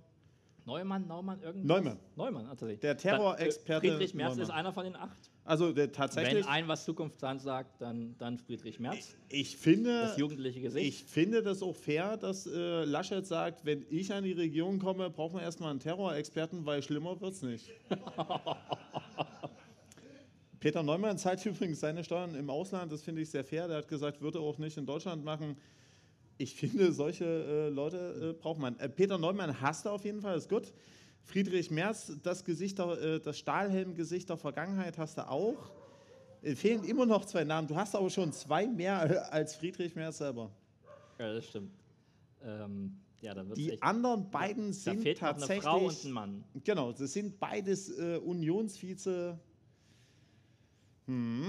[0.66, 1.68] Neumann, Naumann, irgendwas?
[1.68, 1.98] Neumann.
[2.16, 2.80] Neumann, tatsächlich.
[2.80, 4.42] Der Terrorexperte Dann, äh, Friedrich Merz Neumann.
[4.42, 5.30] ist einer von den acht.
[5.44, 6.44] Also der tatsächlich.
[6.44, 9.14] Wenn ein was Zukunft sein sagt, dann, dann Friedrich Merz.
[9.28, 10.00] ich finde.
[10.00, 10.86] Das jugendliche Gesicht.
[10.86, 15.10] Ich finde das auch fair, dass äh, Laschet sagt, wenn ich an die Regierung komme,
[15.10, 17.70] brauchen wir erstmal einen Terrorexperten, weil schlimmer wird es nicht.
[20.60, 23.68] Peter Neumann zahlt übrigens seine Steuern im Ausland, das finde ich sehr fair.
[23.68, 25.58] Der hat gesagt, würde er auch nicht in Deutschland machen.
[26.38, 28.78] Ich finde, solche äh, Leute äh, braucht man.
[28.78, 30.72] Äh, Peter Neumann hasst er auf jeden Fall, ist gut.
[31.22, 35.70] Friedrich Merz, das, Gesicht der, äh, das Stahlhelmgesicht der Vergangenheit hast du auch.
[36.42, 37.68] Äh, fehlen immer noch zwei Namen.
[37.68, 38.98] Du hast aber schon zwei mehr
[39.32, 40.50] als Friedrich Merz selber.
[41.18, 41.72] ja, das stimmt.
[42.42, 43.82] Ähm, ja, da wird Die echt.
[43.82, 45.64] anderen beiden Da sind fehlt noch eine tatsächlich.
[45.64, 46.44] Frau und ein Mann.
[46.64, 49.38] Genau, das sind beides äh, Unionsvize.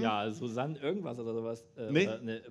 [0.01, 1.65] Ja, Susanne irgendwas oder sowas.
[1.77, 1.93] Äh, Hm?
[1.93, 2.07] Nee.
[2.07, 2.41] Oder Dinges.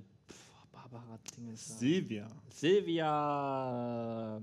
[1.54, 2.28] Silvia.
[2.50, 4.42] Silvia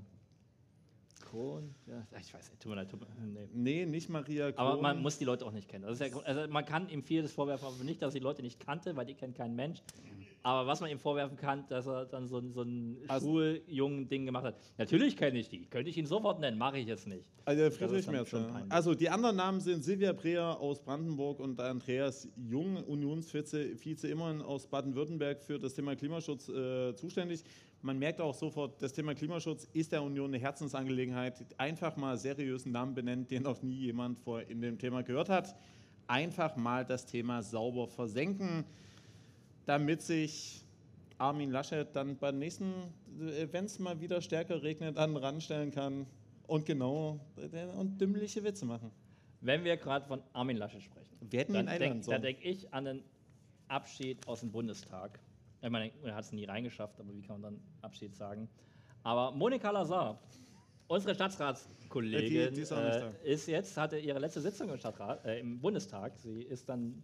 [1.31, 1.73] Kohn.
[1.87, 2.91] Ja, ich weiß nicht, tut mir leid.
[2.91, 3.47] Tut mir, nee.
[3.53, 4.59] Nee, nicht Maria Kohn.
[4.59, 5.85] Aber man muss die Leute auch nicht kennen.
[5.85, 8.41] Das ist ja, also man kann ihm vieles vorwerfen, aber nicht, dass er die Leute
[8.41, 9.81] nicht kannte, weil die kennt kein Mensch.
[10.43, 14.25] Aber was man ihm vorwerfen kann, dass er dann so, so ein Also- schuljungen Ding
[14.25, 14.55] gemacht hat.
[14.77, 15.65] Natürlich kenne ich die.
[15.67, 17.29] Könnte ich ihn sofort nennen, mache ich jetzt nicht.
[17.45, 18.33] Also Friedrich Merz.
[18.69, 24.41] Also die anderen Namen sind Silvia Breer aus Brandenburg und Andreas Jung, Unionsvize Vize immerhin
[24.41, 27.43] aus Baden-Württemberg für das Thema Klimaschutz äh, zuständig.
[27.83, 31.45] Man merkt auch sofort, das Thema Klimaschutz ist der Union eine Herzensangelegenheit.
[31.57, 35.55] Einfach mal seriösen Namen benennen, den noch nie jemand vor in dem Thema gehört hat.
[36.07, 38.65] Einfach mal das Thema sauber versenken,
[39.65, 40.63] damit sich
[41.17, 42.73] Armin Laschet dann beim nächsten,
[43.51, 46.07] wenn es mal wieder stärker regnet, dann ranstellen kann
[46.47, 48.91] und genau äh, und dümmliche Witze machen.
[49.41, 52.21] Wenn wir gerade von Armin Laschet sprechen, Wir hätten ihn dann denke sollen.
[52.21, 53.03] denk ich an den
[53.67, 55.19] Abschied aus dem Bundestag.
[55.61, 58.49] Ich meine, er hat es nie reingeschafft, aber wie kann man dann Abschied sagen?
[59.03, 60.19] Aber Monika Lazar,
[60.87, 65.23] unsere Stadtratskollegin, Äh, die- die ist äh, ist jetzt, hatte ihre letzte Sitzung im, Stadtrat,
[65.25, 66.17] äh, im Bundestag.
[66.17, 67.01] Sie ist dann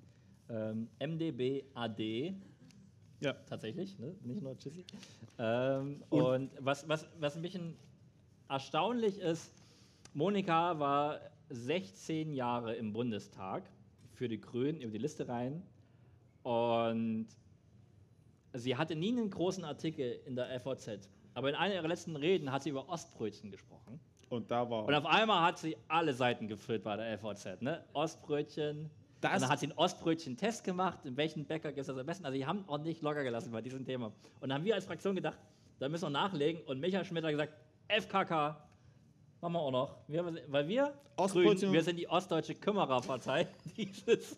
[0.50, 2.34] ähm, MdB AD
[3.20, 3.34] Ja.
[3.48, 4.16] Tatsächlich, ne?
[4.24, 4.86] nicht nur Tschüssi.
[5.40, 7.76] Ähm, und was, was, was ein bisschen
[8.50, 9.54] erstaunlich ist,
[10.14, 11.20] Monika war
[11.50, 13.64] 16 Jahre im Bundestag
[14.14, 15.64] für die Grünen über die Liste rein
[16.44, 17.28] und
[18.54, 21.10] sie hatte nie einen großen Artikel in der FOZ.
[21.34, 24.00] Aber in einer ihrer letzten Reden hat sie über Ostbrötchen gesprochen.
[24.30, 24.86] Und da war.
[24.86, 27.62] Und auf einmal hat sie alle Seiten gefüllt bei der FOZ.
[27.62, 27.84] Ne?
[27.94, 28.90] Ostbrötchen.
[29.22, 32.26] Das- und dann hat sie einen Ostbrötchen-Test gemacht, in welchen Bäcker ist das am besten.
[32.26, 34.08] Also, die haben auch nicht locker gelassen bei diesem Thema.
[34.40, 35.38] Und dann haben wir als Fraktion gedacht,
[35.80, 36.62] da müssen wir nachlegen.
[36.64, 37.54] Und Michael Schmidt hat gesagt,
[37.88, 38.58] FKK,
[39.42, 39.98] machen wir auch noch.
[40.08, 43.48] Wir, weil wir, Grünen, wir sind die ostdeutsche Kümmererpartei.
[43.78, 44.38] Dieses,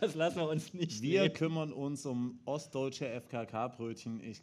[0.00, 1.34] das lassen wir uns nicht Wir nehmen.
[1.34, 4.20] kümmern uns um ostdeutsche FKK-Brötchen.
[4.22, 4.42] Ich,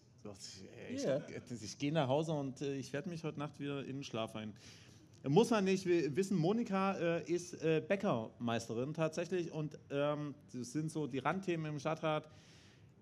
[0.91, 1.17] ich, Ja.
[1.49, 4.03] ich, ich gehe nach Hause und äh, ich werde mich heute Nacht wieder in den
[4.03, 4.53] Schlaf ein.
[5.27, 10.91] Muss man nicht wi- wissen, Monika äh, ist äh, Bäckermeisterin tatsächlich und ähm, das sind
[10.91, 12.29] so die Randthemen im Stadtrat.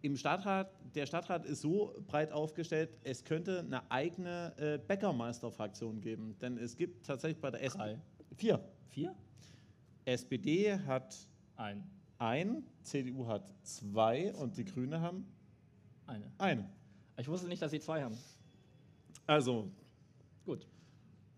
[0.03, 6.35] Im Stadtrat, der Stadtrat ist so breit aufgestellt, es könnte eine eigene äh, Bäckermeisterfraktion geben.
[6.41, 7.63] Denn es gibt tatsächlich bei der.
[7.63, 7.97] SPD
[8.35, 8.59] vier.
[8.89, 9.15] Vier?
[10.05, 11.15] SPD hat
[11.55, 11.83] Ein.
[12.19, 15.25] ein, CDU hat zwei und die Grüne haben
[16.07, 16.31] Eine.
[16.39, 16.69] eine.
[17.17, 18.17] Ich wusste nicht, dass sie zwei haben.
[19.27, 19.69] Also,
[20.45, 20.65] Gut.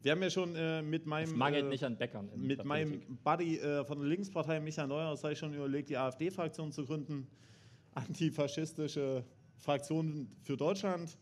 [0.03, 2.29] Wir haben ja schon äh, mit meinem, Es mangelt äh, nicht an Bäckern.
[2.35, 3.01] mit meinem.
[3.23, 7.27] Buddy äh, von der Linkspartei, Michael Neuer, ich schon überlegt, die AfD-Fraktion zu gründen.
[7.95, 9.23] Antifaschistische
[9.55, 11.17] Fraktion für Deutschland,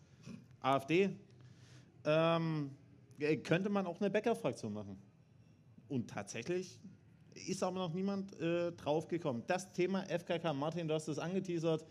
[0.61, 1.11] AfD.
[2.05, 2.71] Ähm,
[3.19, 4.97] äh, könnte man auch eine Bäckerfraktion machen.
[5.87, 6.79] Und tatsächlich
[7.35, 9.43] ist aber noch niemand äh, drauf gekommen.
[9.45, 11.85] Das Thema FKK, Martin, du hast es angeteasert.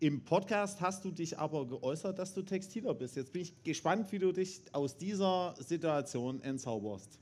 [0.00, 3.16] Im Podcast hast du dich aber geäußert, dass du Textiler bist.
[3.16, 7.18] Jetzt bin ich gespannt, wie du dich aus dieser Situation entzauberst.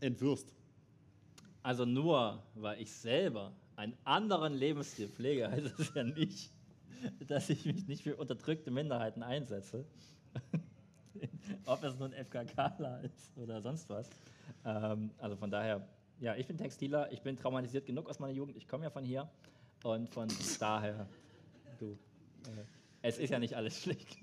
[0.00, 0.52] Entwirfst.
[1.62, 6.50] Also nur, weil ich selber einen anderen Lebensstil pflege, heißt es ja nicht,
[7.28, 9.84] dass ich mich nicht für unterdrückte Minderheiten einsetze.
[11.64, 14.10] Ob es nun FKKler ist oder sonst was.
[14.64, 15.86] Ähm, also von daher,
[16.18, 19.04] ja, ich bin Textiler, ich bin traumatisiert genug aus meiner Jugend, ich komme ja von
[19.04, 19.30] hier
[19.84, 20.28] und von
[20.58, 21.06] daher,
[21.82, 21.98] du,
[22.50, 22.64] äh,
[23.02, 24.16] es ist ja nicht alles schlecht.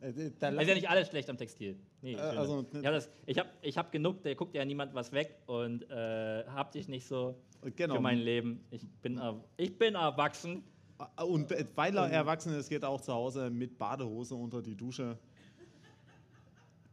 [0.00, 1.78] Äh, da Es ist ja nicht alles schlecht am Textil.
[2.00, 2.66] Nee, Äh, also,
[3.26, 6.88] ich habe hab, hab genug, da guckt ja niemand was weg und äh, hab dich
[6.88, 7.36] nicht so
[7.76, 7.94] Genau.
[7.96, 8.64] für mein Leben.
[8.70, 9.20] Ich bin,
[9.56, 10.64] ich bin erwachsen.
[11.24, 15.18] Und weil er erwachsen ist, geht er auch zu Hause mit Badehose unter die Dusche.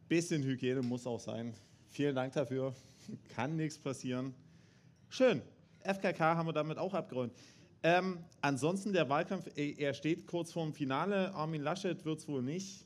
[0.07, 1.53] Bisschen Hygiene muss auch sein.
[1.89, 2.73] Vielen Dank dafür.
[3.35, 4.33] Kann nichts passieren.
[5.09, 5.41] Schön.
[5.83, 7.33] FKK haben wir damit auch abgeräumt.
[7.81, 11.33] Ähm, ansonsten der Wahlkampf, äh, er steht kurz vorm Finale.
[11.33, 12.85] Armin Laschet wird es wohl nicht.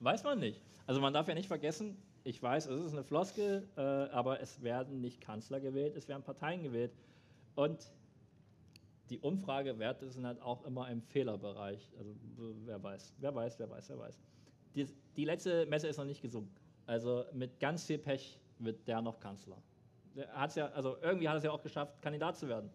[0.00, 0.60] Weiß man nicht.
[0.86, 4.62] Also man darf ja nicht vergessen, ich weiß, es ist eine Floskel, äh, aber es
[4.62, 6.92] werden nicht Kanzler gewählt, es werden Parteien gewählt.
[7.54, 7.92] Und
[9.10, 11.88] die Umfragewerte sind halt auch immer im Fehlerbereich.
[11.98, 12.14] Also
[12.64, 14.18] wer weiß, wer weiß, wer weiß, wer weiß.
[14.74, 14.86] Die,
[15.16, 16.50] die letzte Messe ist noch nicht gesungen.
[16.86, 19.58] Also mit ganz viel Pech wird der noch Kanzler.
[20.14, 22.70] Der hat's ja, also irgendwie hat es ja auch geschafft, Kandidat zu werden.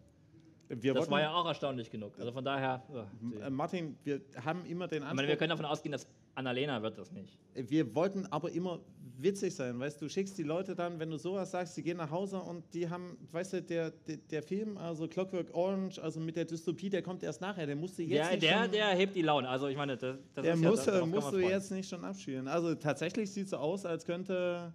[0.80, 2.18] Wir das war ja auch erstaunlich genug.
[2.18, 5.16] Also von daher, ja, die- Äh, Martin, wir haben immer den ich Anspruch.
[5.16, 7.36] meine, wir können davon ausgehen, dass Annalena wird das nicht.
[7.54, 8.80] Wir wollten aber immer
[9.18, 12.10] witzig sein, weißt du, schickst die Leute dann, wenn du sowas sagst, die gehen nach
[12.10, 16.34] Hause und die haben, weißt du, der, der, der Film, also Clockwork Orange, also mit
[16.36, 19.14] der Dystopie, der kommt erst nachher, der musste jetzt Der, nicht der, schon, der hebt
[19.14, 19.46] die Laune.
[19.48, 22.02] Also ich meine, das, das der ist ja, muss, kann musst du jetzt nicht schon
[22.02, 22.48] abspielen.
[22.48, 24.72] Also tatsächlich sieht es so aus, als könnte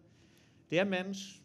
[0.70, 1.42] der Mensch,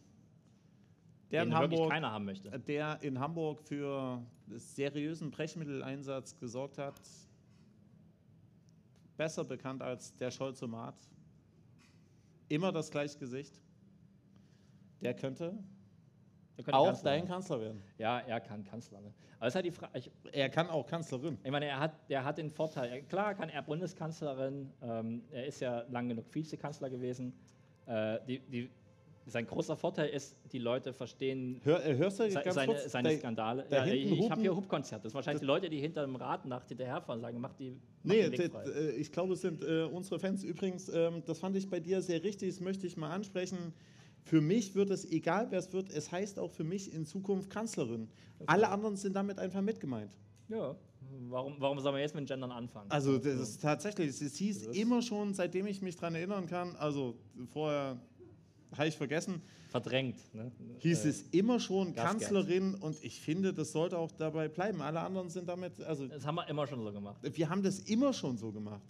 [1.32, 2.50] der in Hamburg, keiner haben möchte.
[2.60, 7.00] der in Hamburg für seriösen Brechmitteleinsatz gesorgt hat,
[9.16, 10.94] besser bekannt als der Scholzomat,
[12.48, 13.58] immer das gleiche Gesicht,
[15.00, 15.58] der könnte
[16.56, 17.28] Der könnte auch Kanzler dein werden.
[17.28, 17.82] Kanzler werden.
[17.98, 19.00] Ja, er kann Kanzler.
[19.00, 19.12] Ne?
[19.38, 19.98] Aber es ist die Frage.
[19.98, 21.38] Ich, Er kann auch Kanzlerin.
[21.42, 22.90] ich meine, er hat, der hat den Vorteil.
[22.90, 24.70] Er, klar kann er Bundeskanzlerin.
[24.82, 27.32] Ähm, er ist ja lang genug Vizekanzler gewesen.
[27.86, 28.70] Äh, die, die,
[29.26, 32.90] sein großer Vorteil ist, die Leute verstehen Hör, äh, hörst du se, seine, kurz?
[32.90, 33.66] seine Da- Skandale.
[33.70, 35.04] da Ja, ich habe hier Hubkonzert.
[35.04, 37.76] Das sind wahrscheinlich die Leute, die hinter dem Rad nach hinterherfahren, sagen, mach die.
[38.02, 38.50] Mach Nee, d-
[38.96, 40.42] ich glaube, es sind äh, unsere Fans.
[40.42, 43.72] Übrigens, ähm, das fand ich bei dir sehr richtig, das möchte ich mal ansprechen.
[44.24, 47.50] Für mich wird es, egal wer es wird, es heißt auch für mich in Zukunft
[47.50, 48.08] Kanzlerin.
[48.46, 50.12] Alle anderen sind damit einfach mitgemeint.
[50.48, 50.76] Ja.
[51.28, 52.90] Warum, warum soll man jetzt mit Gendern anfangen?
[52.90, 57.16] Also das ist tatsächlich, es hieß immer schon, seitdem ich mich daran erinnern kann, also
[57.52, 57.98] vorher
[58.76, 60.16] habe ich vergessen, Verdrängt.
[60.34, 60.52] Ne?
[60.80, 62.20] hieß Äh, es immer schon Gasgeld.
[62.32, 64.82] Kanzlerin und ich finde, das sollte auch dabei bleiben.
[64.82, 67.16] Alle anderen sind damit, also Das haben wir immer schon so gemacht.
[67.22, 68.82] wir haben das immer schon so gemacht.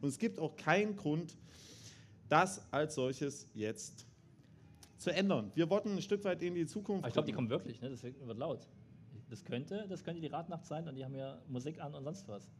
[0.00, 1.36] Und es gibt auch keinen Grund,
[2.28, 4.06] das als solches jetzt
[4.98, 5.50] zu ändern.
[5.54, 7.04] Wir wollten ein Stück weit in die Zukunft.
[7.04, 7.88] Aber ich glaube, die kommen wirklich, ne?
[7.90, 8.68] das wird wird laut.
[9.30, 12.26] Das könnte, das könnte die Radnacht sein und die haben ja Musik an und sonst
[12.28, 12.50] was.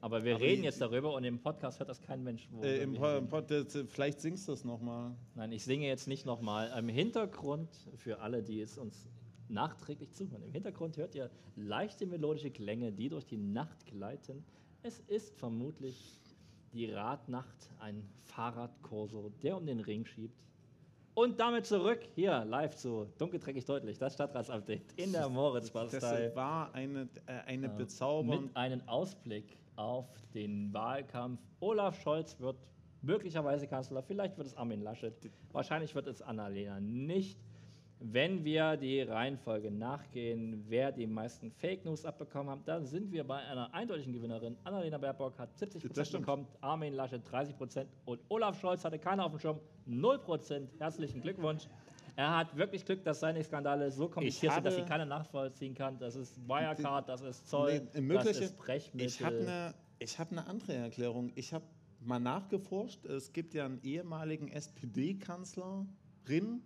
[0.00, 2.48] Aber wir Aber reden jetzt darüber und im Podcast hört das kein Mensch.
[2.62, 2.94] Äh, im
[3.28, 5.14] Pod, äh, vielleicht singst du es nochmal.
[5.34, 6.72] Nein, ich singe jetzt nicht nochmal.
[6.78, 9.08] Im Hintergrund, für alle, die es uns
[9.48, 14.44] nachträglich zuhören, im Hintergrund hört ihr leichte melodische Klänge, die durch die Nacht gleiten.
[14.82, 16.20] Es ist vermutlich
[16.72, 20.36] die Radnacht, ein Fahrradkorso, der um den Ring schiebt.
[21.14, 26.30] Und damit zurück hier live zu Dunkelträgig deutlich, das Stadtratsupdate in der Das Moritzbastei.
[26.36, 28.48] war eine, äh, eine bezaubernde.
[28.48, 31.40] Mit einem Ausblick auf den Wahlkampf.
[31.60, 32.56] Olaf Scholz wird
[33.02, 35.14] möglicherweise Kanzler, vielleicht wird es Armin Laschet,
[35.52, 37.38] wahrscheinlich wird es Annalena nicht.
[37.98, 43.24] Wenn wir die Reihenfolge nachgehen, wer die meisten Fake News abbekommen hat, dann sind wir
[43.24, 44.54] bei einer eindeutigen Gewinnerin.
[44.64, 48.98] Annalena Baerbock hat 70 Das Prozent bekommen, Armin Laschet 30 Prozent und Olaf Scholz hatte
[48.98, 50.70] keiner auf dem Schirm, 0 Prozent.
[50.78, 51.68] Herzlichen Glückwunsch.
[52.16, 55.98] Er hat wirklich Glück, dass seine Skandale so kompliziert sind, dass sie keiner nachvollziehen kann.
[55.98, 59.06] Das ist Wirecard, das ist Zoll, Nee, das ist Brechmittel.
[59.06, 61.30] Ich habe eine hab ne andere Erklärung.
[61.34, 61.66] Ich habe
[62.00, 63.04] mal nachgeforscht.
[63.04, 66.62] Es gibt ja einen ehemaligen SPD-Kanzlerin,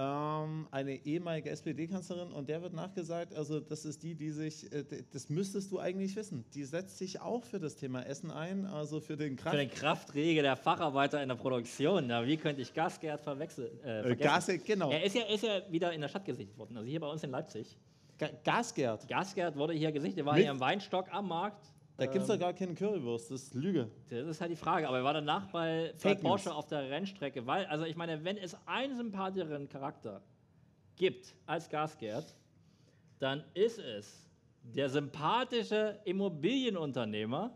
[0.00, 5.28] eine ehemalige SPD-Kanzlerin, und der wird nachgesagt, also das ist die, die sich, äh, das
[5.28, 9.16] müsstest du eigentlich wissen, die setzt sich auch für das Thema Essen ein, also für
[9.16, 9.56] den Kraft.
[9.56, 12.08] Für den Kraftrege der Facharbeiter in der Produktion.
[12.08, 13.70] Ja, wie könnte ich Gasgerd verwechseln?
[13.84, 14.62] Äh, äh, vergessen?
[14.64, 14.90] Genau.
[14.90, 17.22] Er ist ja, ist ja wieder in der Stadt gesichtet worden, also hier bei uns
[17.22, 17.76] in Leipzig.
[18.18, 19.06] Ga Gasgerd.
[19.08, 21.72] Gasgerd wurde hier gesichtet, er war Mit- hier im Weinstock am Markt.
[21.98, 23.90] Da gibt es Ähm, doch gar keine Currywurst, das ist Lüge.
[24.08, 26.88] Das ist halt die Frage, aber er war danach bei, bei Fake Porsche auf der
[26.88, 30.22] Rennstrecke, weil, also ich meine, wenn es einen sympathischeren Charakter
[30.94, 32.36] gibt als Gasgerd,
[33.18, 34.30] dann ist es
[34.62, 37.50] der sympathische Immobilienunternehmer,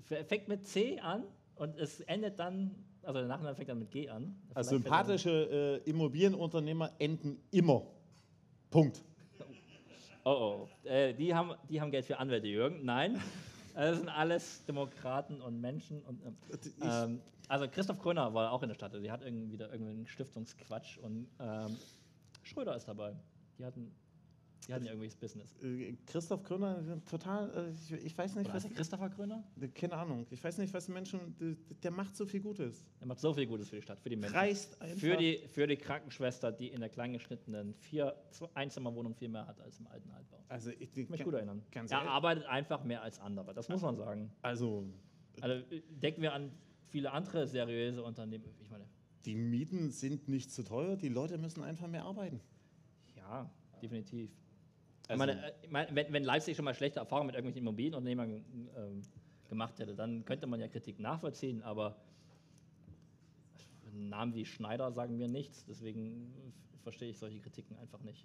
[0.00, 1.22] fängt mit C an
[1.54, 4.34] und es endet dann, also der Nachname fängt dann mit G an.
[4.54, 7.86] Also sympathische äh, Immobilienunternehmer enden immer.
[8.70, 9.04] Punkt.
[10.24, 10.88] Oh, oh.
[10.88, 12.84] Äh, die, haben, die haben Geld für Anwälte, Jürgen.
[12.84, 13.20] Nein,
[13.74, 16.02] das sind alles Demokraten und Menschen.
[16.02, 16.36] Und, ähm,
[16.80, 18.92] ähm, also Christoph Kröner war auch in der Stadt.
[18.92, 21.76] Also die hat irgendwie wieder irgendeinen Stiftungsquatsch und ähm,
[22.42, 23.14] Schröder ist dabei.
[23.58, 23.92] Die hatten,
[24.66, 25.56] die hatten irgendwelches Business.
[25.62, 28.64] Äh, Christoph Kröner, total, äh, ich, ich weiß nicht, Oder was.
[28.64, 29.42] er Christopher Kröner?
[29.74, 30.26] Keine Ahnung.
[30.30, 31.34] Ich weiß nicht, was Menschen.
[31.40, 32.84] Der, der macht so viel Gutes.
[33.00, 34.36] Er macht so viel Gutes für die Stadt, für die Menschen.
[34.36, 34.98] Reißt einfach.
[34.98, 38.14] Für die, für die Krankenschwester, die in der kleingeschnittenen vier
[38.54, 40.44] Einzimmerwohnung viel mehr hat als im alten Altbau.
[40.48, 41.62] Also, ich, Ich mich gut erinnern.
[41.72, 41.92] Er ehrlich.
[41.92, 44.30] arbeitet einfach mehr als andere, das muss man sagen.
[44.42, 44.84] Also,
[45.40, 46.52] Also äh, denken wir an
[46.88, 48.44] viele andere seriöse Unternehmen.
[48.60, 48.84] Ich meine,
[49.24, 50.96] die Mieten sind nicht zu teuer.
[50.96, 52.40] Die Leute müssen einfach mehr arbeiten.
[53.16, 54.30] ja, definitiv.
[55.12, 57.62] Also- ich meine, äh, ich meine, wenn, wenn Leipzig schon mal schlechte Erfahrungen mit irgendwelchen
[57.66, 58.44] Immobilienunternehmern
[58.76, 59.02] ähm,
[59.48, 61.96] gemacht hätte, dann könnte man ja Kritik nachvollziehen, aber
[63.94, 66.32] Namen wie Schneider sagen mir nichts, deswegen
[66.82, 68.24] verstehe ich solche Kritiken einfach nicht.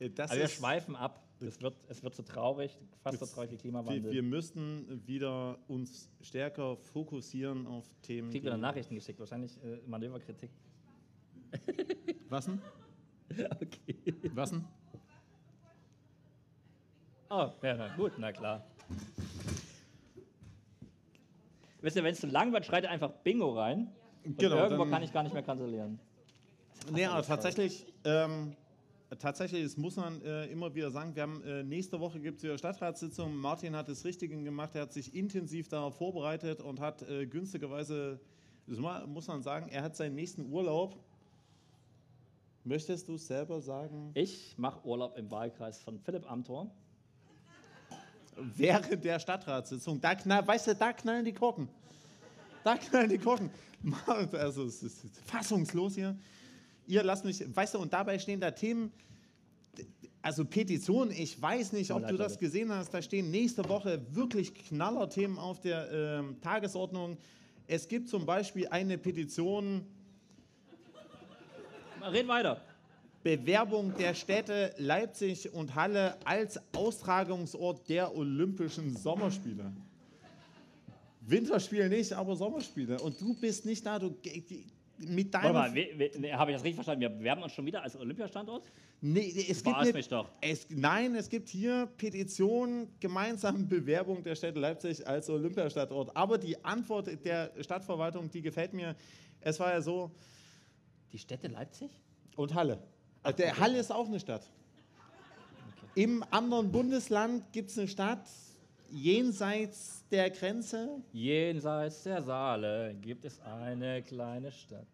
[0.00, 1.24] Äh, Das Aber wir ist, schweifen ab.
[1.40, 4.10] Es wird, es wird so traurig, fast so traurig wie wir, Klimawandel.
[4.12, 8.30] wir müssten wieder uns stärker fokussieren auf Themen.
[8.30, 10.50] Kriegt wieder die- Nachrichten geschickt, wahrscheinlich äh, Manöverkritik.
[12.28, 12.60] Was denn?
[13.60, 14.14] Okay.
[14.34, 14.64] Was denn?
[17.30, 18.64] Oh, ja, na gut, na klar.
[21.80, 23.90] Wisst ihr, wenn es zu lang wird, schreit ihr einfach Bingo rein.
[24.24, 25.98] Und Genau, irgendwo dann- kann ich gar nicht mehr kanzellieren.
[26.92, 28.56] Nee, aber tatsächlich, ähm,
[29.18, 32.44] tatsächlich, das muss man äh, immer wieder sagen, wir haben äh, nächste Woche gibt es
[32.44, 33.34] wieder Stadtratssitzung.
[33.36, 38.18] Martin hat das Richtige gemacht, er hat sich intensiv darauf vorbereitet und hat äh, günstigerweise,
[38.66, 40.98] muss man sagen, er hat seinen nächsten Urlaub.
[42.64, 46.70] Möchtest du selber sagen, Ich mache Urlaub im Wahlkreis von Philipp Amthor.
[48.56, 51.68] Während der Stadtratssitzung, da knall, weißt du, da knallen die Korken.
[52.64, 53.50] Da knallen die Korken.
[54.32, 56.18] Also, es ist fassungslos hier.
[56.88, 58.92] Ihr lasst mich, weißt du, und dabei stehen da Themen,
[60.20, 64.52] also Petitionen, ich weiß nicht, ob du das gesehen hast, da stehen nächste Woche wirklich
[64.52, 67.18] Knallerthemen auf der ähm, Tagesordnung.
[67.68, 69.86] Es gibt zum Beispiel eine Petition,
[72.12, 72.60] Red weiter.
[73.36, 79.70] Bewerbung der Städte Leipzig und Halle als Austragungsort der Olympischen Sommerspiele.
[81.20, 82.98] Winterspiele nicht, aber Sommerspiele.
[82.98, 83.98] Und du bist nicht da.
[83.98, 84.16] Du,
[84.96, 85.52] mit Warte deiner.
[85.52, 87.02] mal, habe ich das richtig verstanden?
[87.02, 88.64] Wir bewerben uns schon wieder als Olympiastandort?
[89.02, 90.30] Nee, es gibt nicht, mich doch.
[90.40, 96.16] Es, nein, es gibt hier Petition, gemeinsame Bewerbung der Städte Leipzig als Olympiastadtort.
[96.16, 98.96] Aber die Antwort der Stadtverwaltung, die gefällt mir.
[99.40, 100.10] Es war ja so,
[101.12, 101.90] Die Städte Leipzig?
[102.36, 102.78] Und Halle.
[103.22, 104.48] Also der Halle ist auch eine Stadt.
[105.94, 108.28] Im anderen Bundesland gibt es eine Stadt
[108.90, 111.02] jenseits der Grenze.
[111.12, 114.86] Jenseits der Saale gibt es eine kleine Stadt.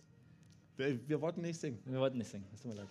[0.77, 1.79] Wir, wir wollten nicht singen.
[1.85, 2.89] Wir wollten nicht singen, es tut mir leid.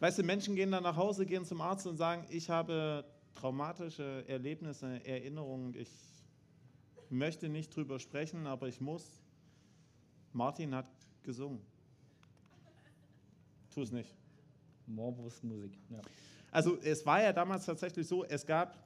[0.00, 3.04] Weißt du, Menschen gehen dann nach Hause, gehen zum Arzt und sagen, ich habe
[3.34, 5.74] traumatische Erlebnisse, Erinnerungen.
[5.74, 5.90] Ich
[7.10, 9.20] möchte nicht drüber sprechen, aber ich muss.
[10.32, 10.86] Martin hat
[11.22, 11.60] gesungen.
[13.74, 14.14] Tu es nicht.
[14.94, 15.72] Morbus Musik.
[15.90, 16.00] Ja.
[16.50, 18.76] Also es war ja damals tatsächlich so, es gab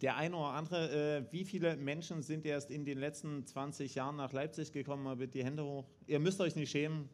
[0.00, 4.16] der eine oder andere, äh, wie viele Menschen sind erst in den letzten 20 Jahren
[4.16, 5.02] nach Leipzig gekommen?
[5.02, 5.84] Mal bitte die Hände hoch.
[6.06, 7.08] Ihr müsst euch nicht schämen.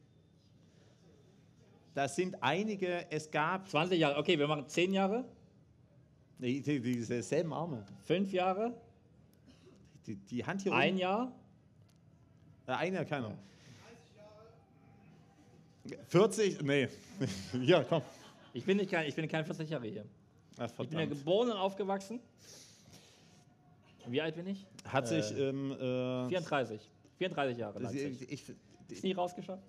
[1.95, 5.25] Das sind einige, es gab 20 Jahre, okay, wir machen 10 Jahre,
[6.39, 7.85] die, die, diese selben Arme.
[8.05, 8.81] 5 Jahre,
[10.07, 11.01] Die, die Hand hier ein oben.
[11.01, 11.33] Jahr.
[12.69, 13.37] Äh, ein Jahr, keiner.
[16.09, 16.63] 40?
[16.63, 16.89] Nee.
[17.63, 18.03] ja, komm.
[18.53, 20.05] Ich bin, nicht kein, ich bin kein 40 Jahre hier.
[20.59, 22.21] Ach, Ich bin ja geboren und aufgewachsen.
[24.07, 24.67] Wie alt bin ich?
[24.87, 26.81] Hat sich Äh, ähm, äh, 34.
[27.19, 27.79] 34 Jahre.
[27.79, 28.33] ich, Leipzig.
[28.33, 28.53] ich,
[28.89, 29.63] Ist nie rausgeschafft?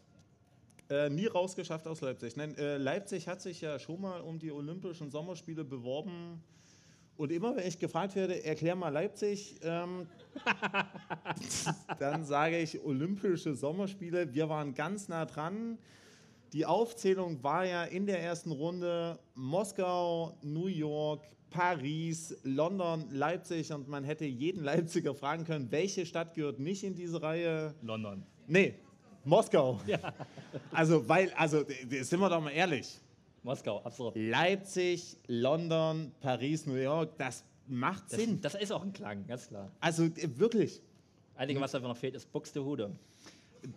[0.89, 2.35] äh, nie rausgeschafft aus Leipzig.
[2.35, 6.41] Nein, äh, Leipzig hat sich ja schon mal um die Olympischen Sommerspiele beworben.
[7.17, 10.07] Und immer wenn ich gefragt werde, erklär mal Leipzig, ähm,
[11.99, 14.33] dann sage ich Olympische Sommerspiele.
[14.33, 15.77] Wir waren ganz nah dran.
[16.53, 21.21] Die Aufzählung war ja in der ersten Runde Moskau, New York,
[21.51, 26.95] Paris, London, Leipzig und man hätte jeden Leipziger fragen können, welche Stadt gehört nicht in
[26.95, 27.75] diese Reihe?
[27.81, 28.23] London.
[28.47, 28.75] Nee,
[29.25, 29.79] Moskau.
[30.71, 31.63] Also, weil, also,
[32.01, 32.99] sind wir doch mal ehrlich.
[33.43, 34.15] Moskau, absolut.
[34.15, 38.41] Leipzig, London, Paris, New York, das macht Das, Sinn.
[38.41, 39.71] das ist auch ein Klang, ganz klar.
[39.79, 40.81] Also, äh, wirklich.
[41.35, 42.91] Einige, was einfach noch fehlt, ist Buxtehude.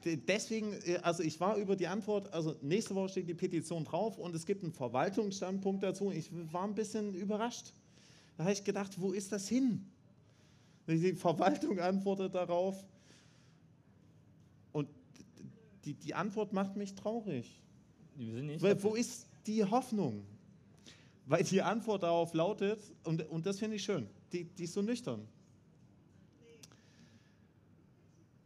[0.05, 4.19] Deswegen, äh, also ich war über die Antwort, also nächste Woche steht die Petition drauf
[4.19, 6.11] und es gibt einen Verwaltungsstandpunkt dazu.
[6.11, 7.73] Ich war ein bisschen überrascht.
[8.37, 9.87] Da habe ich gedacht, wo ist das hin?
[10.87, 12.85] Die Verwaltung antwortet darauf
[14.73, 14.89] und
[15.85, 17.63] die, die Antwort macht mich traurig.
[18.17, 20.25] Weil, wo ist die Hoffnung?
[21.27, 24.83] Weil die Antwort darauf lautet, und, und das finde ich schön, die, die ist so
[24.83, 25.27] nüchtern.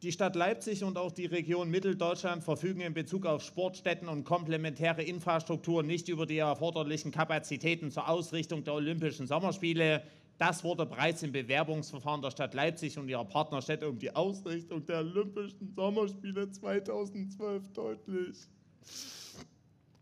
[0.03, 5.03] Die Stadt Leipzig und auch die Region Mitteldeutschland verfügen in Bezug auf Sportstätten und komplementäre
[5.03, 10.03] Infrastruktur nicht über die erforderlichen Kapazitäten zur Ausrichtung der Olympischen Sommerspiele.
[10.37, 14.99] Das wurde bereits im Bewerbungsverfahren der Stadt Leipzig und ihrer Partnerstädte um die Ausrichtung der
[14.99, 18.37] Olympischen Sommerspiele 2012 deutlich.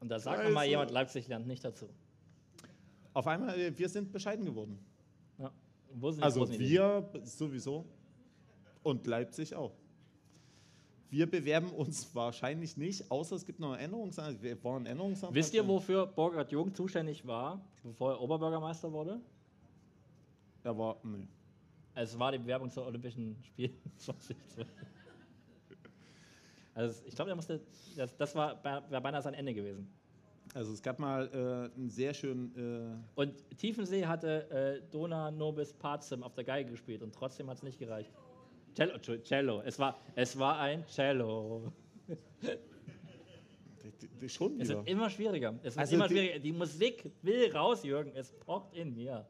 [0.01, 1.89] Und da sagt mal jemand, Leipzig lernt nicht dazu.
[3.13, 4.77] Auf einmal, äh, wir sind bescheiden geworden.
[5.39, 5.53] Ja.
[5.93, 7.87] Wo sind die Also wir sowieso
[8.83, 9.73] und Leipzig auch.
[11.15, 14.43] Wir bewerben uns wahrscheinlich nicht, außer es gibt noch einen Änderungsantrag.
[14.43, 15.33] Wir waren Änderungsantrag.
[15.33, 19.21] Wisst ihr, wofür Burkhard Jung zuständig war, bevor er Oberbürgermeister wurde?
[20.65, 21.29] Er war, nee.
[21.95, 24.67] Es war die Bewerbung zur Olympischen Spielen 2012.
[26.75, 27.61] Also ich glaube, er musste,
[27.95, 29.89] das, das war, war beinahe sein Ende gewesen.
[30.53, 35.73] Also es gab mal äh, einen sehr schönen, äh, Und Tiefensee hatte äh, Dona Nobis
[35.73, 38.11] Pazim auf der Geige gespielt und trotzdem hat es nicht gereicht.
[38.75, 39.63] Cello, Cello.
[39.65, 41.73] Es war, es war ein Cello.
[44.27, 45.55] schon Es wird immer schwieriger.
[45.63, 46.39] Es wird Also immer die- schwieriger.
[46.39, 48.13] Die Musik will raus, Jürgen.
[48.15, 49.27] Es pocht in mir.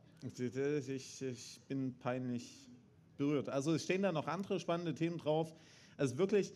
[0.89, 2.71] Ich, ich bin peinlich
[3.17, 3.49] berührt.
[3.49, 5.55] Also es stehen da noch andere spannende Themen drauf.
[5.97, 6.55] Also wirklich,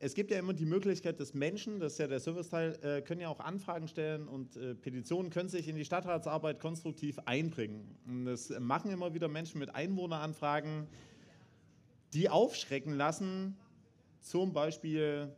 [0.00, 3.20] es gibt ja immer die Möglichkeit, dass Menschen, das ist ja der Serviceteil, äh, können
[3.20, 7.96] ja auch Anfragen stellen und äh, Petitionen können sich in die Stadtratsarbeit konstruktiv einbringen.
[8.06, 10.88] Und das machen immer wieder Menschen mit Einwohneranfragen,
[12.14, 13.56] die aufschrecken lassen,
[14.20, 15.34] zum Beispiel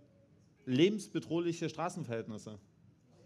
[0.66, 2.58] lebensbedrohliche Straßenverhältnisse.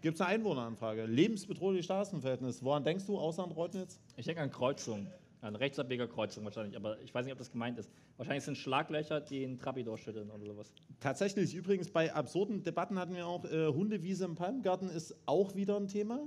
[0.01, 1.05] Gibt es eine Einwohneranfrage?
[1.05, 2.63] Lebensbedrohliche Straßenverhältnisse.
[2.63, 3.99] Woran denkst du, außer an Reutnitz?
[4.15, 5.07] Ich denke an Kreuzung.
[5.41, 6.75] An Rechtsabbiegerkreuzung wahrscheinlich.
[6.75, 7.91] Aber ich weiß nicht, ob das gemeint ist.
[8.17, 10.73] Wahrscheinlich sind Schlaglöcher, die einen Trabi durchschütteln oder sowas.
[10.99, 15.77] Tatsächlich, übrigens bei absurden Debatten hatten wir auch, äh, Hundewiese im Palmgarten ist auch wieder
[15.77, 16.19] ein Thema.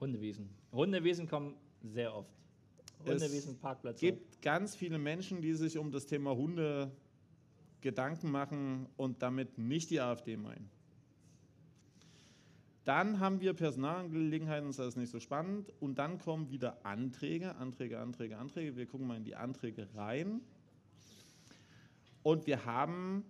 [0.00, 0.48] Hundewiesen.
[0.72, 2.30] Hundewiesen kommen sehr oft.
[3.04, 3.94] Es Hundewiesen, Parkplätze.
[3.94, 6.90] Es gibt ganz viele Menschen, die sich um das Thema Hunde
[7.80, 10.68] Gedanken machen und damit nicht die AfD meinen.
[12.84, 15.70] Dann haben wir Personalangelegenheiten, das ist nicht so spannend.
[15.78, 18.76] Und dann kommen wieder Anträge, Anträge, Anträge, Anträge.
[18.76, 20.40] Wir gucken mal in die Anträge rein.
[22.22, 23.24] Und wir haben,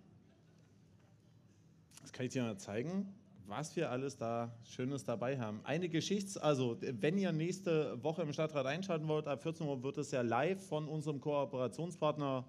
[2.03, 3.13] das kann ich dir mal zeigen,
[3.49, 5.61] was wir alles da Schönes dabei haben.
[5.65, 9.97] Eine Geschichts-, also wenn ihr nächste Woche im Stadtrat einschalten wollt, ab 14 Uhr wird
[9.97, 12.45] es ja live von unserem Kooperationspartner.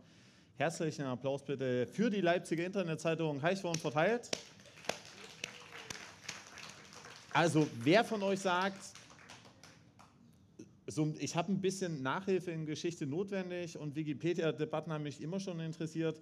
[0.56, 4.30] Herzlichen Applaus bitte für die Leipziger Internetzeitung Heichborn verteilt.
[7.32, 8.82] Also, wer von euch sagt,
[10.86, 15.62] so, ich habe ein bisschen Nachhilfe in Geschichte notwendig und Wikipedia-Debatten haben mich immer schon
[15.62, 16.20] interessiert.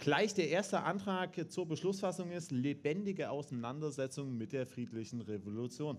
[0.00, 5.98] Gleich der erste Antrag zur Beschlussfassung ist lebendige Auseinandersetzung mit der friedlichen Revolution.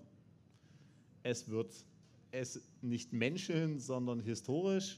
[1.21, 1.71] Es wird
[2.31, 4.97] es nicht menscheln, sondern historisch.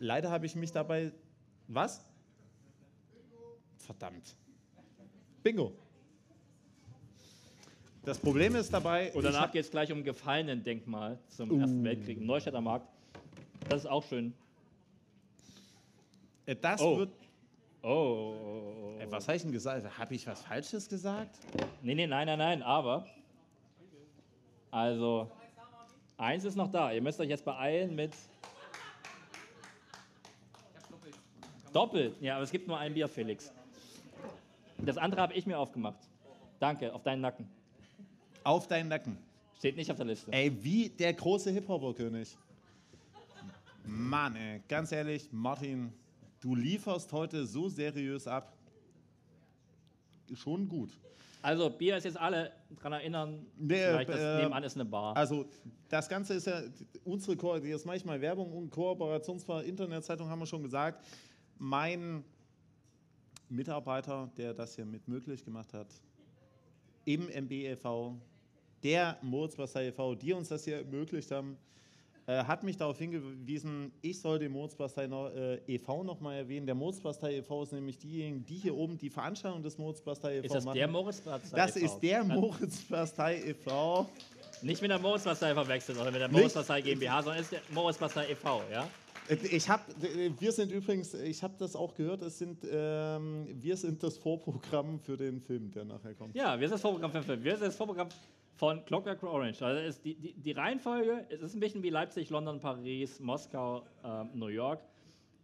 [0.00, 1.12] Leider habe ich mich dabei.
[1.68, 2.04] Was?
[3.78, 4.34] Verdammt.
[5.44, 5.72] Bingo.
[8.04, 9.12] Das Problem ist dabei.
[9.12, 12.88] Und danach geht es gleich um Gefallenen-Denkmal zum Ersten Weltkrieg im Neustädter Markt.
[13.68, 14.32] Das ist auch schön.
[16.46, 16.98] äh, das Oh.
[16.98, 17.12] wird.
[17.82, 18.96] Oh.
[18.98, 19.98] Äh, Was habe ich denn gesagt?
[19.98, 21.38] Habe ich was Falsches gesagt?
[21.82, 23.06] Nee, nee, nein, nein, nein, aber.
[24.70, 25.30] Also,
[26.16, 26.92] eins ist noch da.
[26.92, 28.12] Ihr müsst euch jetzt beeilen mit.
[31.72, 32.20] Doppelt.
[32.20, 33.52] Ja, aber es gibt nur ein Bier, Felix.
[34.78, 35.98] Das andere habe ich mir aufgemacht.
[36.58, 37.48] Danke, auf deinen Nacken.
[38.44, 39.18] Auf deinen Nacken.
[39.58, 40.32] Steht nicht auf der Liste.
[40.32, 42.36] Ey, wie der große Hip-Hopper-König.
[43.84, 45.92] Mann, ey, ganz ehrlich, Martin,
[46.40, 48.56] du lieferst heute so seriös ab.
[50.34, 50.98] Schon gut.
[51.42, 53.46] Also, Bier ist jetzt alle dran erinnern.
[53.56, 55.16] Nee, vielleicht das äh, nebenan ist eine Bar.
[55.16, 55.46] Also,
[55.88, 56.62] das Ganze ist ja
[57.04, 61.04] unsere, Ko jetzt mache ich mal Werbung und Kooperationsver Internetzeitung haben wir schon gesagt.
[61.58, 62.24] Mein
[63.48, 65.88] Mitarbeiter, der das hier mit möglich gemacht hat,
[67.04, 68.14] im MBEV,
[68.82, 71.56] der Moritzbastei e.V., die uns das hier ermöglicht haben,
[72.30, 76.04] äh, hat mich darauf hingewiesen, ich soll den Moritzbastei noch, äh, e.V.
[76.04, 76.64] nochmal erwähnen.
[76.64, 77.64] Der Moritzbastei e.V.
[77.64, 80.46] ist nämlich diejenigen, die hier oben die Veranstaltung des Moritzbastei e.V.
[80.46, 80.76] ist das machen.
[80.76, 81.50] der Moritzplatz?
[81.50, 84.08] das ist der Moritzbastei e.V.
[84.62, 86.38] Nicht mit der Moritzpastei verwechselt oder mit der Nicht?
[86.38, 88.86] Moritzpastei GmbH, sondern ist der Moritzpastei e.V., ja?
[89.50, 89.82] Ich habe,
[90.38, 94.98] wir sind übrigens, ich habe das auch gehört, es sind, ähm, wir sind das Vorprogramm
[94.98, 96.34] für den Film, der nachher kommt.
[96.34, 97.44] Ja, wir sind das Vorprogramm für Film.
[97.44, 98.08] Wir sind das Vorprogramm
[98.56, 99.62] von Clockwork Orange.
[99.62, 103.84] Also ist die, die, die Reihenfolge, es ist ein bisschen wie Leipzig, London, Paris, Moskau,
[104.04, 104.80] ähm, New York.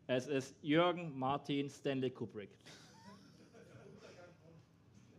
[0.06, 2.50] Es ist Jürgen, Martin, Stanley Kubrick.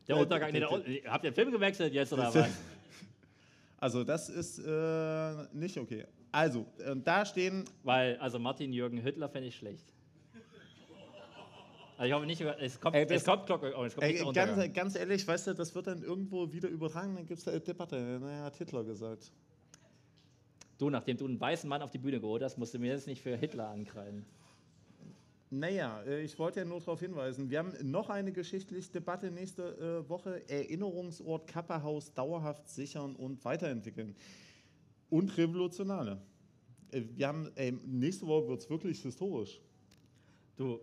[0.07, 2.49] Der Äh, Untergang, nee, der, Un- habt ihr den Film gewechselt jetzt oder was?
[3.79, 6.05] Also das ist äh, nicht okay.
[6.31, 9.93] Also, äh, da stehen, Weil, also Martin, Jürgen, Hitler fände ich schlecht.
[11.97, 14.55] Also ich hoffe nicht, es kommt, Ey, es kommt Clockwork Orange, es kommt Untergang.
[14.57, 17.59] ganz, ganz ehrlich, weißt du, das wird dann irgendwo wieder übertragen, dann gibt es eine
[17.59, 18.19] Debatte.
[18.21, 19.31] Naja, hat Hitler gesagt.
[20.77, 23.07] Du, nachdem du einen weißen Mann auf die Bühne geholt hast, musst du mir jetzt
[23.07, 24.27] nicht für Hitler ankreiden.
[25.49, 30.03] Naja, äh, ich wollte ja nur darauf hinweisen, wir haben noch eine geschichtliche Debatte nächste
[30.05, 30.47] äh, Woche.
[30.49, 34.15] Erinnerungsort Kapperhaus dauerhaft sichern und weiterentwickeln.
[35.09, 36.21] Und revolutionale.
[36.91, 39.61] Äh, Wir haben, ey, nächste Woche wird es wirklich historisch.
[40.57, 40.79] Du,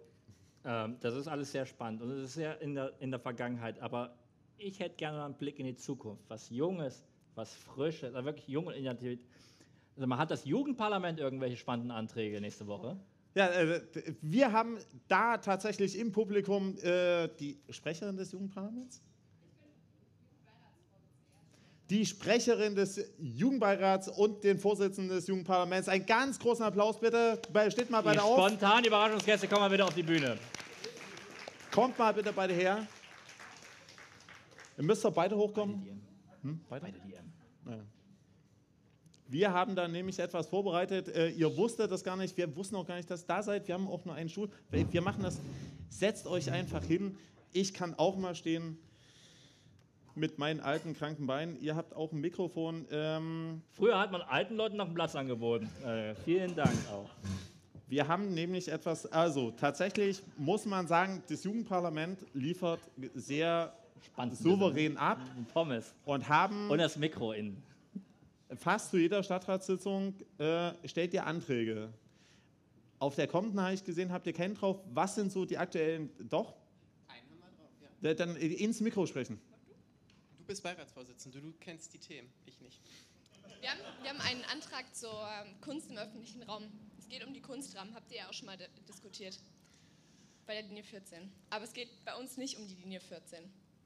[0.65, 3.79] ähm, das ist alles sehr spannend und es ist sehr in der, in der Vergangenheit,
[3.81, 4.17] aber
[4.57, 6.25] ich hätte gerne einen Blick in die Zukunft.
[6.29, 7.05] Was Junges,
[7.35, 9.21] was Frisches, also wirklich junge Identität.
[9.97, 12.97] Also man hat das Jugendparlament irgendwelche spannenden Anträge nächste Woche.
[13.35, 13.81] Ja, äh,
[14.23, 14.79] wir haben
[15.09, 19.03] da tatsächlich im Publikum äh, die Sprecherin des Jugendparlaments?
[21.91, 25.89] Die Sprecherin des Jugendbeirats und den Vorsitzenden des Jugendparlaments.
[25.89, 27.41] Einen ganz großen Applaus bitte.
[27.69, 28.39] Steht mal beide auf.
[28.39, 30.39] spontanen Überraschungsgäste kommen mal bitte auf die Bühne.
[31.71, 32.87] Kommt mal bitte beide her.
[34.79, 36.01] Ihr müsst doch beide hochkommen.
[36.43, 36.61] Hm?
[36.69, 36.87] Beide?
[36.87, 37.33] Beide die M.
[37.67, 37.79] Ja.
[39.27, 41.09] Wir haben da nämlich etwas vorbereitet.
[41.09, 42.37] Äh, ihr wusstet das gar nicht.
[42.37, 43.67] Wir wussten auch gar nicht, dass ihr da seid.
[43.67, 44.49] Wir haben auch nur einen Stuhl.
[44.71, 45.39] Wir machen das.
[45.89, 47.17] Setzt euch einfach hin.
[47.53, 48.79] Ich kann auch mal stehen
[50.15, 51.61] mit meinen alten, kranken Beinen.
[51.61, 52.87] Ihr habt auch ein Mikrofon.
[52.91, 55.69] Ähm, Früher hat man alten Leuten noch einen Platz angeboten.
[55.85, 57.11] Äh, vielen Dank auch.
[57.89, 62.81] wir haben nämlich etwas, also tatsächlich muss man sagen, das Jugendparlament liefert
[63.15, 64.37] sehr Spannend.
[64.37, 65.19] souverän ab
[65.53, 65.95] Pommes.
[66.05, 67.63] und haben Und das Mikro innen.
[68.57, 71.89] fast zu jeder Stadtratssitzung äh, stellt ihr Anträge.
[73.01, 74.79] Auf der kommenden habe ich gesehen, habt ihr keinen drauf.
[74.93, 76.09] Was sind so die aktuellen?
[76.31, 76.55] Doch?
[77.09, 77.71] Einen haben wir drauf,
[78.01, 78.15] ja.
[78.15, 79.39] Dann ins Mikro sprechen.
[80.45, 82.79] Du bist Beiratsvorsitzender, du kennst die Themen, ich nicht.
[83.63, 85.11] Wir haben, wir haben einen Antrag zur
[85.43, 86.65] ähm, Kunst im öffentlichen Raum.
[86.99, 89.39] Es geht um die Kunstrahmen, habt ihr ja auch schon mal di- diskutiert.
[90.47, 91.33] Bei der Linie 14.
[91.49, 93.43] Aber es geht bei uns nicht um die Linie 14.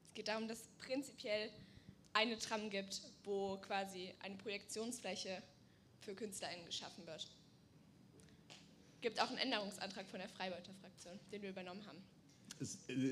[0.09, 1.49] Es geht darum, dass es prinzipiell
[2.11, 5.41] eine Tram gibt, wo quasi eine Projektionsfläche
[6.01, 7.25] für KünstlerInnen geschaffen wird.
[8.99, 12.03] Gibt auch einen Änderungsantrag von der Freibeuter Fraktion, den wir übernommen haben.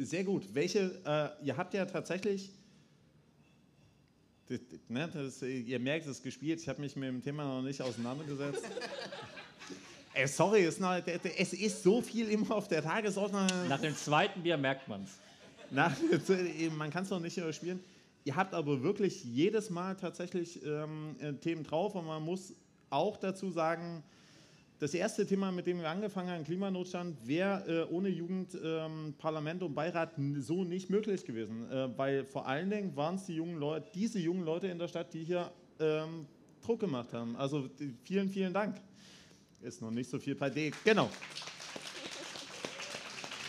[0.06, 0.54] Sehr gut.
[0.54, 1.02] Welche,
[1.42, 2.52] äh, ihr habt ja tatsächlich,
[4.50, 7.44] das, ne, das, äh, ihr merkt, es ist gespielt, ich habe mich mit dem Thema
[7.44, 8.64] noch nicht auseinandergesetzt.
[10.14, 10.96] Ey, sorry, es ist, noch,
[11.38, 13.46] es ist so viel immer auf der Tagesordnung.
[13.70, 15.20] Nach dem zweiten Bier merkt man es.
[16.76, 17.80] Man kann es doch nicht überspielen.
[18.24, 22.54] Ihr habt aber wirklich jedes Mal tatsächlich ähm, äh, Themen drauf und man muss
[22.90, 24.04] auch dazu sagen,
[24.80, 29.16] das erste Thema, mit dem wir angefangen haben, Klimanotstand, wäre äh, ohne Jugend, ähm,
[29.60, 31.70] und Beirat so nicht möglich gewesen.
[31.72, 34.88] Äh, weil vor allen Dingen waren es die jungen Leute, diese jungen Leute in der
[34.88, 36.28] Stadt, die hier ähm,
[36.62, 37.36] Druck gemacht haben.
[37.36, 37.70] Also
[38.04, 38.80] vielen, vielen Dank.
[39.62, 40.72] Ist noch nicht so viel bei D.
[40.84, 41.10] Genau.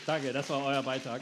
[0.06, 1.20] Danke, das war euer Beitrag.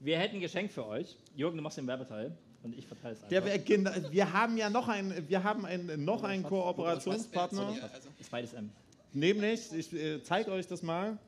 [0.00, 1.16] Wir hätten ein Geschenk für euch.
[1.36, 3.28] Jürgen, du machst den Werbeteil und ich verteile es einfach.
[3.28, 7.68] Der, wir- haben ja noch einen, wir haben einen, noch einen Kooperationspartner.
[7.68, 8.70] Also, ist beides M.
[9.12, 11.18] Nämlich, ich äh, zeige euch das mal.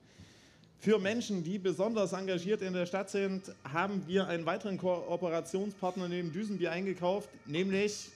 [0.80, 6.32] Für Menschen, die besonders engagiert in der Stadt sind, haben wir einen weiteren Kooperationspartner neben
[6.32, 8.08] Düsenbier eingekauft, nämlich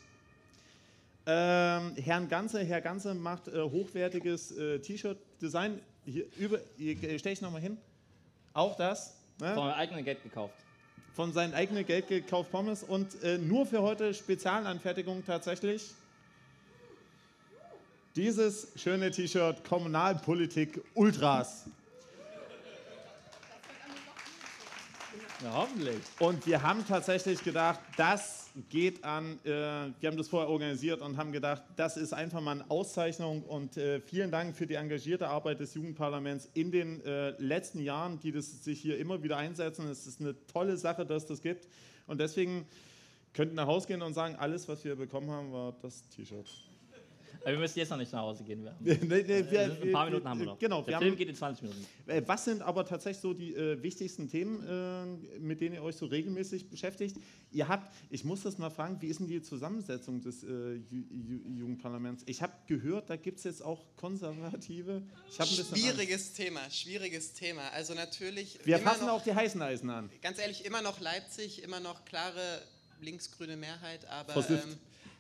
[1.27, 2.65] ähm, Herrn Ganze.
[2.65, 5.79] Herr Ganze macht äh, hochwertiges äh, T-Shirt-Design.
[6.07, 7.77] Hier über, hier stelle ich nochmal hin.
[8.53, 9.15] Auch das.
[9.41, 9.55] Ne?
[9.55, 10.55] Von meinem eigenen Geld gekauft.
[11.15, 15.95] Von seinem eigenen Geld gekauft Pommes und äh, nur für heute Spezialanfertigung tatsächlich.
[18.17, 21.67] Dieses schöne T-Shirt Kommunalpolitik Ultras.
[25.45, 25.99] Ja, hoffentlich.
[26.21, 29.51] Und wir haben tatsächlich gedacht, das geht an, äh,
[30.01, 33.77] wir haben das vorher organisiert und haben gedacht, das ist einfach mal eine Auszeichnung und
[33.77, 38.33] äh, vielen Dank für die engagierte Arbeit des Jugendparlaments in den äh, letzten Jahren, die
[38.33, 39.87] das sich hier immer wieder einsetzen.
[39.87, 41.69] Es ist eine tolle Sache, dass das gibt
[42.07, 42.65] und deswegen
[43.35, 46.47] könnten nach Hause gehen und sagen, alles, was wir bekommen haben, war das T-Shirt.
[47.45, 48.63] Aber wir müssen jetzt noch nicht nach Hause gehen.
[48.65, 50.59] Wir haben, Nee, nee, wir- ein paar Minuten haben wir noch.
[50.59, 51.87] Genau, Der wir Film haben, geht in 20 Minuten.
[52.07, 55.97] Äh, Was sind aber tatsächlich so die äh, wichtigsten Themen, äh, mit denen ihr euch
[55.97, 57.17] so regelmäßig beschäftigt?
[57.53, 61.03] Ihr habt, ich muss das mal fragen, wie ist denn die Zusammensetzung des äh, Ju
[61.11, 62.23] Ju Jugendparlaments?
[62.27, 65.03] Ich habe gehört, da gibt es jetzt auch Konservative.
[65.31, 65.79] Ich hab ein bisschen Angst.
[65.83, 67.69] schwieriges Thema, schwieriges Thema.
[67.73, 68.59] Also natürlich.
[68.65, 70.11] Wir immer fassen noch, auch die heißen Eisen an.
[70.23, 72.63] Ganz ehrlich, immer noch Leipzig, immer noch klare
[73.01, 74.37] linksgrüne Mehrheit, aber.
[74.49, 74.77] Ähm,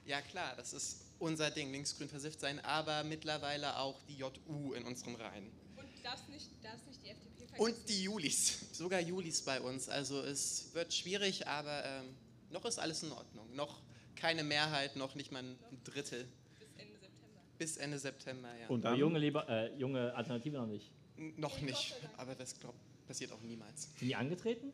[0.06, 4.85] ja, klar, das ist unser Ding, linksgrün versifft sein, aber mittlerweile auch die JU in
[4.85, 5.51] unseren Reihen.
[5.77, 7.61] Und darfst nicht, darfst nicht die FDP vergessen.
[7.62, 9.89] Und die Julis, sogar Julis bei uns.
[9.89, 12.15] Also es wird schwierig, aber ähm,
[12.51, 13.55] noch ist alles in Ordnung.
[13.55, 13.81] Noch
[14.16, 16.27] keine Mehrheit, noch nicht mal ein Drittel.
[16.59, 17.41] bis Ende September.
[17.59, 18.69] Bis Ende September, ja.
[18.69, 20.91] Und Aber dann, junge, Liber äh, junge Alternative noch nicht.
[21.16, 22.74] N- Noch nicht, aber das glaub,
[23.07, 23.85] passiert auch niemals.
[23.99, 24.73] Sind die angetreten?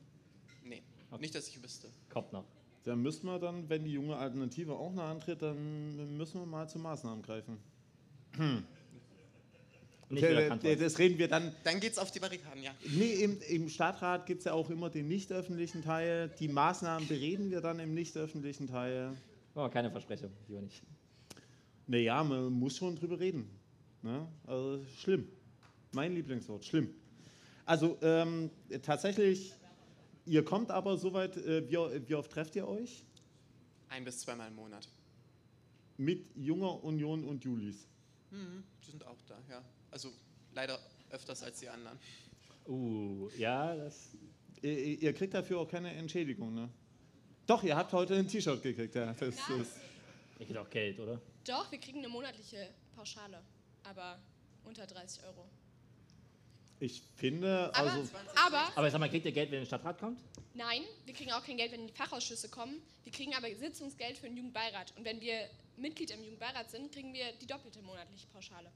[0.65, 1.21] Nee, Okay.
[1.23, 1.91] nicht, dass ich wüsste.
[2.09, 2.45] Kommt noch.
[2.85, 6.69] Dann müssen wir dann, wenn die junge Alternative auch noch antritt, dann müssen wir mal
[6.69, 7.59] zu Maßnahmen greifen.
[10.11, 12.73] Okay, das reden wir dann Dann geht's auf die Barrikaden, ja.
[12.97, 16.31] Nee, im, im Stadtrat gibt es ja auch immer den nicht öffentlichen Teil.
[16.41, 19.13] Die Maßnahmen bereden wir dann im nicht öffentlichen Teil.
[19.55, 20.83] Oh, keine Versprechung, lieber nicht.
[21.87, 23.51] Naja, man muss schon drüber reden.
[24.03, 24.27] Ne?
[24.47, 25.29] Also schlimm.
[25.93, 26.91] Mein Lieblingswort, schlimm.
[27.67, 28.51] Also ähm,
[28.83, 29.55] tatsächlich,
[30.27, 33.05] ihr kommt aber soweit, äh, wie, wie oft trefft ihr euch?
[33.89, 34.89] Ein bis zweimal im Monat.
[35.97, 37.87] Mit Junger Union und Julis.
[38.31, 39.63] Mhm, die sind auch da, ja.
[39.91, 40.13] Also
[40.55, 40.79] leider
[41.11, 41.99] öfters als die anderen.
[42.67, 44.11] Uh, ja, das.
[44.63, 46.69] Ihr, ihr kriegt dafür auch keine Entschädigung, ne?
[47.47, 49.13] Doch, ihr habt heute ein T-Shirt gekriegt, ja.
[49.13, 49.41] Das ist,
[50.39, 51.21] Ich krieg auch Geld, oder?
[51.45, 53.43] Doch, wir kriegen eine monatliche Pauschale,
[53.83, 54.21] aber
[54.65, 55.49] unter 30 Euro.
[56.81, 58.11] Ich finde, Aber, also
[58.47, 60.19] aber Aber sag mal, kriegt ihr Geld, wenn ihr in den Stadtrat kommt?
[60.55, 62.83] nein, wir kriegen auch kein Geld, wenn die Fachausschüsse kommen.
[63.05, 64.93] Wir kriegen aber Sitzungsgeld für den Jugendbeirat.
[64.97, 68.71] Und wenn wir Mitglied im Jugendbeirat sind, kriegen wir die doppelte monatliche Pauschale.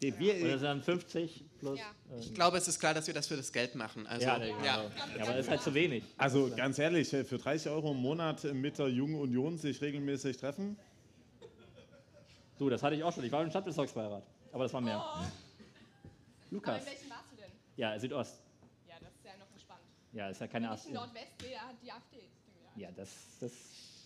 [0.00, 1.78] die, wir, Oder sind dann 50 plus.
[1.78, 1.94] Ja.
[2.14, 4.06] Äh, Ich glaube, es ist klar, dass wir das für das Geld machen.
[4.06, 4.62] Also, ja, ja, ja.
[4.64, 6.02] ja, aber das ist halt zu wenig.
[6.16, 10.36] Also ganz ehrlich, äh, für 30 Euro im Monat mit der Jungen Union sich regelmäßig
[10.38, 10.76] treffen.
[12.58, 13.24] Du, das hatte ich auch schon.
[13.24, 14.24] Ich war im Stadtbezirksbeirat.
[14.52, 14.96] Aber das war mehr.
[14.96, 15.30] Aber
[16.52, 16.80] Lukas.
[16.80, 17.50] in welchem warst du denn?
[17.76, 18.40] Ja, Südost.
[18.86, 19.80] Ja, das ist ja noch gespannt.
[20.12, 20.88] Ja, ist ja keine Wenn ich AfD.
[20.88, 22.18] in Nordwest gehe, hat die AfD.
[22.76, 23.08] Ja, das,
[23.40, 23.52] das.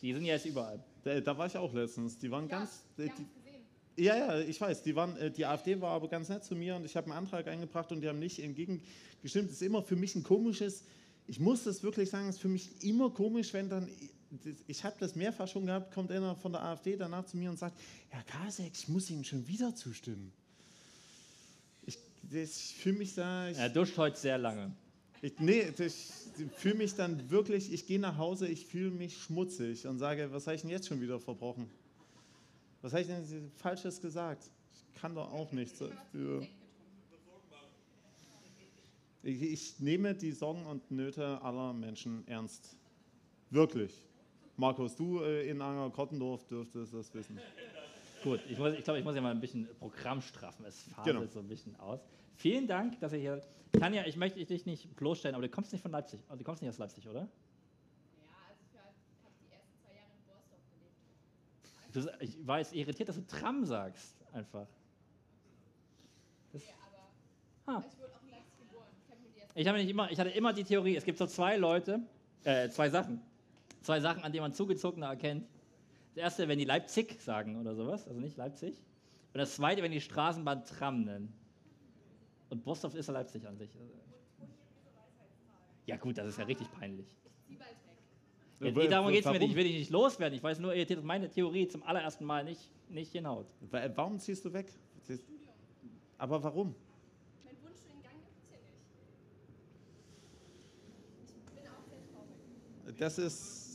[0.01, 0.83] Die sind ja jetzt überall.
[1.03, 2.19] Da, da war ich auch letztens.
[2.19, 2.85] Die waren ganz.
[2.97, 3.11] Wir äh,
[3.97, 4.83] die, ja, ja, ich weiß.
[4.83, 7.19] Die, waren, äh, die AfD war aber ganz nett zu mir und ich habe einen
[7.19, 9.49] Antrag eingebracht und die haben nicht entgegengestimmt.
[9.49, 10.85] Das ist immer für mich ein komisches.
[11.27, 13.89] Ich muss das wirklich sagen, es ist für mich immer komisch, wenn dann.
[14.67, 17.59] Ich habe das mehrfach schon gehabt, kommt einer von der AfD danach zu mir und
[17.59, 17.77] sagt:
[18.11, 20.33] Herr Kasek, ich muss Ihnen schon wieder zustimmen.
[22.31, 23.49] Ich, fühle mich da.
[23.49, 24.73] Ich, Er duscht heute sehr lange.
[25.23, 26.13] Ich, nee, ich
[26.57, 30.47] fühle mich dann wirklich, ich gehe nach Hause, ich fühle mich schmutzig und sage, was
[30.47, 31.71] habe ich denn jetzt schon wieder verbrochen?
[32.83, 34.51] Was habe ich denn Falsches gesagt?
[34.73, 36.47] Ich kann doch auch nichts dafür.
[39.23, 42.77] Ich, ich nehme die Sorgen und Nöte aller Menschen ernst.
[43.51, 44.05] Wirklich.
[44.57, 47.39] Markus, du äh, in Anger-Kottendorf dürftest das wissen.
[48.23, 50.65] Gut, ich, muss, ich glaube, ich muss ja mal ein bisschen Programm straffen.
[50.67, 51.27] Es faselt Genau.
[51.29, 52.01] so ein bisschen aus.
[52.35, 53.43] Vielen Dank, dass ihr hier.
[53.79, 56.21] Tanja, ich möchte dich nicht bloßstellen, aber du kommst nicht von Leipzig.
[56.37, 57.21] Du kommst nicht aus Leipzig, oder?
[57.21, 57.27] Ja,
[58.49, 60.61] also ich habe die ersten zwei Jahre in Borsdorf
[61.93, 62.19] gelebt.
[62.21, 64.17] Du, ich war jetzt irritiert, dass du Tram sagst.
[64.33, 64.67] Einfach.
[66.53, 66.63] Das,
[67.67, 67.83] ah.
[67.87, 68.87] Ich wurde auch in Leipzig geboren.
[69.55, 72.01] Ich ersten Ich, immer, ich hatte immer die Theorie, es gibt so zwei Leute,
[72.45, 73.21] äh, zwei Sachen.
[73.83, 75.47] Zwei Sachen, an denen man Zugezogene erkennt.
[76.17, 78.75] Das erste, wenn die Leipzig sagen oder sowas, also nicht Leipzig.
[79.35, 81.31] Und das zweite, wenn die Straßenbahn Tram nennen.
[82.49, 83.69] Und Bostorf ist ja Leipzig an sich.
[85.85, 87.07] Ja gut, das ist ja richtig peinlich.
[88.61, 89.51] Ja, nee, darum geht es mir nicht.
[89.51, 90.35] Ich will dich nicht loswerden.
[90.35, 93.53] Ich weiß nur, dass meine Theorie zum allerersten Mal nicht, nicht hinhaut.
[93.71, 94.73] Warum ziehst du weg?
[96.17, 96.75] Aber warum?
[97.45, 98.81] Mein Wunsch für den Gang gibt es hier nicht.
[101.29, 102.97] Ich bin auch sehr traurig.
[102.97, 103.66] Das ist,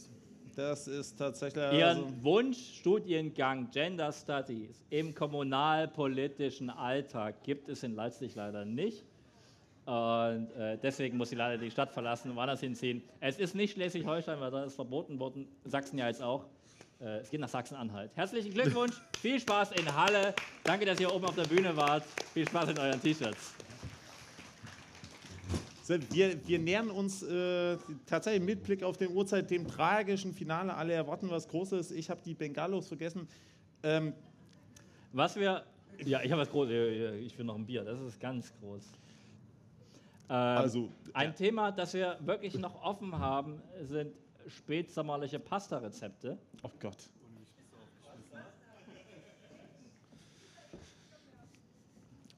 [0.55, 1.63] das ist tatsächlich.
[1.63, 9.03] Ihren Also, Wunschstudiengang Gender Studies im kommunalpolitischen Alltag gibt es in Leipzig leider nicht.
[9.85, 13.01] Und äh, deswegen muss sie leider die Stadt verlassen und woanders hinziehen.
[13.19, 15.47] Es ist nicht Schleswig-Holstein, weil da ist verboten worden.
[15.65, 16.45] Sachsen ja jetzt auch.
[17.01, 18.11] Äh, es geht nach Sachsen-Anhalt.
[18.15, 20.35] Herzlichen Glückwunsch, viel Spaß in Halle.
[20.63, 22.03] Danke, dass ihr oben auf der Bühne wart.
[22.33, 23.55] Viel Spaß in euren T-Shirts.
[26.11, 30.73] Wir, wir nähern uns äh, tatsächlich mit Blick auf den Uhrzeit dem tragischen Finale.
[30.73, 31.91] Alle erwarten was Großes.
[31.91, 33.27] Ich habe die Bengalos vergessen.
[33.83, 34.13] Ähm,
[35.11, 35.63] Was wir.
[36.05, 37.21] Ja, ich habe was Großes.
[37.21, 37.83] Ich will noch ein Bier.
[37.83, 38.83] Das ist ganz groß.
[40.29, 41.33] Ähm, Also, ein ja.
[41.33, 44.13] Thema, das wir wirklich noch offen haben, sind
[44.47, 46.37] spätsommerliche Pasta-Rezepte.
[46.63, 46.97] oh Gott.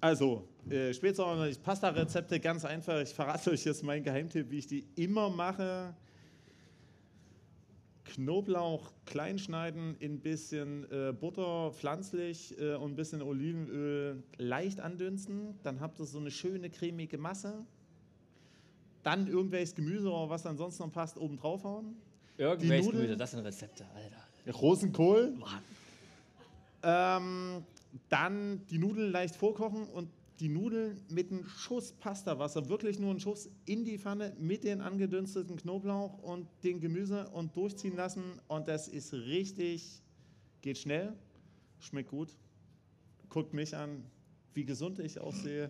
[0.04, 3.00] Also, äh, spätsommerlich Pasta-Rezepte, ganz einfach.
[3.00, 5.96] Ich verrate euch jetzt meinen Geheimtipp, wie ich die immer mache.
[8.04, 14.82] Knoblauch klein schneiden, in ein bisschen äh, Butter pflanzlich äh, und ein bisschen Olivenöl leicht
[14.82, 15.58] andünsten.
[15.64, 17.66] Dann habt ihr so eine schöne cremige Masse.
[19.04, 21.96] Dann irgendwelches Gemüse oder was ansonsten noch passt, oben drauf hauen.
[22.38, 23.04] Irgendwelche Nudeln?
[23.04, 24.58] Gemüse, das sind Rezepte, Alter.
[24.60, 25.34] Rosenkohl.
[26.84, 27.64] Ähm,
[28.10, 30.10] dann die Nudeln leicht vorkochen und
[30.40, 34.82] die Nudeln mit einem Schuss Pastawasser, wirklich nur einen Schuss in die Pfanne mit den
[34.82, 38.24] angedünsteten Knoblauch und dem Gemüse und durchziehen lassen.
[38.48, 40.02] Und das ist richtig,
[40.62, 41.14] geht schnell,
[41.80, 42.36] schmeckt gut.
[43.30, 44.04] Guckt mich an,
[44.54, 45.70] wie gesund ich aussehe.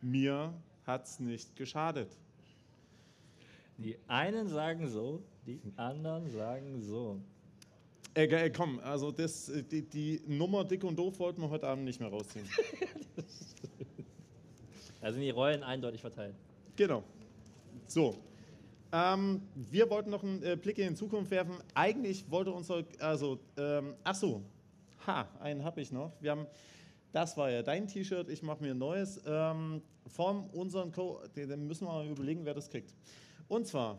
[0.00, 0.52] Mir
[0.86, 2.08] hat's nicht geschadet.
[3.78, 7.20] Die einen sagen so, die anderen sagen so.
[8.14, 11.84] Äh, komm, also das, äh, die, die Nummer dick und doof wollten wir heute Abend
[11.84, 12.48] nicht mehr rausziehen.
[15.04, 16.34] Da sind die Rollen eindeutig verteilt.
[16.76, 17.04] Genau.
[17.86, 18.16] So.
[18.90, 21.56] Ähm, wir wollten noch einen äh, Blick in die Zukunft werfen.
[21.74, 24.42] Eigentlich wollte unser, also, ähm, ach so,
[25.06, 26.10] ha, einen habe ich noch.
[26.22, 26.46] Wir haben,
[27.12, 29.20] das war ja dein T-Shirt, ich mache mir ein neues.
[29.26, 32.94] Ähm, von unseren Co, den müssen wir mal überlegen, wer das kriegt.
[33.46, 33.98] Und zwar,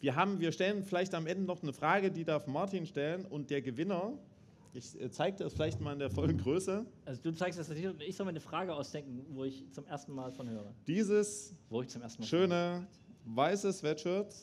[0.00, 3.50] wir haben, wir stellen vielleicht am Ende noch eine Frage, die darf Martin stellen und
[3.50, 4.12] der Gewinner,
[4.74, 8.02] ich äh, zeige das vielleicht mal in der vollen Größe, Also du zeigst das und
[8.02, 10.72] ich soll mir eine Frage ausdenken, wo ich zum ersten Mal von höre.
[10.86, 12.86] dieses Wo ich zum ersten Mal schöne
[13.24, 14.34] weiße Sweatshirt,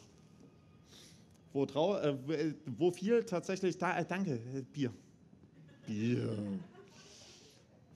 [1.53, 4.91] wo, trau äh, wo, äh, wo viel tatsächlich da, äh, danke, äh, Bier.
[5.88, 6.38] Bier.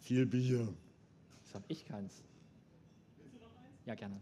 [0.01, 0.67] Viel Bier.
[1.43, 2.23] Das habe ich keins.
[3.85, 4.21] Ja, gerne.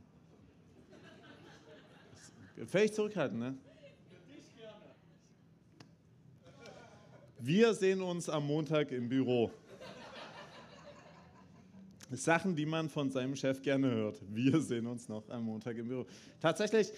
[2.65, 3.57] Völlig zurückhaltend, ne?
[7.39, 9.51] Wir sehen uns am Montag im Büro.
[12.09, 14.21] Sachen, die man von seinem Chef gerne hört.
[14.27, 16.07] Wir sehen uns noch am Montag im Büro.
[16.39, 16.91] Tatsächlich,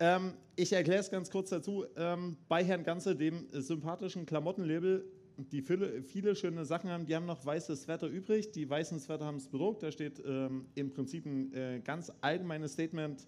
[0.00, 1.84] ähm, ich erkläre es ganz kurz dazu.
[1.96, 5.04] Ähm, bei Herrn Ganze, dem sympathischen Klamottenlabel,
[5.36, 8.50] die viele, viele schöne Sachen haben, die haben noch weißes Sweater übrig.
[8.50, 9.84] Die weißen Sweater haben es bedruckt.
[9.84, 13.26] Da steht ähm, im Prinzip ein äh, ganz allgemeines Statement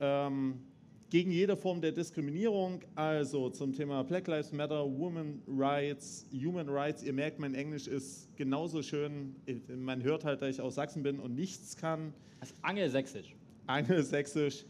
[0.00, 0.62] ähm,
[1.10, 7.02] gegen jede Form der Diskriminierung, also zum Thema Black Lives Matter, Women Rights, Human Rights.
[7.02, 9.36] Ihr merkt, mein Englisch ist genauso schön.
[9.68, 12.12] Man hört halt, dass ich aus Sachsen bin und nichts kann.
[12.40, 13.34] Das ist angelsächsisch.
[13.66, 14.64] Angelsächsisch.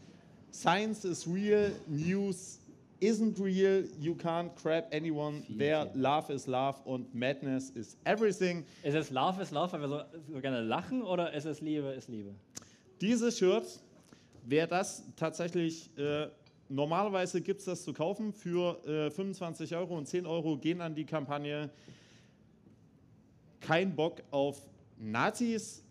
[0.51, 2.59] Science is real, News
[3.01, 6.01] isn't real, you can't grab anyone Viel, there, viel.
[6.01, 8.65] love is love und madness is everything.
[8.83, 10.01] Ist es Love is Love, weil wir so,
[10.33, 12.33] so gerne lachen, oder ist es Liebe ist Liebe?
[13.01, 13.83] Dieses Shirt,
[14.47, 16.27] wer das tatsächlich, äh,
[16.69, 20.95] normalerweise gibt es das zu kaufen für äh, 25 Euro und 10 Euro gehen an
[20.95, 21.69] die Kampagne
[23.59, 24.61] Kein Bock auf
[24.97, 25.83] Nazis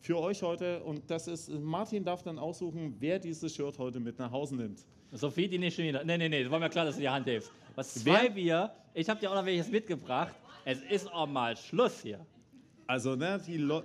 [0.00, 4.18] für euch heute und das ist, Martin darf dann aussuchen, wer dieses Shirt heute mit
[4.18, 4.80] nach Hause nimmt.
[5.12, 6.04] Sophie, die nicht schon wieder.
[6.04, 7.50] Nee, nee, nee, es war mir klar, dass du die Hand hebst.
[7.74, 8.70] Was Wer- zwei Bier?
[8.92, 10.34] Ich habe dir auch noch welches mitgebracht.
[10.64, 12.24] Es ist auch mal Schluss hier.
[12.86, 13.82] Also, ne, die, Leu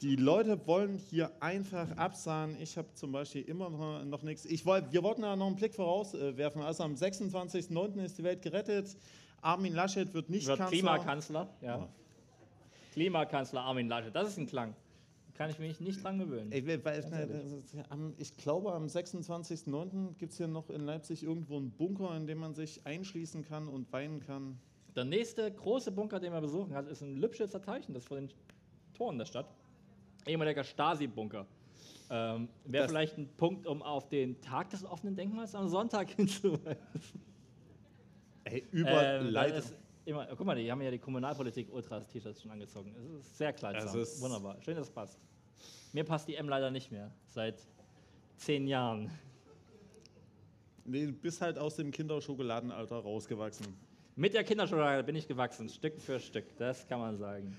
[0.00, 2.56] die Leute wollen hier einfach absahen.
[2.60, 4.44] Ich habe zum Beispiel immer noch, noch nichts.
[4.44, 6.62] Ich wollt, wir wollten da noch einen Blick vorauswerfen.
[6.62, 8.04] Also am 26.09.
[8.04, 8.96] ist die Welt gerettet.
[9.40, 10.78] Armin Laschet wird nicht Wird Kanzler.
[10.78, 11.48] Klimakanzler.
[11.60, 11.78] Ja.
[11.78, 11.88] Ja.
[12.92, 14.14] Klimakanzler Armin Laschet.
[14.14, 14.74] Das ist ein Klang.
[15.34, 16.50] Kann ich mich nicht dran gewöhnen.
[16.52, 17.06] Ich, weiß,
[18.18, 20.16] ich glaube, am 26.09.
[20.18, 23.68] gibt es hier noch in Leipzig irgendwo einen Bunker, in dem man sich einschließen kann
[23.68, 24.58] und weinen kann.
[24.96, 28.30] Der nächste große Bunker, den man besuchen kann, ist ein Lübschitzer Teichen, das vor den
[28.94, 29.46] Toren der Stadt.
[30.28, 31.46] Ehemaliger Stasi-Bunker.
[32.10, 36.78] Ähm, Wäre vielleicht ein Punkt, um auf den Tag des offenen Denkmals am Sonntag hinzuweisen.
[38.44, 39.74] Ey, über Ähm, Leid- das ist
[40.06, 42.94] immer, guck mal, die haben ja die Kommunalpolitik Ultras T-Shirts schon angezogen.
[43.20, 43.98] Es ist sehr kleidsam.
[44.00, 44.56] Ist- Wunderbar.
[44.62, 45.18] Schön, dass es passt.
[45.92, 47.10] Mir passt die M leider nicht mehr.
[47.26, 47.66] Seit
[48.36, 49.10] zehn Jahren.
[50.84, 53.66] Nee, du bist halt aus dem Kinderschokoladenalter rausgewachsen.
[54.16, 56.56] Mit der Kinderschokolade bin ich gewachsen, Stück für Stück.
[56.56, 57.54] Das kann man sagen.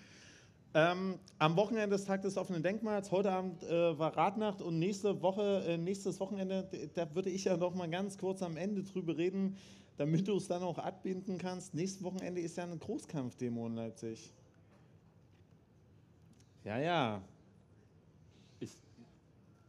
[0.75, 5.19] Ähm, am Wochenende des Tag des offenen Denkmals, heute Abend äh, war Radnacht und nächste
[5.23, 9.17] Woche, äh, nächstes Wochenende, da würde ich ja noch mal ganz kurz am Ende drüber
[9.17, 9.57] reden,
[9.97, 11.73] damit du es dann auch abbinden kannst.
[11.73, 14.31] Nächstes Wochenende ist ja eine Großkampfdemo in Leipzig.
[16.63, 17.21] Ja, ja.
[18.59, 18.77] Ist,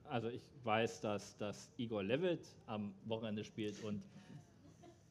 [0.05, 4.02] also ich weiß, dass, dass Igor Levitt am Wochenende spielt und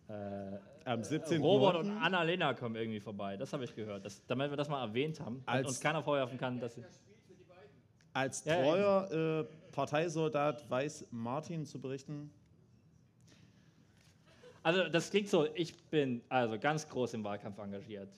[0.07, 0.59] äh,
[0.89, 1.39] Am 17.
[1.39, 3.37] Robert und Annalena kommen irgendwie vorbei.
[3.37, 4.05] Das habe ich gehört.
[4.05, 6.83] Das, damit wir das mal erwähnt haben und Als- uns keiner vorwerfen kann, dass sie.
[8.11, 8.55] Als ja.
[8.55, 12.31] treuer äh, Parteisoldat weiß Martin zu berichten.
[14.63, 18.09] Also das klingt so, ich bin also ganz groß im Wahlkampf engagiert.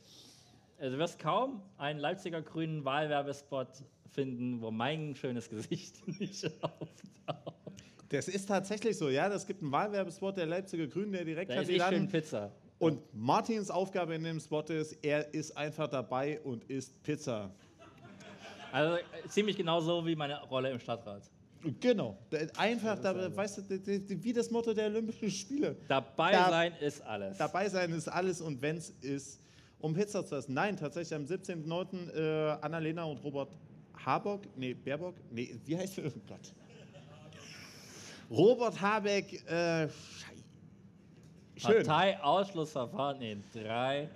[0.80, 7.61] Also du wirst kaum einen Leipziger grünen Wahlwerbespot finden, wo mein schönes Gesicht nicht auftaucht.
[8.07, 9.27] Das ist tatsächlich so, ja.
[9.27, 12.52] Es gibt einen Wahlwerbespot der Leipziger Grünen, der direkt Da ist ich schön Pizza.
[12.82, 17.52] Und Martins Aufgabe in dem Spot ist, er ist einfach dabei und isst Pizza.
[18.72, 18.98] Also
[19.30, 21.22] ziemlich genau so wie meine Rolle im Stadtrat.
[21.80, 22.18] Genau.
[22.58, 25.76] Einfach, dabei, weißt du, wie das Motto der Olympischen Spiele.
[25.88, 27.38] Dabei Da- sein ist alles.
[27.38, 29.40] Dabei sein ist alles und wenn es ist,
[29.80, 30.56] um Pizza zu essen.
[30.56, 32.10] Nein, tatsächlich am 17.09.
[32.16, 33.49] Äh, Annalena und Robert
[34.03, 36.06] Habeck, nee, Baerbock, nee, wie heißt der?
[36.08, 36.52] Oh Gott.
[38.32, 39.88] Robert Habeck, äh,
[41.61, 41.85] schön.
[41.85, 44.09] Parteiausschlussverfahren in 3,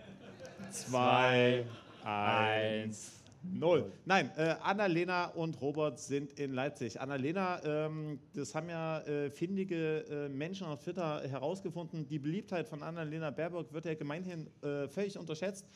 [0.72, 1.66] Zwei,
[2.04, 3.12] 1.
[3.44, 3.92] Null.
[4.06, 7.00] Nein, äh, Annalena und Robert sind in Leipzig.
[7.00, 12.08] Annalena, ähm, das haben ja äh, findige äh, Menschen auf Twitter herausgefunden.
[12.08, 15.68] Die Beliebtheit von Annalena Baerbock wird ja gemeinhin äh, völlig unterschätzt,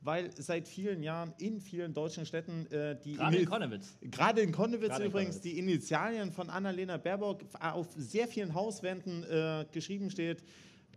[0.00, 3.98] weil seit vielen Jahren in vielen deutschen Städten äh, die Gerade in Ini- Konnewitz.
[4.00, 5.52] Gerade in Konnewitz Gerade in übrigens Konnewitz.
[5.54, 10.42] die Initialien von Annalena Baerbock auf sehr vielen Hauswänden äh, geschrieben steht.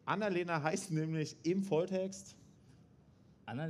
[0.05, 2.35] Annalena heißt nämlich im Volltext
[3.45, 3.67] Anna,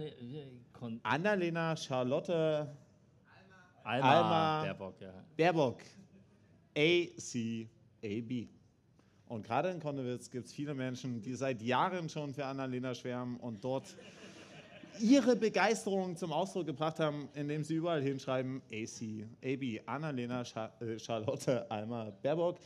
[0.74, 2.68] Kon Annalena Charlotte
[3.84, 4.62] Alma, Alma.
[4.64, 5.14] Baerbock, ja.
[5.38, 5.82] Baerbock.
[6.78, 8.48] A-C-A-B.
[9.28, 13.38] Und gerade in Konnewitz gibt es viele Menschen, die seit Jahren schon für Annalena schwärmen
[13.38, 13.95] und dort
[14.99, 19.82] ihre Begeisterung zum Ausdruck gebracht haben, indem sie überall hinschreiben A-C-A-B.
[19.86, 22.60] Annalena Scha äh, Charlotte Alma Baerbock.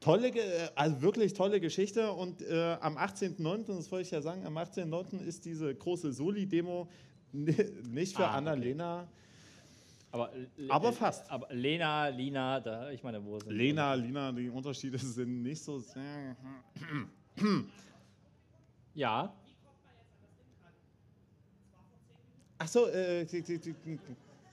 [0.00, 2.10] Tolle, äh, also wirklich tolle Geschichte.
[2.12, 5.20] Und äh, am 18.09., das wollte ich ja sagen, am 18.09.
[5.20, 6.88] ist diese große Soli-Demo
[7.32, 7.54] ni-
[7.90, 8.36] nicht für Ah, okay.
[8.38, 9.06] Annalena.
[10.12, 10.32] Aber,
[10.68, 11.30] Aber äh, fast.
[11.30, 15.78] Aber Lena, Lina, da, ich meine, wo sind Lena, Lina, die Unterschiede sind nicht so
[15.78, 16.36] sehr.
[18.94, 19.32] Ja,
[22.58, 23.98] Achso, äh, die- die- die-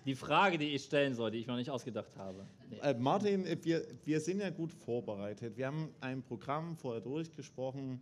[0.06, 2.45] die Frage, die ich stellen soll, die ich mir nicht ausgedacht habe.
[2.81, 5.57] Äh, Martin, äh, wir, wir sind ja gut vorbereitet.
[5.57, 8.02] Wir haben ein Programm vorher durchgesprochen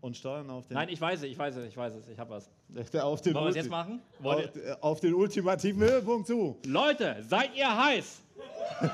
[0.00, 2.18] und steuern auf den, Nein, ich weiß es, ich weiß es, ich weiß es, ich
[2.18, 2.50] habe was.
[3.00, 4.00] auf den, Wollen wir es jetzt machen?
[4.22, 6.58] Auf, ihr, äh, auf den ultimativen Höhepunkt zu.
[6.66, 8.20] Leute, seid ihr heiß?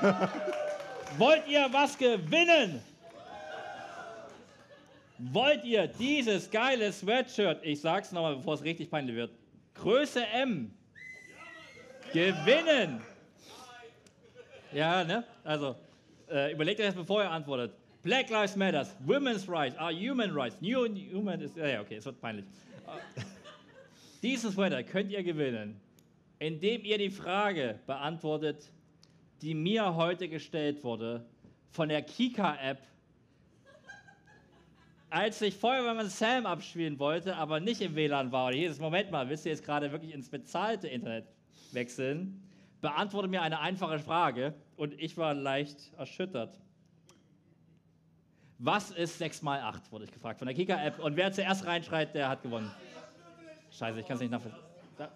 [1.17, 2.81] Wollt ihr was gewinnen?
[5.17, 9.31] Wollt ihr dieses geile Sweatshirt, ich sag's nochmal, bevor es richtig peinlich wird,
[9.73, 10.71] Größe M,
[12.13, 13.01] gewinnen?
[14.71, 15.23] Ja, ne?
[15.43, 15.75] Also,
[16.29, 17.73] äh, überlegt euch das, bevor ihr antwortet.
[18.03, 22.21] Black Lives Matter, Women's Rights are Human Rights, New Human ist, ja, okay, es wird
[22.21, 22.45] peinlich.
[22.87, 23.21] Äh,
[24.21, 25.79] Diesen Sweater könnt ihr gewinnen,
[26.39, 28.71] indem ihr die Frage beantwortet,
[29.41, 31.25] die mir heute gestellt wurde
[31.71, 32.79] von der Kika-App,
[35.09, 38.47] als ich Feuerwehrmann Sam abspielen wollte, aber nicht im WLAN war.
[38.47, 41.25] Und ist, Moment mal, willst du jetzt gerade wirklich ins bezahlte Internet
[41.71, 42.43] wechseln?
[42.81, 46.57] Beantworte mir eine einfache Frage und ich war leicht erschüttert.
[48.57, 50.99] Was ist 6 mal 8, wurde ich gefragt von der Kika-App.
[50.99, 52.69] Und wer zuerst reinschreit, der hat gewonnen.
[53.71, 54.61] Scheiße, ich kann es nicht nachvollziehen.
[54.97, 55.11] Da-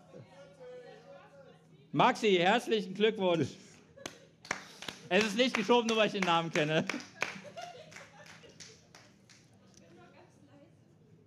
[1.91, 3.49] Maxi, herzlichen Glückwunsch.
[5.10, 6.85] Es ist nicht geschoben, nur weil ich den Namen kenne.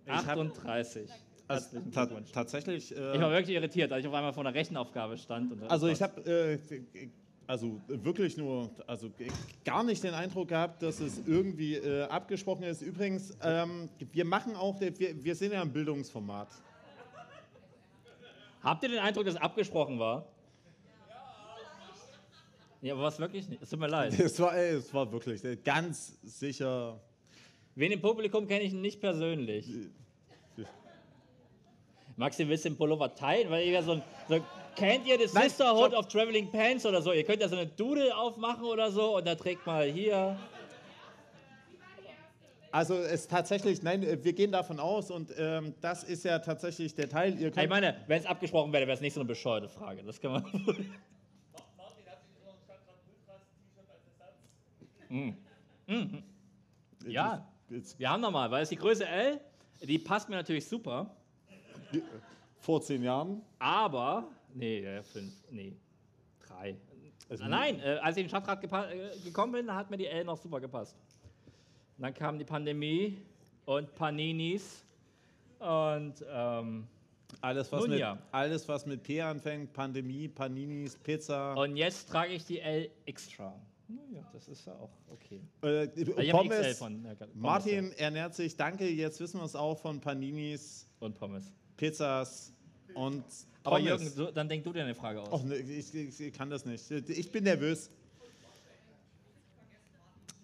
[0.05, 1.09] Ich hab- 38.
[1.47, 2.91] Also, ta tatsächlich.
[2.91, 5.53] Ich war Äh, wirklich irritiert, als ich auf einmal vor einer Rechenaufgabe stand.
[5.69, 6.59] Also ich habe äh,
[7.47, 9.09] also wirklich nur, also
[9.63, 12.81] gar nicht den Eindruck gehabt, dass es irgendwie äh, abgesprochen ist.
[12.81, 16.49] Übrigens, ähm, wir machen auch, wir, wir sind ja im Bildungsformat.
[18.61, 20.27] Habt ihr den Eindruck, dass es abgesprochen war?
[22.81, 23.61] Ja, aber was wirklich nicht.
[23.61, 24.13] Es tut mir leid.
[24.19, 26.99] Es war, es war wirklich äh, ganz sicher.
[27.75, 29.67] Wen im Publikum kenne ich nicht persönlich.
[32.17, 33.49] Maxi, willst du den Pullover teilen?
[33.51, 34.39] Weil ihr so ein, so,
[34.75, 37.13] kennt ihr das Nein, Sisterhood of Traveling Pants oder so?
[37.13, 40.35] Ihr könnt ja so eine Dudel aufmachen oder so und da trägt mal hier.
[42.71, 46.95] Also es tatsächlich, nein, äh, wir gehen davon aus und ähm, das ist ja tatsächlich
[46.95, 47.39] der Teil.
[47.39, 50.03] Ihr Ich meine, wenn es abgesprochen wäre, wäre es nicht so eine bescheuerte Frage.
[50.03, 50.43] Das kann man.
[55.09, 55.37] Mhm.
[55.87, 56.23] Mhm.
[57.07, 59.39] Ja, wir haben nochmal, weil es die Größe L,
[59.81, 61.15] die passt mir natürlich super,
[62.59, 63.41] vor zehn Jahren.
[63.59, 64.27] aber.
[64.53, 65.75] Nee, äh, fünf, nee,
[66.39, 66.75] drei.
[67.29, 70.23] Also- Nein, äh, als ich in den Stadtrat äh, gekommen bin, hat mir die L
[70.23, 70.95] noch super gepasst.
[71.97, 73.17] Und dann kam die Pandemie
[73.65, 74.83] und Paninis
[75.59, 76.87] und ähm,
[77.41, 78.17] Alles was, mit, ja.
[78.31, 81.53] alles, was mit P anfängt, Pandemie, Paninis, Pizza.
[81.55, 83.53] Und jetzt trage ich die L extra.
[83.89, 85.41] Naja, das ist ja auch okay.
[85.63, 86.77] Äh, Ich XL Pommes.
[86.77, 91.05] von ja, Pommes, Martin ernährt sich, danke, jetzt wissen wir es auch von Paninis, ja.
[91.07, 91.51] und Pommes.
[91.77, 92.51] Pizzas
[92.95, 93.23] und
[93.63, 93.89] Aber Pommes.
[93.89, 95.31] Jürgen, so, dann denk du dir eine Frage aus.
[95.31, 96.89] Och, ne, ich, ich, ich kann das nicht.
[96.91, 97.89] Ich bin nervös.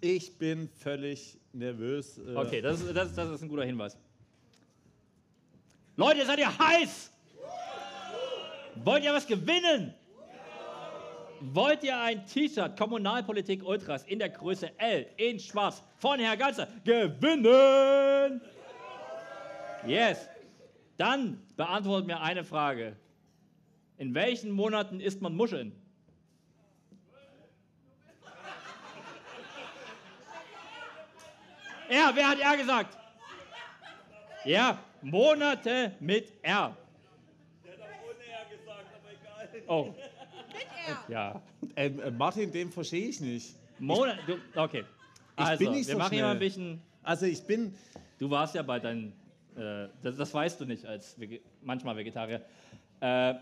[0.02, 2.18] Ich bin völlig nervös.
[2.18, 3.98] äh, Okay, das, ist- das, das ist ein guter Hinweis.
[5.96, 7.12] Leute, seid ihr heiß?
[8.84, 9.94] Wollt ihr was gewinnen?
[11.40, 16.68] Wollt ihr ein T-Shirt Kommunalpolitik Ultras in der Größe L in Schwarz von Herr Ganzer
[16.84, 18.42] gewinnen?
[19.86, 20.18] Yes.
[20.98, 22.96] Dann beantwortet mir eine Frage.
[23.98, 25.72] In welchen Monaten isst man Muscheln?
[31.90, 32.98] R, wer hat R gesagt?
[34.46, 36.78] Ja, Monate mit R.
[39.68, 39.94] Oh.
[41.08, 41.42] Ja.
[41.76, 43.56] Ähm, äh, Martin, den verstehe ich nicht.
[43.80, 44.84] Monat, du, okay.
[45.36, 46.50] Also, bin nicht wir so machen hier mal ein schnell.
[46.50, 46.82] bisschen.
[47.04, 47.76] Also ich bin,
[48.24, 49.12] Du warst ja bei deinen.
[49.58, 52.42] Äh, das, das weißt du nicht als Vege manchmal Vegetarier.
[53.02, 53.36] Äh,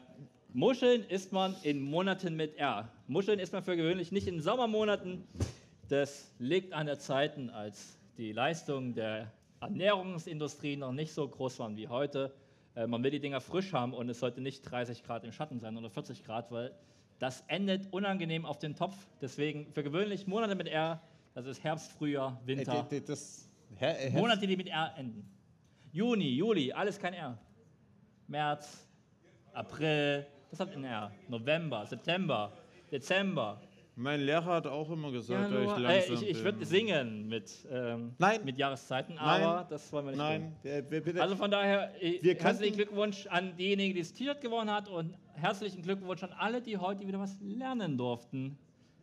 [0.54, 2.90] Muscheln isst man in Monaten mit R.
[3.08, 5.24] Muscheln isst man für gewöhnlich nicht in Sommermonaten.
[5.88, 9.32] Das liegt an der Zeiten, als die Leistungen der
[9.62, 12.34] Ernährungsindustrie noch nicht so groß waren wie heute.
[12.76, 15.60] Äh, man will die Dinger frisch haben und es sollte nicht 30 Grad im Schatten
[15.60, 16.72] sein oder 40 Grad, weil
[17.20, 18.96] das endet unangenehm auf den Topf.
[19.22, 21.02] Deswegen für gewöhnlich Monate mit R.
[21.34, 22.88] Das ist Herbst, Frühjahr, äh, Winter.
[22.90, 25.26] d- das, Herr, Herr, Monate, die mit R enden.
[25.93, 27.38] Juni, Juli, alles kein R.
[28.27, 28.88] März,
[29.53, 31.11] April, das hat ein R.
[31.27, 32.53] November, September,
[32.89, 33.61] Dezember.
[33.97, 37.68] mein Lehrer hat auch immer gesagt, Januar, äh, ich langsam ich, ich würde singen mit,
[37.69, 38.39] ähm, Nein.
[38.45, 39.43] mit Jahreszeiten, Nein.
[39.43, 41.11] aber das wollen wir nicht Nein, äh, bitte.
[41.11, 41.19] tun.
[41.22, 45.18] Also von daher, äh, Wir herzlichen Glückwunsch an diejenigen, die das T-Shirt gewonnen hat und
[45.34, 48.57] herzlichen Glückwunsch an alle, die heute wieder was lernen durften.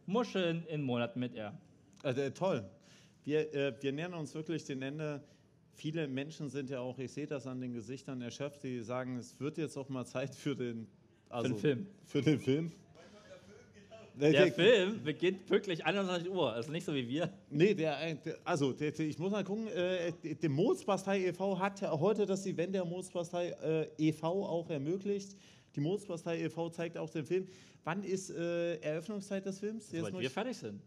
[0.06, 1.52] Muscheln in Monaten mit R.
[2.02, 2.64] Also, äh, toll.
[3.24, 5.20] Wir, äh, wir nähern uns wirklich dem Ende.
[5.78, 9.38] Viele Menschen sind ja auch, ich sehe das an den Gesichtern erschöpft, die sagen, es
[9.38, 10.88] wird jetzt auch mal Zeit für den,
[11.28, 11.86] also, den Film.
[12.04, 12.72] Für den Film.
[14.20, 17.32] Äh, Der Film beginnt pünktlich 21 Uhr, also nicht so wie wir.
[17.50, 21.56] Nee, der, der- also der, der, ich muss mal gucken, äh, die- Moosbastei e.V.
[21.60, 24.26] hat ja heute das Event der Moosbastei äh, e.V.
[24.44, 25.36] auch ermöglicht.
[25.76, 26.70] Die Moosbastei e.V.
[26.70, 27.46] zeigt auch den Film.
[27.84, 29.88] Wann ist äh, Eröffnungszeit des Films?
[29.88, 30.82] Sobald wir fertig sind.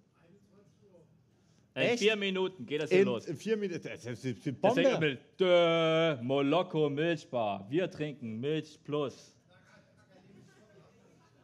[1.73, 1.99] In Echt?
[1.99, 3.25] vier Minuten geht das hier in, los.
[3.25, 3.81] in vier Minuten.
[3.83, 4.97] Das ist die Bombe.
[4.99, 7.65] mit Dö, Moloko Milchbar.
[7.69, 9.33] Wir trinken Milch plus.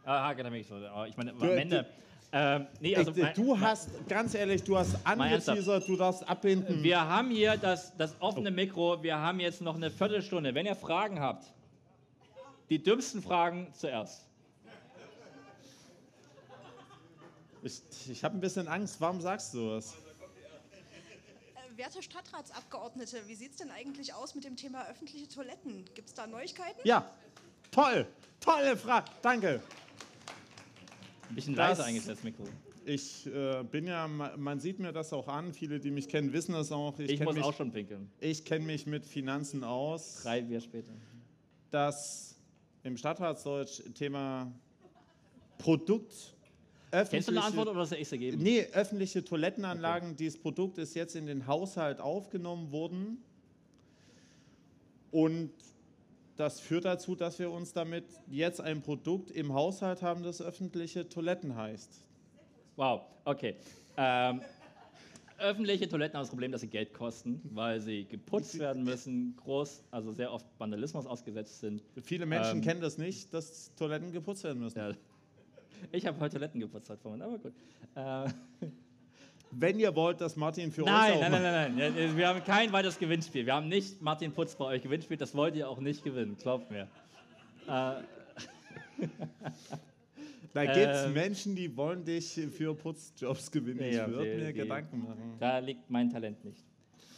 [0.03, 0.63] Ah, Akademie.
[0.63, 1.85] so, oh, Ich meine, am Ende.
[2.33, 6.83] Ähm, nee, also, Ich, du hast, ganz ehrlich, du hast angeteasert, du darfst abbinden.
[6.83, 9.01] wir haben hier das, das offene Mikro.
[9.01, 10.53] Wir haben jetzt noch eine Viertelstunde.
[10.53, 11.53] Wenn ihr Fragen habt,
[12.69, 14.27] die dümmsten Fragen zuerst.
[17.63, 18.99] Ich, ich habe ein bisschen Angst.
[18.99, 19.95] Warum sagst du das?
[21.77, 25.85] Werte Stadtratsabgeordnete, wie sieht es denn eigentlich aus mit dem Thema öffentliche Toiletten?
[25.93, 26.79] Gibt es da Neuigkeiten?
[26.83, 27.09] Ja,
[27.71, 28.07] toll.
[28.39, 29.05] Tolle Frage.
[29.21, 29.61] Danke.
[31.29, 32.43] Ein bisschen Das- leiser eigentlich das Mikro.
[32.85, 35.53] Ich äh, bin ja, ma- man sieht mir das auch an.
[35.53, 36.97] Viele, die mich kennen, wissen das auch.
[36.99, 38.09] Ich, kenn muss mich, auch schon pinkeln.
[38.21, 40.21] Ich kenne mich mit Finanzen aus.
[40.23, 40.93] Drei Bier später.
[41.69, 42.37] dass
[42.83, 44.49] im Stadtratsdeutsch Thema
[45.57, 46.33] Produkt
[46.91, 48.41] Kennst du eine Antwort oder soll ich sie geben?
[48.41, 53.23] Nee, öffentliche Toilettenanlagen, dieses Produkt ist jetzt in den Haushalt aufgenommen worden.
[55.11, 55.51] Und
[56.37, 61.09] das führt dazu, dass wir uns damit jetzt ein Produkt im Haushalt haben, das öffentliche
[61.09, 61.89] Toiletten heißt.
[62.75, 63.55] Wow, okay.
[63.97, 64.41] Ähm,
[65.39, 69.83] öffentliche Toiletten haben das Problem, dass sie Geld kosten, weil sie geputzt werden müssen, groß,
[69.91, 71.83] also sehr oft Vandalismus ausgesetzt sind.
[72.03, 74.77] Viele Menschen Ähm, kennen das nicht, dass Toiletten geputzt werden müssen.
[74.77, 74.91] Ja.
[75.91, 77.53] Ich habe heute Toiletten geputzt heute Vormittag, aber gut.
[77.95, 78.69] Äh,
[79.51, 82.43] Wenn ihr wollt, dass Martin für nein, euch nein, nein, nein, nein, Ja, Wir haben
[82.43, 83.45] kein weiteres Gewinnspiel.
[83.45, 85.15] Wir haben nicht Martin Putz bei euch Gewinnspiel.
[85.17, 86.87] Das wollt ihr auch nicht gewinnen, glaubt mir.
[87.67, 88.01] Äh,
[90.53, 93.81] Da gibt es Ähm, Menschen, die wollen dich für Putzjobs gewinnen.
[93.81, 95.35] Ich Ja, würde mir die- Gedanken machen.
[95.39, 96.63] Da liegt mein Talent nicht.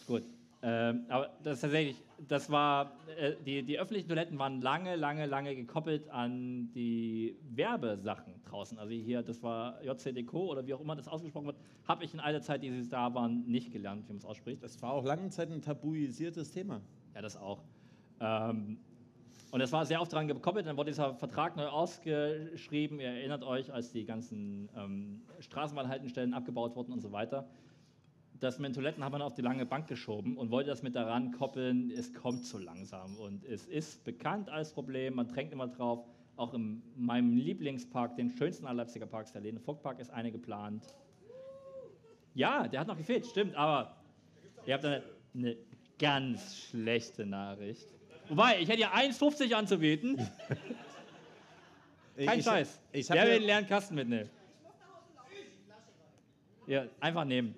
[0.08, 0.24] Gut.
[0.62, 5.26] Ähm, aber das ist tatsächlich, das war, äh, die, die öffentlichen Toiletten waren lange, lange,
[5.26, 8.78] lange gekoppelt an die Werbesachen draußen.
[8.78, 11.58] Also hier, das war JCDeco oder wie auch immer das ausgesprochen wird,
[11.88, 14.26] habe ich in all der Zeit, die sie da waren, nicht gelernt, wie man es
[14.26, 14.62] ausspricht.
[14.62, 16.82] Das war auch lange Zeit ein tabuisiertes Thema.
[17.16, 17.64] Ja, das auch.
[18.20, 18.80] Ähm,
[19.52, 23.00] und es war sehr oft daran gekoppelt, dann wurde dieser Vertrag neu ausgeschrieben.
[23.00, 27.48] Ihr erinnert euch, als die ganzen ähm, Straßenbahnhaltestellen abgebaut wurden und so weiter.
[28.40, 31.92] Das Toiletten hat man auf die lange Bank geschoben und wollte das mit daran koppeln,
[31.92, 33.18] es kommt zu langsam.
[33.18, 36.06] Und es ist bekannt als Problem, man drängt immer drauf.
[36.38, 40.32] Auch in meinem Lieblingspark, den schönsten aller Leipziger Parks, der Lene Vogt Park, ist eine
[40.32, 40.86] geplant.
[42.34, 43.98] Ja, der hat noch gefehlt, stimmt, aber
[44.66, 45.04] ihr habt eine,
[45.34, 45.58] eine
[45.98, 47.90] ganz schlechte Nachricht.
[48.30, 50.16] Wobei, ich hätte ja 1,50 anzubieten.
[52.16, 52.82] Kein ich, Scheiß.
[52.94, 54.30] Ich Wer habe will den leeren Kasten mitnehmen?
[56.68, 57.56] Ja, einfach nehmen.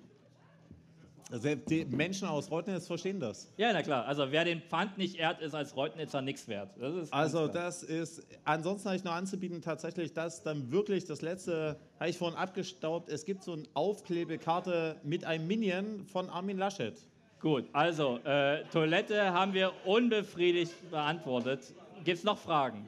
[1.32, 3.50] Also die Menschen aus Reutnitz verstehen das.
[3.56, 4.04] Ja, na klar.
[4.04, 6.70] Also wer den Pfand nicht ehrt, ist als Reutnitzer nichts wert.
[6.78, 11.22] Das ist Also das ist, ansonsten habe ich noch anzubieten, tatsächlich das dann wirklich das
[11.22, 16.58] letzte, habe ich vorhin abgestaubt, es gibt so eine Aufklebekarte mit einem Minion von Armin
[16.58, 16.98] Laschet.
[17.40, 21.60] Gut, also äh, Toilette haben wir unbefriedigt beantwortet.
[22.04, 22.86] Gibt es noch Fragen?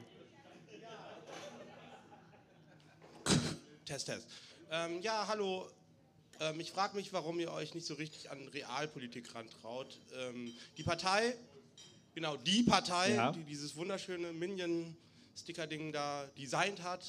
[3.85, 4.29] Test, Test.
[4.71, 5.67] Ähm, ja, hallo.
[6.39, 9.99] Ähm, ich frage mich, warum ihr euch nicht so richtig an Realpolitik rantraut.
[10.17, 11.35] Ähm, die Partei,
[12.13, 13.31] genau, die Partei, Ja.
[13.31, 17.05] die dieses wunderschöne Minion-Sticker-Ding da designt hat,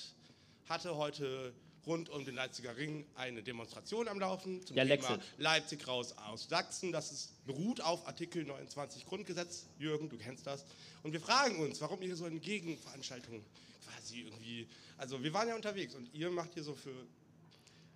[0.69, 1.53] hatte heute
[1.87, 5.21] rund um den Leipziger Ring eine Demonstration am Laufen zum Ja, Thema Lexit.
[5.39, 6.91] Leipzig raus aus Sachsen.
[6.91, 9.67] Das ist, beruht auf Artikel 29 Grundgesetz.
[9.79, 10.65] Jürgen, du kennst das.
[11.05, 13.45] Und wir fragen uns, warum ihr so eine Gegenveranstaltung
[13.85, 14.67] quasi irgendwie.
[14.99, 16.91] Also, wir waren ja unterwegs und ihr macht hier so für,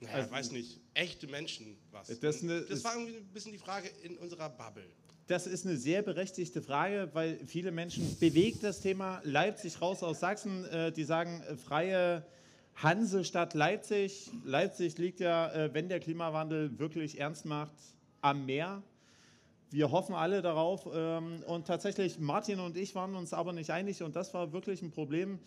[0.01, 2.09] naja, Also- weiß nicht, echte Menschen was.
[2.21, 4.85] Das Und ne- das war irgendwie ein bisschen die Frage in unserer Bubble.
[5.27, 10.19] Das ist eine sehr berechtigte Frage, weil viele Menschen bewegt das Thema Leipzig raus aus
[10.21, 10.65] Sachsen.
[10.67, 12.27] Äh, die sagen äh, freie
[12.75, 14.31] Hansestadt Leipzig.
[14.45, 17.75] Leipzig liegt ja, äh, wenn der Klimawandel wirklich ernst macht,
[18.23, 18.83] am Meer.
[19.71, 20.89] Wir hoffen alle darauf.
[20.93, 24.83] Ähm, und tatsächlich, Martin und ich waren uns aber nicht einig und das war wirklich
[24.83, 25.39] ein Problem.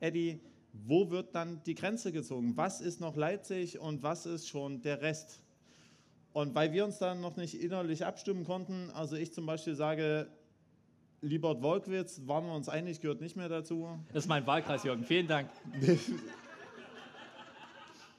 [0.00, 0.40] Eddie,
[0.84, 2.56] wo wird dann die Grenze gezogen?
[2.56, 5.42] Was ist noch Leipzig und was ist schon der Rest?
[6.32, 10.28] Und weil wir uns dann noch nicht innerlich abstimmen konnten, also ich zum Beispiel sage,
[11.22, 13.88] Liebert Wolkwitz, waren wir uns einig, gehört nicht mehr dazu.
[14.12, 15.04] Das ist mein Wahlkreis, Jürgen.
[15.04, 15.48] Vielen Dank.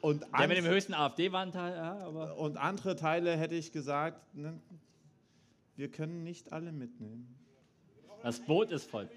[0.02, 4.60] Und, Der mit dem höchsten AfD-Wanteil, ja, und andere Teile hätte ich gesagt, ne,
[5.76, 7.36] wir können nicht alle mitnehmen.
[8.22, 9.10] Das Boot ist voll.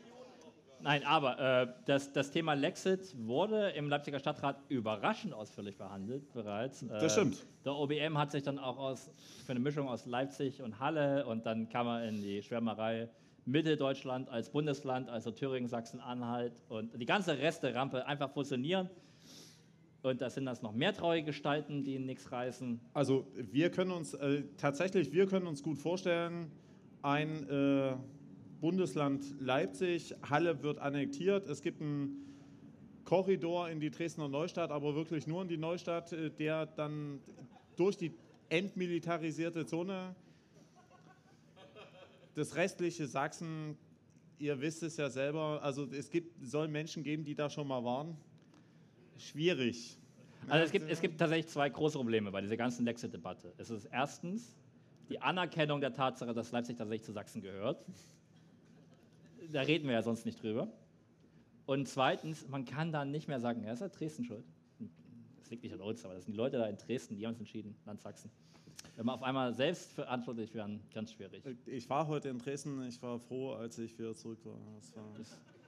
[0.82, 6.84] Nein, aber äh, das, das Thema Lexit wurde im Leipziger Stadtrat überraschend ausführlich behandelt bereits.
[6.88, 7.46] Das Ähm, stimmt.
[7.64, 9.10] Der OBM hat sich dann auch aus,
[9.44, 13.08] für eine Mischung aus Leipzig und Halle und dann kam er in die Schwärmerei
[13.44, 18.88] Mitteldeutschland als Bundesland, also Thüringen, Sachsen-Anhalt und die ganze Resterampe einfach fusionieren.
[20.02, 22.80] Und da sind das noch mehr traurige Gestalten, die nichts reißen.
[22.94, 26.50] Also wir können uns äh, tatsächlich, wir können uns gut vorstellen,
[27.02, 27.92] ein äh,
[28.60, 32.30] Bundesland Leipzig, Halle wird annektiert, es gibt einen
[33.04, 37.20] Korridor in die Dresdner Neustadt, aber wirklich nur in die Neustadt, äh, der dann
[37.76, 38.12] durch die
[38.50, 40.14] entmilitarisierte Zone
[42.34, 43.76] das restliche Sachsen,
[44.38, 47.84] ihr wisst es ja selber, also es gibt, soll Menschen geben, die da schon mal
[47.84, 48.16] waren.
[49.18, 49.98] Schwierig.
[50.48, 53.52] Also es gibt, es gibt tatsächlich zwei große Probleme bei dieser ganzen Lexit-Debatte.
[53.58, 54.56] Es ist erstens
[55.08, 57.84] die Anerkennung der Tatsache, dass Leipzig tatsächlich zu Sachsen gehört.
[59.52, 60.68] Da reden wir ja sonst nicht drüber.
[61.66, 64.44] Und zweitens, man kann dann nicht mehr sagen, ja, ist ja Dresden schuld.
[65.38, 67.34] Das liegt nicht an uns, aber das sind die Leute da in Dresden, die haben
[67.34, 68.30] es entschieden, Land Sachsen.
[68.96, 71.42] Wenn man auf einmal selbst verantwortlich wären, ganz schwierig.
[71.66, 74.56] Ich war heute in Dresden, ich war froh, als ich wieder zurück war.
[74.80, 75.04] Das war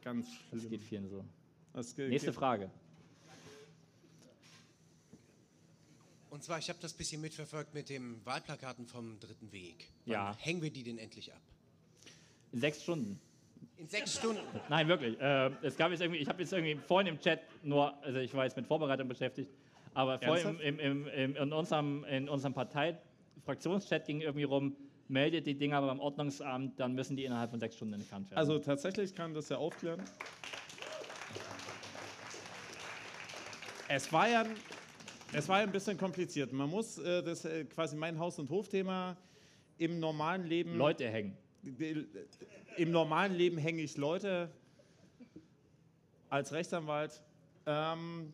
[0.02, 0.70] ganz Das schlimm.
[0.70, 1.24] geht vielen so.
[1.72, 2.70] Das ge- Nächste geht- Frage.
[6.30, 9.88] Und zwar, ich habe das bisschen mitverfolgt mit den Wahlplakaten vom Dritten Weg.
[10.06, 10.36] Wann Ja.
[10.38, 11.42] hängen wir die denn endlich ab?
[12.52, 13.20] In sechs Stunden.
[13.82, 14.40] In sechs Stunden.
[14.68, 15.20] Nein, wirklich.
[15.20, 18.32] Äh, es gab jetzt irgendwie, ich habe jetzt irgendwie vorhin im Chat nur, also ich
[18.32, 19.50] war jetzt mit Vorbereitung beschäftigt,
[19.92, 24.76] Aber vorhin im, im, im, in unserem, in unserem Partei-Fraktionschat ging irgendwie rum,
[25.08, 28.38] meldet die Dinger beim Ordnungsamt, dann müssen die innerhalb von sechs Stunden entfernt werden.
[28.38, 30.00] Also tatsächlich kann das ja aufklären.
[33.88, 34.44] Es war ja,
[35.32, 36.52] es war ja ein bisschen kompliziert.
[36.52, 39.16] Man muss äh, das äh, quasi mein Haus- und Hofthema
[39.76, 40.76] im normalen Leben.
[40.76, 41.36] Leute hängen.
[42.76, 44.50] Im normalen Leben hänge ich Leute
[46.28, 47.22] als Rechtsanwalt.
[47.66, 48.32] Ähm,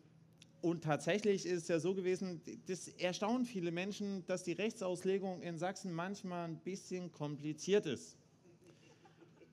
[0.61, 5.57] und tatsächlich ist es ja so gewesen, das erstaunt viele Menschen, dass die Rechtsauslegung in
[5.57, 8.17] Sachsen manchmal ein bisschen kompliziert ist.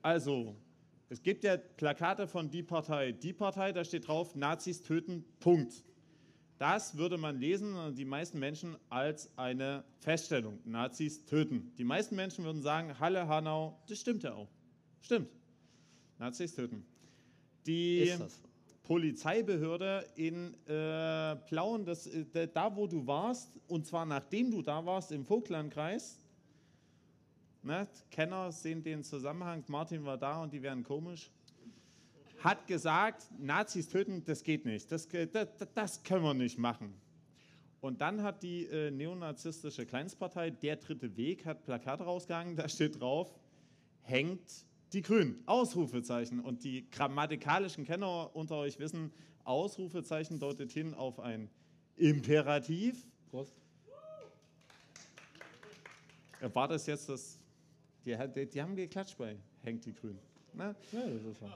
[0.01, 0.55] Also,
[1.09, 3.13] es gibt ja Plakate von Die Partei.
[3.13, 5.83] Die Partei, da steht drauf, Nazis töten, Punkt.
[6.57, 10.59] Das würde man lesen, die meisten Menschen, als eine Feststellung.
[10.65, 11.71] Nazis töten.
[11.77, 14.49] Die meisten Menschen würden sagen, Halle, Hanau, das stimmt ja auch.
[15.01, 15.29] Stimmt.
[16.19, 16.85] Nazis töten.
[17.65, 17.99] Die?
[18.83, 24.85] Polizeibehörde in äh, Plauen, das, äh, da- wo du warst, und zwar nachdem du da
[24.85, 26.17] warst, im Vogtlandkreis,
[27.63, 31.29] ne, Kenner sehen den Zusammenhang, Martin war da und die wären komisch,
[32.39, 36.93] hat gesagt, Nazis töten, das geht nicht, das, ge- das, das können wir nicht machen.
[37.81, 43.01] Und dann hat die äh, neonazistische Kleinstpartei, der dritte Weg, hat Plakate rausgehangen, da steht
[43.01, 43.37] drauf,
[44.03, 46.39] hängt die Grünen, Ausrufezeichen.
[46.39, 49.11] Und die grammatikalischen Kenner unter euch wissen,
[49.43, 51.49] Ausrufezeichen deutet hin auf ein
[51.95, 53.07] Imperativ.
[53.29, 53.53] Prost.
[56.53, 57.39] War das jetzt das,
[58.05, 58.15] die,
[58.45, 60.19] die, haben geklatscht bei hängt die Grünen.
[60.53, 60.75] Ne?
[60.91, 61.51] Ja, das.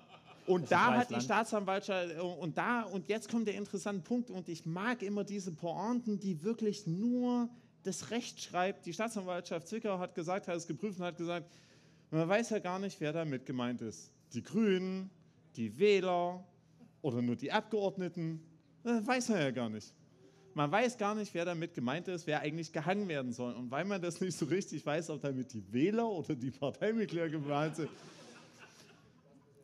[0.48, 1.22] Und ein da hat die.
[1.22, 5.52] Staatsanwaltschaft, äh, und da, und jetzt kommt der interessante Punkt, und ich mag immer diese
[5.52, 7.50] Pointen, die wirklich nur
[7.84, 8.86] das Recht schreibt.
[8.86, 11.50] Die Staatsanwaltschaft Zwickau hat gesagt, hat es geprüft und hat gesagt,
[12.12, 14.12] man weiß ja gar nicht, wer damit gemeint ist.
[14.34, 15.10] Die Grünen,
[15.56, 16.46] die Wähler
[17.02, 18.42] oder nur die Abgeordneten,
[18.84, 19.94] das weiß man ja gar nicht.
[20.54, 23.54] Man weiß gar nicht, wer damit gemeint ist, wer eigentlich gehangen werden soll.
[23.54, 27.30] Und weil man das nicht so richtig weiß, ob damit die Wähler oder die Parteimitglieder
[27.30, 27.90] gemeint sind,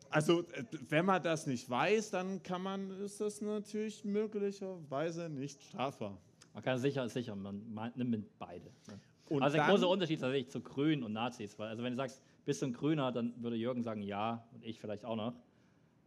[0.10, 5.62] also, äh, wenn man das nicht weiß, dann kann man, ist das natürlich möglicherweise nicht
[5.62, 6.18] strafbar.
[6.54, 8.66] Man kann sicher, sicher, man nimmt beide.
[8.88, 9.00] Ne?
[9.30, 11.60] Und also der dann- große Unterschied tatsächlich zu Grünen und Nazis.
[11.60, 14.64] Weil, also wenn du sagst, bist du ein Grüner, dann würde Jürgen sagen, ja, und
[14.64, 15.34] ich vielleicht auch noch.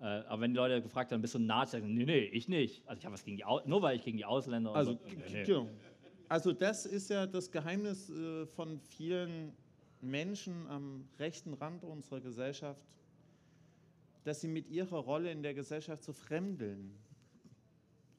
[0.00, 2.24] Äh, aber wenn die Leute gefragt haben, bist du ein Nazi, dann sagen, nee, nee,
[2.24, 2.82] ich nicht.
[2.88, 4.98] Also ich habe was gegen die, Au nur weil ich gegen die Ausländer Also, so.
[5.30, 5.68] Nee, nee.
[6.30, 9.52] also das ist ja das Geheimnis äh, von vielen
[10.00, 12.80] Menschen am rechten Rand unserer Gesellschaft,
[14.24, 16.94] dass sie mit ihrer Rolle in der Gesellschaft so fremdeln.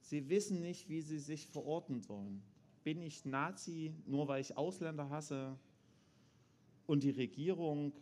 [0.02, 2.44] Sie wissen nicht, wie sie sich verorten sollen.
[2.84, 5.58] Bin ich Nazi, nur weil ich Ausländer hasse
[6.86, 7.94] und die Regierung?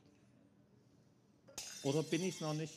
[1.84, 2.73] Oder bin ich es noch nicht?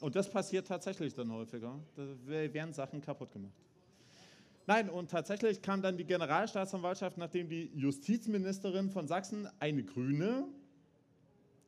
[0.00, 1.74] Und das passiert tatsächlich dann häufiger.
[1.96, 3.52] Da werden Sachen kaputt gemacht.
[4.66, 10.44] Nein, und tatsächlich kam dann die Generalstaatsanwaltschaft, nachdem die Justizministerin von Sachsen, eine Grüne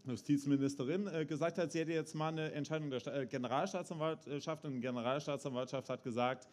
[0.06, 4.80] Justizministerin, äh, gesagt hat, sie hätte jetzt mal eine Entscheidung der äh, Generalstaatsanwaltschaft und die
[4.80, 6.48] Generalstaatsanwaltschaft hat gesagt,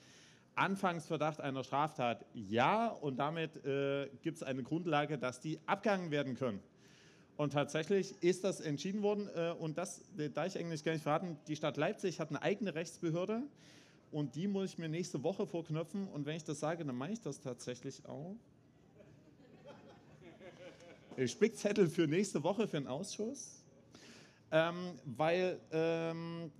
[0.55, 6.35] Anfangsverdacht einer Straftat ja und damit äh, gibt es eine Grundlage, dass die abgehangen werden
[6.35, 6.61] können.
[7.37, 11.03] Und tatsächlich ist das entschieden worden äh, und das, äh, da ich eigentlich gar nicht
[11.03, 13.43] verraten, die Stadt Leipzig hat eine eigene Rechtsbehörde
[14.11, 17.13] und die muss ich mir nächste Woche vorknöpfen und wenn ich das sage, dann meine
[17.13, 18.35] ich das tatsächlich auch.
[21.25, 23.63] Spickzettel für nächste Woche für den Ausschuss.
[24.49, 26.51] Ähm, weil ähm,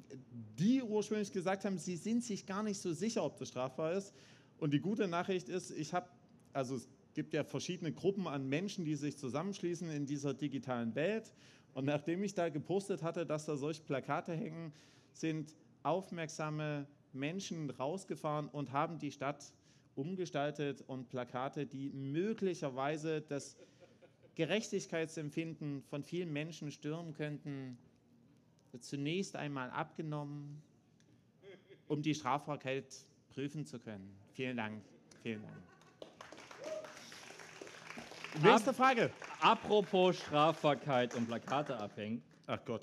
[0.60, 4.14] die ursprünglich gesagt haben, sie sind sich gar nicht so sicher, ob das strafbar ist.
[4.60, 6.10] Und die gute Nachricht ist, ich habe,
[6.52, 6.82] also
[7.18, 11.34] gibt ja verschiedene Gruppen an Menschen, die sich zusammenschließen in dieser digitalen Welt.
[11.74, 14.72] Und nachdem ich da gepostet hatte, dass da solche Plakate hängen,
[15.14, 19.52] sind aufmerksame Menschen rausgefahren und haben die Stadt
[19.96, 23.58] umgestaltet und Plakate, die möglicherweise das
[24.36, 27.80] Gerechtigkeitsempfinden von vielen Menschen stören könnten,
[28.80, 30.62] zunächst einmal abgenommen,
[31.88, 32.86] um die Strafbarkeit
[33.30, 34.16] prüfen zu können.
[34.34, 34.84] Vielen Dank.
[35.24, 35.77] Vielen Dank.
[38.44, 39.10] Nächste Frage.
[39.42, 42.82] Apropos Strafbarkeit und Plakate abhängen, Ach Gott.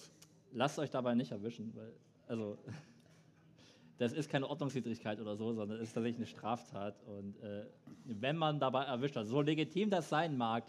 [0.52, 1.92] lasst euch dabei nicht erwischen, weil,
[2.26, 2.58] also,
[3.98, 7.00] das ist keine Ordnungswidrigkeit oder so, sondern es ist tatsächlich eine Straftat.
[7.04, 7.66] Und äh,
[8.04, 10.64] wenn man dabei erwischt wird, so legitim das sein mag,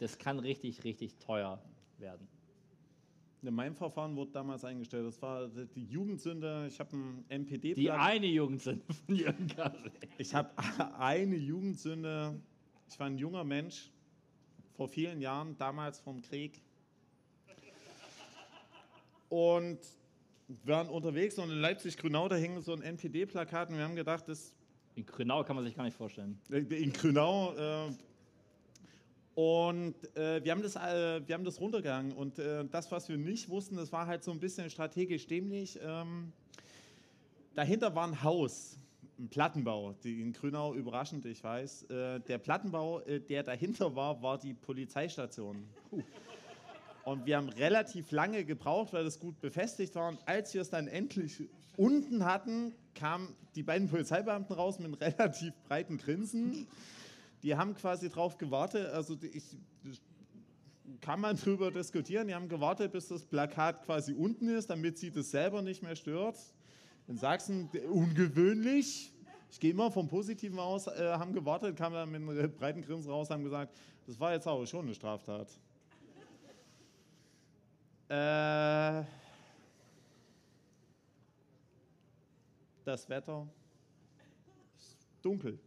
[0.00, 1.62] das kann richtig, richtig teuer
[1.98, 2.26] werden.
[3.42, 5.06] In meinem Verfahren wurde damals eingestellt.
[5.06, 6.66] Das war die Jugendsünde.
[6.66, 7.74] Ich habe ein NPD.
[7.74, 9.92] Die eine Jugendsünde von Jürgen Kasek.
[10.16, 10.50] Ich habe
[10.98, 12.40] eine Jugendsünde.
[12.88, 13.90] Ich war ein junger Mensch
[14.74, 16.60] vor vielen Jahren, damals vom Krieg.
[19.28, 19.78] Und
[20.48, 24.28] wir waren unterwegs und in Leipzig-Grünau, da hing so ein NPD-Plakat und wir haben gedacht,
[24.28, 24.54] das
[24.94, 26.38] In Grünau kann man sich gar nicht vorstellen.
[26.50, 27.54] in Grünau.
[27.54, 27.92] Äh,
[29.34, 32.12] und äh, wir, haben das, äh, wir haben das runtergegangen.
[32.12, 35.78] Und äh, das, was wir nicht wussten, das war halt so ein bisschen strategisch dämlich.
[35.82, 36.32] Ähm,
[37.54, 38.78] dahinter war ein Haus,
[39.30, 41.84] Plattenbau, die in Grünau überraschend, ich weiß.
[41.84, 45.64] Äh, der Plattenbau, äh, der dahinter war, war die Polizeistation.
[47.04, 50.08] Und wir haben relativ lange gebraucht, weil das gut befestigt war.
[50.08, 51.42] Und als wir es dann endlich
[51.76, 56.66] unten hatten, kamen die beiden Polizeibeamten raus mit einem relativ breiten Grinsen
[57.44, 59.44] die haben quasi drauf gewartet, also ich,
[61.02, 65.10] kann man drüber diskutieren, die haben gewartet, bis das Plakat quasi unten ist, damit sie
[65.10, 66.38] das selber nicht mehr stört.
[67.06, 69.12] In Sachsen ungewöhnlich.
[69.50, 73.10] Ich gehe immer vom Positiven aus, äh, haben gewartet, kamen dann mit einem breiten Grinsen
[73.10, 73.76] raus, haben gesagt,
[74.06, 75.48] das war jetzt aber schon eine Straftat.
[78.08, 79.04] Äh,
[82.84, 83.46] das Wetter
[84.78, 85.58] ist dunkel.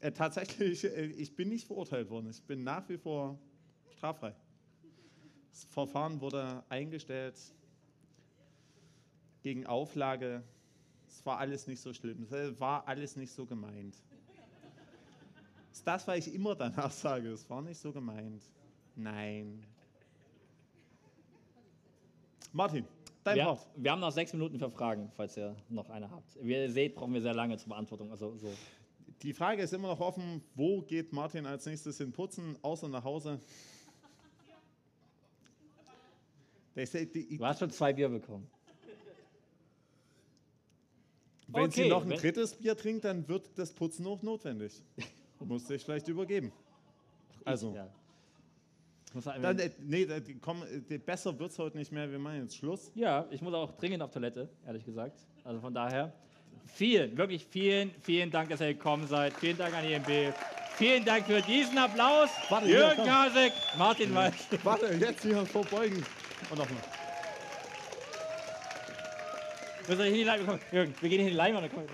[0.00, 2.30] Äh, tatsächlich, äh, ich bin nicht verurteilt worden.
[2.30, 3.38] Ich bin nach wie vor
[3.96, 4.34] straffrei.
[5.50, 7.36] Das Verfahren wurde eingestellt
[9.44, 10.42] gegen Auflage.
[11.06, 12.26] Es war alles nicht so schlimm.
[12.30, 13.94] Es war alles nicht so gemeint.
[15.68, 17.28] Das ist das, was ich immer danach sage.
[17.28, 18.42] Es war nicht so gemeint.
[18.96, 19.64] Nein.
[22.52, 22.86] Martin,
[23.22, 23.66] dein wir, Wort.
[23.76, 26.38] Wir haben noch sechs Minuten für Fragen, falls ihr noch eine habt.
[26.40, 28.10] Wie ihr seht, brauchen wir sehr lange zur Beantwortung.
[28.10, 28.50] Also so
[29.22, 33.04] die Frage ist immer noch offen, wo geht Martin als nächstes hin putzen, außer nach
[33.04, 33.40] Hause?
[36.74, 38.48] du hast schon zwei Bier bekommen.
[41.54, 44.82] Wenn okay, sie noch ein drittes Bier trinkt, dann wird das Putzen auch notwendig.
[45.40, 46.52] Muss sich vielleicht übergeben.
[47.44, 47.74] Also.
[47.74, 47.88] Ja.
[49.40, 50.08] Dann, äh, nee,
[50.40, 52.10] komm, äh, besser wird es heute nicht mehr.
[52.10, 52.90] Wir machen jetzt Schluss.
[52.96, 55.20] Ja, ich muss auch dringend auf Toilette, ehrlich gesagt.
[55.44, 56.12] Also von daher
[56.66, 59.32] vielen, wirklich vielen, vielen Dank, dass ihr gekommen seid.
[59.34, 60.34] Vielen Dank an IMB.
[60.76, 62.30] Vielen Dank für diesen Applaus.
[62.48, 64.12] Warte, Jürgen Kasek, Martin.
[64.12, 64.34] Weiß.
[64.64, 66.04] Warte, jetzt hier vorbeugen.
[66.50, 67.03] Und nochmal.
[69.86, 70.60] Wir hier in die Leine.
[70.72, 71.68] Jürgen, wir gehen hier in die Leine.
[71.68, 71.84] Komm.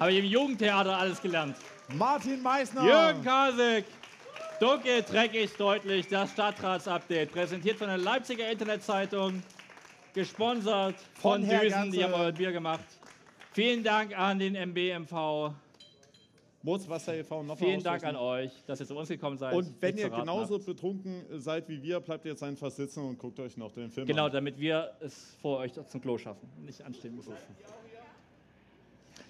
[0.00, 1.56] Habe ich im Jugendtheater alles gelernt.
[1.94, 2.84] Martin Meissner.
[2.84, 3.84] Jürgen Kasek.
[4.58, 9.42] Dunkel, dreckig, deutlich, das Stadtratsupdate, präsentiert von der Leipziger Internetzeitung,
[10.12, 12.84] gesponsert von, von Düsen, die haben euer Bier gemacht.
[13.52, 15.54] Vielen Dank an den MBMV.
[16.62, 17.42] Mootswasser e.V.
[17.42, 19.54] noch Vielen Dank an euch, dass ihr zu uns gekommen seid.
[19.54, 20.66] Und wenn ihr genauso habt.
[20.66, 24.24] betrunken seid wie wir, bleibt jetzt einfach sitzen und guckt euch noch den Film genau,
[24.24, 24.30] an.
[24.30, 27.32] Genau, damit wir es vor euch zum Klo schaffen, nicht anstehen müssen.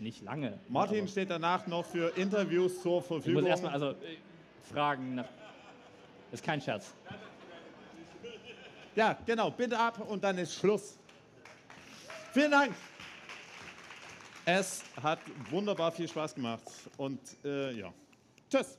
[0.01, 0.59] Nicht lange.
[0.69, 3.39] Martin steht danach noch für Interviews zur Verfügung.
[3.39, 3.94] Ich muss erstmal, also
[4.62, 5.28] Fragen nach.
[6.32, 6.94] Ist kein Scherz.
[8.97, 9.51] Ja, genau.
[9.51, 10.98] Bitte ab und dann ist Schluss.
[12.32, 12.73] Vielen Dank.
[14.45, 16.62] Es hat wunderbar viel Spaß gemacht.
[16.97, 17.93] Und äh, ja.
[18.51, 18.79] Tschüss.